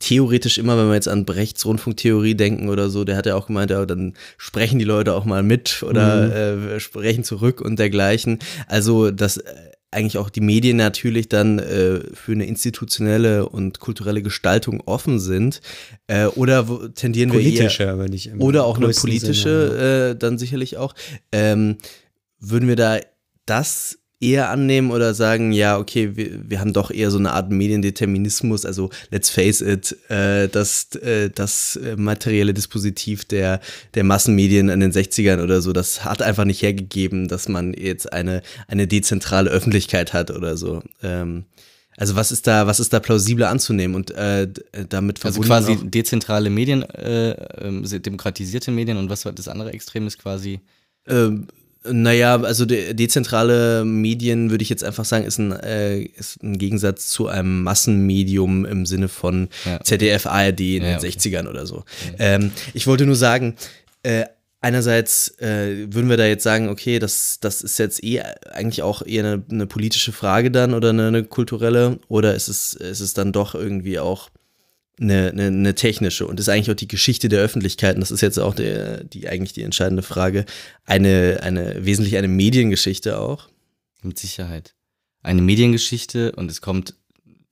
[0.00, 3.46] theoretisch immer, wenn wir jetzt an Brechts Rundfunktheorie denken oder so, der hat ja auch
[3.46, 8.38] gemeint, ja, dann sprechen die Leute auch mal mit oder äh, sprechen zurück und dergleichen.
[8.66, 14.22] Also, dass äh, eigentlich auch die Medien natürlich dann äh, für eine institutionelle und kulturelle
[14.22, 15.60] Gestaltung offen sind.
[16.06, 20.10] Äh, oder wo, tendieren wir eher Politische, würde ich im oder auch eine politische, Sinne,
[20.10, 20.94] äh, dann sicherlich auch.
[21.32, 21.78] Ähm,
[22.38, 23.00] würden wir da
[23.46, 27.50] das eher annehmen oder sagen, ja, okay, wir, wir haben doch eher so eine Art
[27.50, 33.60] Mediendeterminismus, also let's face it, äh, das, äh, das äh, materielle Dispositiv der,
[33.94, 38.12] der Massenmedien in den 60ern oder so, das hat einfach nicht hergegeben, dass man jetzt
[38.12, 40.82] eine, eine dezentrale Öffentlichkeit hat oder so.
[41.02, 41.44] Ähm,
[41.96, 45.48] also was ist da, was ist da plausibler anzunehmen und äh, d- damit Also verbunden
[45.48, 47.30] quasi auch- dezentrale Medien, äh,
[47.66, 50.60] ähm, demokratisierte Medien und was war das andere Extrem ist quasi.
[51.84, 56.58] Naja, also de dezentrale Medien würde ich jetzt einfach sagen, ist ein, äh, ist ein
[56.58, 59.80] Gegensatz zu einem Massenmedium im Sinne von Ja.
[59.82, 61.08] ZDF, ARD in Ja, den okay.
[61.08, 61.84] 60ern oder so.
[62.18, 63.56] Ähm, ich wollte nur sagen,
[64.02, 64.24] äh,
[64.60, 68.20] einerseits äh, würden wir da jetzt sagen, okay, das, das ist jetzt eh
[68.52, 72.74] eigentlich auch eher eine, eine politische Frage dann oder eine, eine kulturelle oder ist es,
[72.74, 74.28] ist es dann doch irgendwie auch
[75.00, 78.20] eine, eine, eine technische und ist eigentlich auch die Geschichte der Öffentlichkeit, und das ist
[78.20, 80.44] jetzt auch der, die eigentlich die entscheidende Frage,
[80.84, 83.48] eine, eine wesentlich eine Mediengeschichte auch.
[84.02, 84.74] Mit Sicherheit.
[85.22, 86.94] Eine Mediengeschichte und es kommt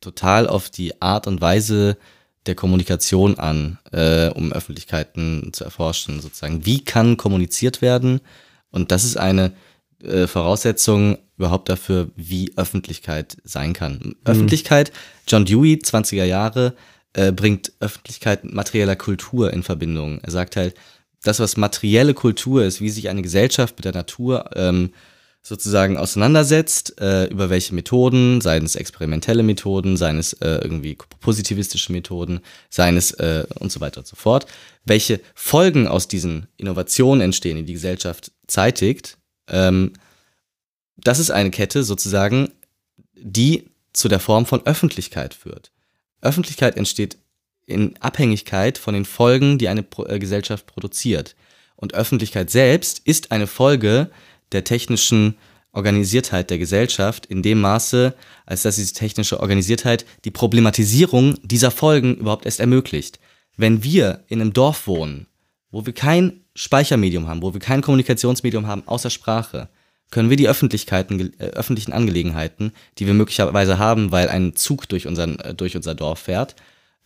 [0.01, 1.99] total auf die Art und Weise
[2.47, 6.65] der Kommunikation an, äh, um Öffentlichkeiten zu erforschen, sozusagen.
[6.65, 8.21] Wie kann kommuniziert werden?
[8.71, 9.53] Und das ist eine
[10.03, 14.17] äh, Voraussetzung überhaupt dafür, wie Öffentlichkeit sein kann.
[14.25, 14.93] Öffentlichkeit,
[15.27, 16.75] John Dewey, 20er Jahre,
[17.13, 20.21] äh, bringt Öffentlichkeit mit materieller Kultur in Verbindung.
[20.23, 20.75] Er sagt halt,
[21.23, 24.93] das, was materielle Kultur ist, wie sich eine Gesellschaft mit der Natur ähm,
[25.43, 31.93] sozusagen auseinandersetzt, äh, über welche Methoden, seien es experimentelle Methoden, seien es äh, irgendwie positivistische
[31.93, 32.41] Methoden,
[32.71, 34.47] seien es äh, und so weiter und so fort,
[34.85, 39.17] welche Folgen aus diesen Innovationen entstehen, die die Gesellschaft zeitigt,
[39.49, 39.93] ähm,
[40.97, 42.51] das ist eine Kette sozusagen,
[43.15, 45.73] die zu der Form von Öffentlichkeit führt.
[46.21, 47.19] Öffentlichkeit entsteht
[47.67, 51.37] in Abhängigkeit von den Folgen, die eine Pro äh, Gesellschaft produziert.
[51.77, 54.11] Und Öffentlichkeit selbst ist eine Folge
[54.53, 55.37] der technischen
[55.73, 58.15] Organisiertheit der Gesellschaft in dem Maße,
[58.47, 63.21] als dass diese technische Organisiertheit die Problematisierung dieser Folgen überhaupt erst ermöglicht.
[63.57, 65.27] Wenn wir in einem Dorf wohnen,
[65.71, 69.69] wo wir kein Speichermedium haben, wo wir kein Kommunikationsmedium haben außer Sprache,
[70.11, 75.07] können wir die Öffentlichkeiten, äh, öffentlichen Angelegenheiten, die wir möglicherweise haben, weil ein Zug durch,
[75.07, 76.57] unseren, äh, durch unser Dorf fährt,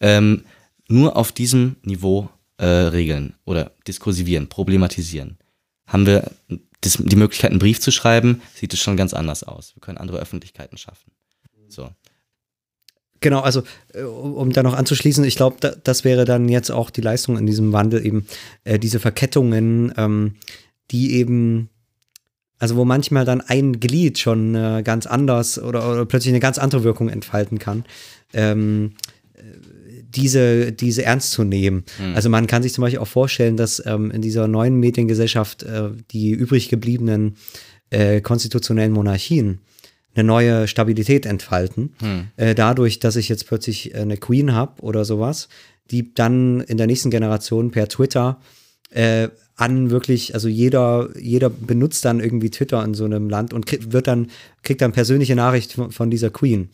[0.01, 0.45] ähm,
[0.89, 5.39] nur auf diesem Niveau äh, regeln oder diskursivieren, problematisieren.
[5.87, 6.31] Haben wir
[6.81, 9.75] das, die Möglichkeit, einen Brief zu schreiben, sieht es schon ganz anders aus.
[9.75, 11.13] Wir können andere Öffentlichkeiten schaffen.
[11.69, 11.91] So.
[13.21, 13.63] Genau, also
[13.95, 17.39] äh, um da noch anzuschließen, ich glaube, da, das wäre dann jetzt auch die Leistung
[17.39, 18.27] in diesem Wandel eben
[18.65, 20.35] äh, diese Verkettungen, ähm,
[20.91, 21.71] die eben,
[22.63, 26.59] also wo manchmal dann ein Glied schon äh, ganz anders oder, oder plötzlich eine ganz
[26.59, 27.85] andere Wirkung entfalten kann.
[28.33, 28.93] Ähm,
[29.35, 29.41] äh,
[30.09, 31.83] diese, diese ernst zu nehmen.
[32.15, 35.89] Also man kann sich zum Beispiel auch vorstellen, dass ähm, in dieser neuen Mediengesellschaft äh,
[36.13, 37.35] die übrig gebliebenen
[37.91, 39.59] äh, konstitutionellen Monarchien
[40.15, 41.95] eine neue Stabilität entfalten.
[42.37, 45.49] Äh, dadurch, dass ich jetzt plötzlich äh, eine Queen habe oder sowas,
[45.91, 48.39] die dann in der nächsten Generation per Twitter
[48.91, 53.67] äh, an wirklich, also jeder, jeder benutzt dann irgendwie Twitter in so einem Land und
[53.67, 54.29] krieg, wird dann,
[54.63, 56.71] kriegt dann persönliche Nachricht von, von dieser Queen.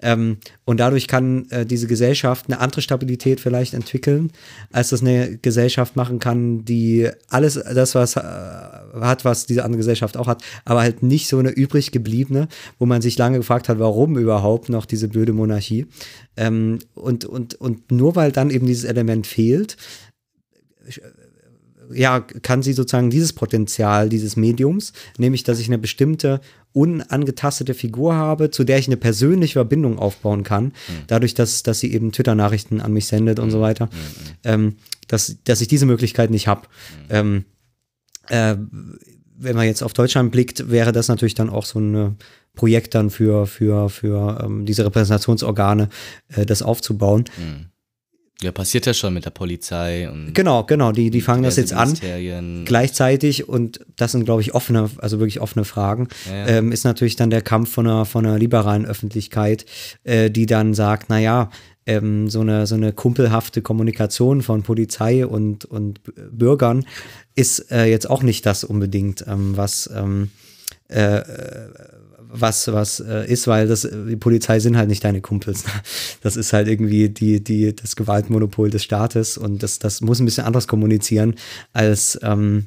[0.00, 4.30] Ähm, und dadurch kann äh, diese Gesellschaft eine andere Stabilität vielleicht entwickeln,
[4.70, 9.78] als das eine Gesellschaft machen kann, die alles das, was äh, hat, was diese andere
[9.78, 12.46] Gesellschaft auch hat, aber halt nicht so eine übrig gebliebene,
[12.78, 15.86] wo man sich lange gefragt hat, warum überhaupt noch diese blöde Monarchie.
[16.36, 19.76] Ähm, und, und, und nur weil dann eben dieses Element fehlt,
[21.92, 26.40] ja, kann sie sozusagen dieses Potenzial dieses Mediums, nämlich dass ich eine bestimmte
[26.72, 30.72] unangetastete Figur habe, zu der ich eine persönliche Verbindung aufbauen kann,
[31.06, 33.88] dadurch, dass, dass sie eben Twitter-Nachrichten an mich sendet und so weiter,
[34.44, 34.76] ähm,
[35.08, 36.62] dass, dass ich diese Möglichkeit nicht habe.
[37.08, 37.44] Ähm,
[38.28, 38.56] äh,
[39.40, 42.16] wenn man jetzt auf Deutschland blickt, wäre das natürlich dann auch so ein
[42.54, 45.88] Projekt dann für, für, für ähm, diese Repräsentationsorgane,
[46.28, 47.24] äh, das aufzubauen.
[48.40, 51.72] Ja, passiert ja schon mit der Polizei und Genau, genau, die, die fangen das jetzt
[51.72, 51.92] an.
[52.64, 56.46] Gleichzeitig, und das sind, glaube ich, offene, also wirklich offene Fragen, Ja, ja.
[56.46, 59.66] Ähm, ist natürlich dann der Kampf von einer, von einer liberalen Öffentlichkeit,
[60.04, 61.50] äh, die dann sagt, naja,
[61.86, 66.00] ähm, so, eine, so eine kumpelhafte Kommunikation von Polizei und, und
[66.30, 66.86] Bürgern
[67.34, 70.30] ist äh, jetzt auch nicht das unbedingt, ähm, was, ähm,
[70.88, 71.22] äh,
[72.30, 75.64] was, was äh, ist, weil das, die Polizei sind halt nicht deine Kumpels.
[76.22, 80.24] Das ist halt irgendwie die, die, das Gewaltmonopol des Staates und das, das muss ein
[80.24, 81.36] bisschen anders kommunizieren
[81.72, 82.66] als, ähm,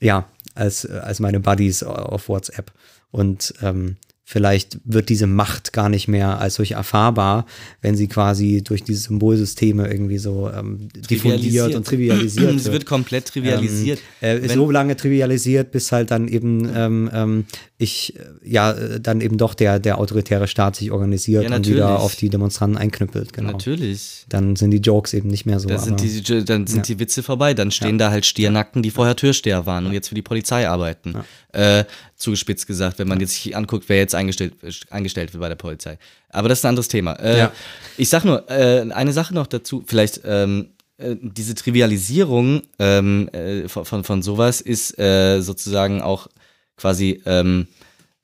[0.00, 2.72] ja, als, als meine Buddies auf WhatsApp.
[3.10, 3.96] Und ähm,
[4.30, 7.46] vielleicht wird diese Macht gar nicht mehr als solch erfahrbar,
[7.80, 13.28] wenn sie quasi durch diese Symbolsysteme irgendwie so ähm, diffundiert und trivialisiert Sie wird komplett
[13.28, 14.00] trivialisiert.
[14.20, 17.44] ähm, äh, so lange trivialisiert, bis halt dann eben ähm, ähm,
[17.78, 21.98] ich äh, ja dann eben doch der der autoritäre Staat sich organisiert Ja, und wieder
[21.98, 23.32] auf die Demonstranten einknüppelt.
[23.32, 23.52] Genau.
[23.52, 24.26] Natürlich.
[24.28, 25.70] Dann sind die Jokes eben nicht mehr so.
[25.70, 27.54] Da sind, die, dann sind die Witze vorbei.
[27.54, 31.14] Dann stehen da halt Stiernacken, die vorher Türsteher waren und jetzt für die Polizei arbeiten.
[31.52, 31.84] Äh,
[32.18, 34.54] zugespitzt gesagt, wenn man jetzt sich anguckt, wer jetzt eingestellt,
[34.90, 35.98] eingestellt wird bei der Polizei.
[36.30, 37.14] Aber das ist ein anderes Thema.
[37.14, 37.52] Äh, Ja.
[37.96, 43.68] Ich sag nur, äh, eine Sache noch dazu, vielleicht ähm, äh, diese Trivialisierung ähm, äh,
[43.68, 46.28] von, von, von sowas ist äh, sozusagen auch
[46.76, 47.66] quasi, ähm,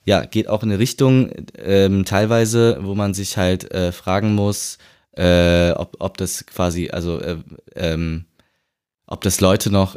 [0.04, 4.76] ja, geht auch in eine Richtung ähm, teilweise, wo man sich halt fragen muss,
[5.16, 7.38] ob, ob das quasi, also äh,
[7.76, 8.26] ähm,
[9.06, 9.96] ob das Leute noch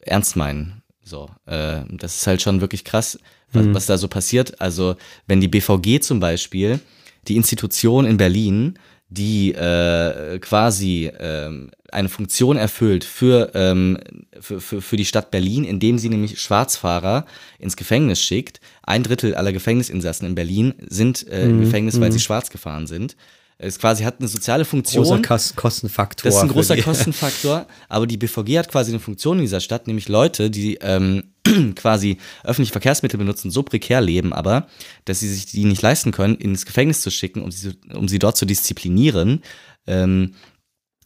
[0.00, 0.82] ernst meinen.
[1.02, 3.18] So, äh, das ist halt schon wirklich krass,
[3.52, 4.60] was, was da so passiert.
[4.60, 4.96] Also,
[5.26, 6.80] wenn die BVG zum Beispiel,
[7.28, 8.78] die Institution in Berlin,
[9.08, 13.98] die äh, quasi ähm, eine Funktion erfüllt für, ähm,
[14.40, 17.24] für, für, für die Stadt Berlin, indem sie nämlich Schwarzfahrer
[17.58, 18.60] ins Gefängnis schickt.
[18.82, 23.16] Ein Drittel aller Gefängnisinsassen in Berlin sind äh, im Gefängnis, weil sie schwarz gefahren sind.
[23.58, 25.04] Es quasi hat eine soziale Funktion.
[25.22, 26.28] großer Kostenfaktor.
[26.28, 29.86] Das ist ein großer Kostenfaktor, aber die BVG hat quasi eine Funktion in dieser Stadt,
[29.86, 31.32] nämlich Leute, die ähm,
[31.74, 34.66] quasi öffentliche Verkehrsmittel benutzen, so prekär leben, aber
[35.06, 38.18] dass sie sich die nicht leisten können, ins Gefängnis zu schicken, um sie, um sie
[38.18, 39.42] dort zu disziplinieren.
[39.86, 40.34] Ähm,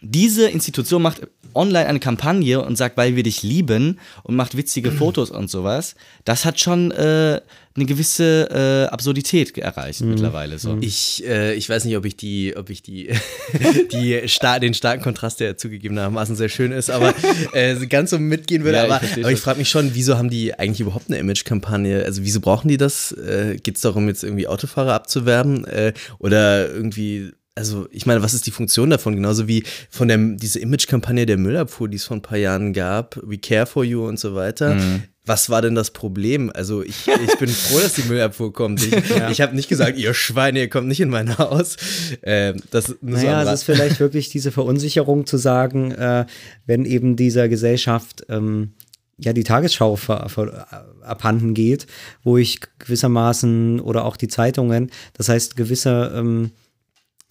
[0.02, 1.22] diese Institution macht
[1.54, 5.94] online eine Kampagne und sagt, weil wir dich lieben und macht witzige Fotos und sowas.
[6.24, 7.40] Das hat schon äh,
[7.74, 10.58] eine gewisse äh, Absurdität erreicht mittlerweile.
[10.58, 10.78] So.
[10.80, 13.10] Ich, äh, ich weiß nicht, ob ich die, ob ich die,
[13.92, 17.14] die sta den starken Kontrast, der zugegebenermaßen sehr schön ist, aber
[17.52, 18.78] äh, ganz so mitgehen würde.
[18.78, 19.36] Ja, ich aber ich schon.
[19.36, 22.04] frage mich schon, wieso haben die eigentlich überhaupt eine Image-Kampagne?
[22.04, 23.12] Also wieso brauchen die das?
[23.12, 25.64] Äh, Geht es darum, jetzt irgendwie Autofahrer abzuwerben?
[25.64, 29.14] Äh, oder irgendwie also ich meine, was ist die Funktion davon?
[29.14, 33.20] Genauso wie von der, diese Image-Kampagne der Müllabfuhr, die es vor ein paar Jahren gab,
[33.22, 34.76] We Care for You und so weiter.
[34.76, 35.02] Mhm.
[35.26, 36.50] Was war denn das Problem?
[36.54, 38.82] Also ich, ich bin froh, dass die Müllabfuhr kommt.
[38.82, 38.94] Ich,
[39.30, 41.76] ich habe nicht gesagt, ihr Schweine, ihr kommt nicht in mein Haus.
[42.22, 46.24] Ähm, das so Naja, am es ist vielleicht wirklich diese Verunsicherung zu sagen, äh,
[46.64, 48.72] wenn eben dieser Gesellschaft ähm,
[49.18, 50.66] ja die Tagesschau ver, ver,
[51.02, 51.86] abhanden geht,
[52.24, 56.52] wo ich gewissermaßen oder auch die Zeitungen, das heißt gewisse ähm,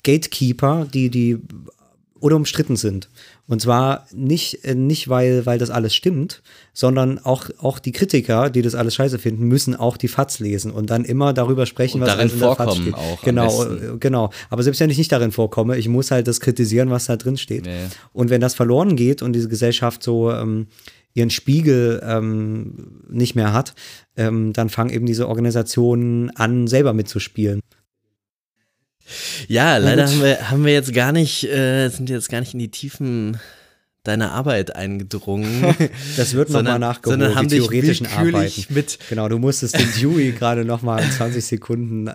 [0.04, 1.40] Gatekeeper, die die
[2.20, 3.10] unumstritten sind.
[3.48, 6.42] Und zwar nicht, äh, nicht weil, weil das alles stimmt,
[6.74, 10.72] sondern auch, auch die Kritiker, die das alles scheiße finden, müssen auch die FATS lesen
[10.72, 12.94] und dann immer darüber sprechen, Und was darin in der FATS steht.
[12.94, 14.30] auch Genau, äh, genau.
[14.50, 17.38] Aber selbst wenn ich nicht darin vorkomme, ich muss halt das kritisieren, was da drin
[17.38, 17.66] steht.
[17.66, 17.74] Ja.
[18.14, 20.68] Und wenn das verloren geht und diese Gesellschaft so ähm,
[21.14, 23.74] ihren Spiegel ähm, nicht mehr hat,
[24.16, 27.62] ähm, dann fangen eben diese Organisationen an, selber mitzuspielen.
[29.48, 32.60] Ja, leider haben wir, haben wir jetzt gar nicht, äh, sind jetzt gar nicht in
[32.60, 33.40] die Tiefen
[34.04, 35.76] deiner Arbeit eingedrungen.
[36.18, 38.66] Das wird nochmal nachgeholt, sondern haben die dich theoretischen Arbeiten.
[38.74, 42.14] mit- Genau, du musstest den Dewey gerade nochmal in 20 Sekunden äh,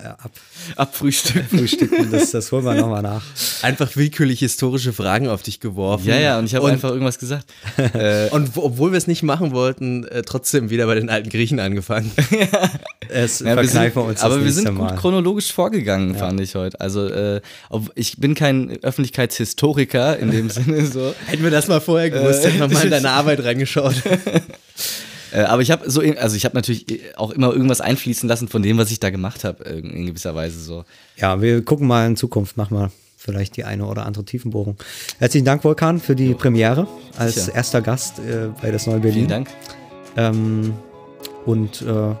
[0.75, 1.43] Abfrühstück.
[1.43, 2.11] abfrühstücken.
[2.11, 3.23] Das, das holen wir nochmal nach.
[3.61, 6.07] Einfach willkürlich historische Fragen auf dich geworfen.
[6.07, 7.45] Ja, ja, und ich habe einfach irgendwas gesagt.
[7.77, 11.29] äh, Und wo, obwohl wir es nicht machen wollten, äh, trotzdem wieder bei den alten
[11.29, 12.11] Griechen angefangen.
[13.07, 14.95] Es Ja, wir sind, uns das aber wir sind gut Mal.
[14.95, 16.81] chronologisch vorgegangen, fand ich heute.
[16.81, 17.39] Also äh,
[17.93, 21.13] ich bin kein Öffentlichkeitshistoriker in dem Sinne so.
[21.27, 23.95] Hätten wir das mal vorher gewusst, hätten wir mal in deine Arbeit reingeschaut.
[25.31, 26.85] Äh, aber ich habe so, also ich habe natürlich
[27.17, 30.35] auch immer irgendwas einfließen lassen von dem, was ich da gemacht habe, in in gewisser
[30.35, 30.85] Weise so.
[31.17, 34.77] Ja, wir gucken mal in Zukunft, machen wir vielleicht die eine oder andere Tiefenbohrung.
[35.19, 36.87] Herzlichen Dank, Volkan, für die Premiere
[37.17, 37.55] als Sicher.
[37.55, 39.27] erster Gast äh, bei das Neue Berlin.
[39.27, 39.49] Vielen Dank.
[40.15, 40.73] Ähm,
[41.45, 42.15] und äh,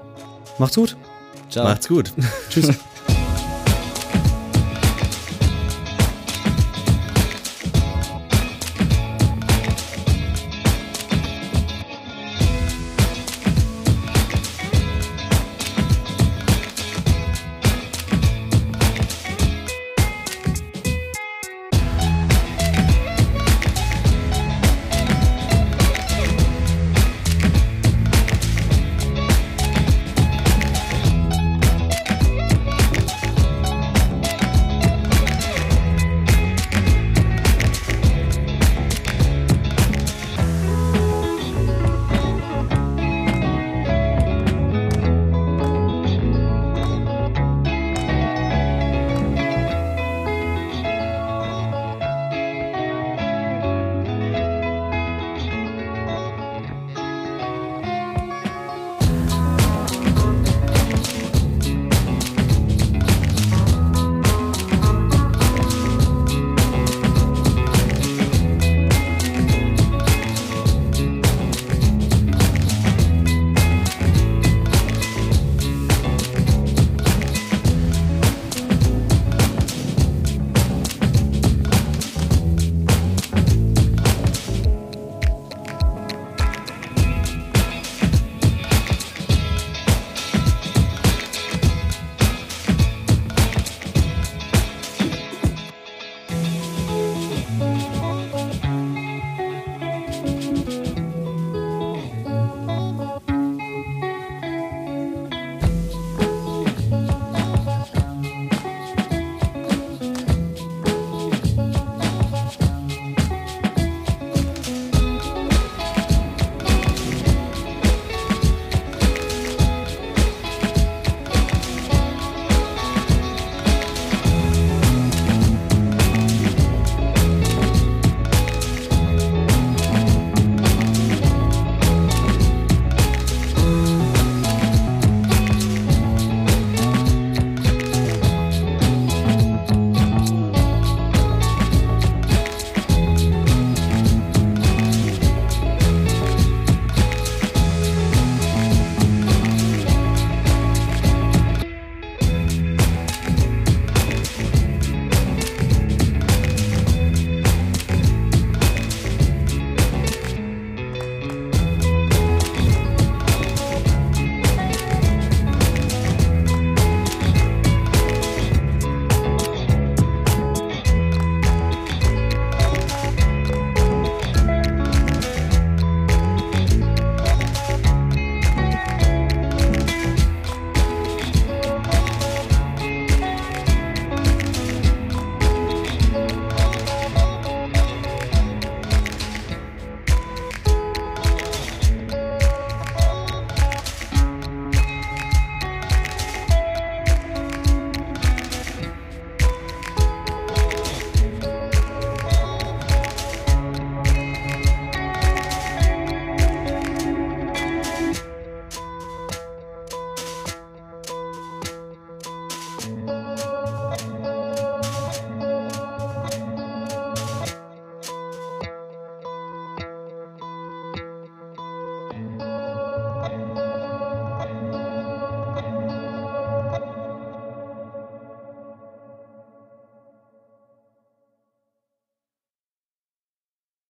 [0.57, 0.97] macht's gut.
[1.49, 1.63] Ciao.
[1.65, 2.11] Macht's gut.
[2.49, 2.69] Tschüss.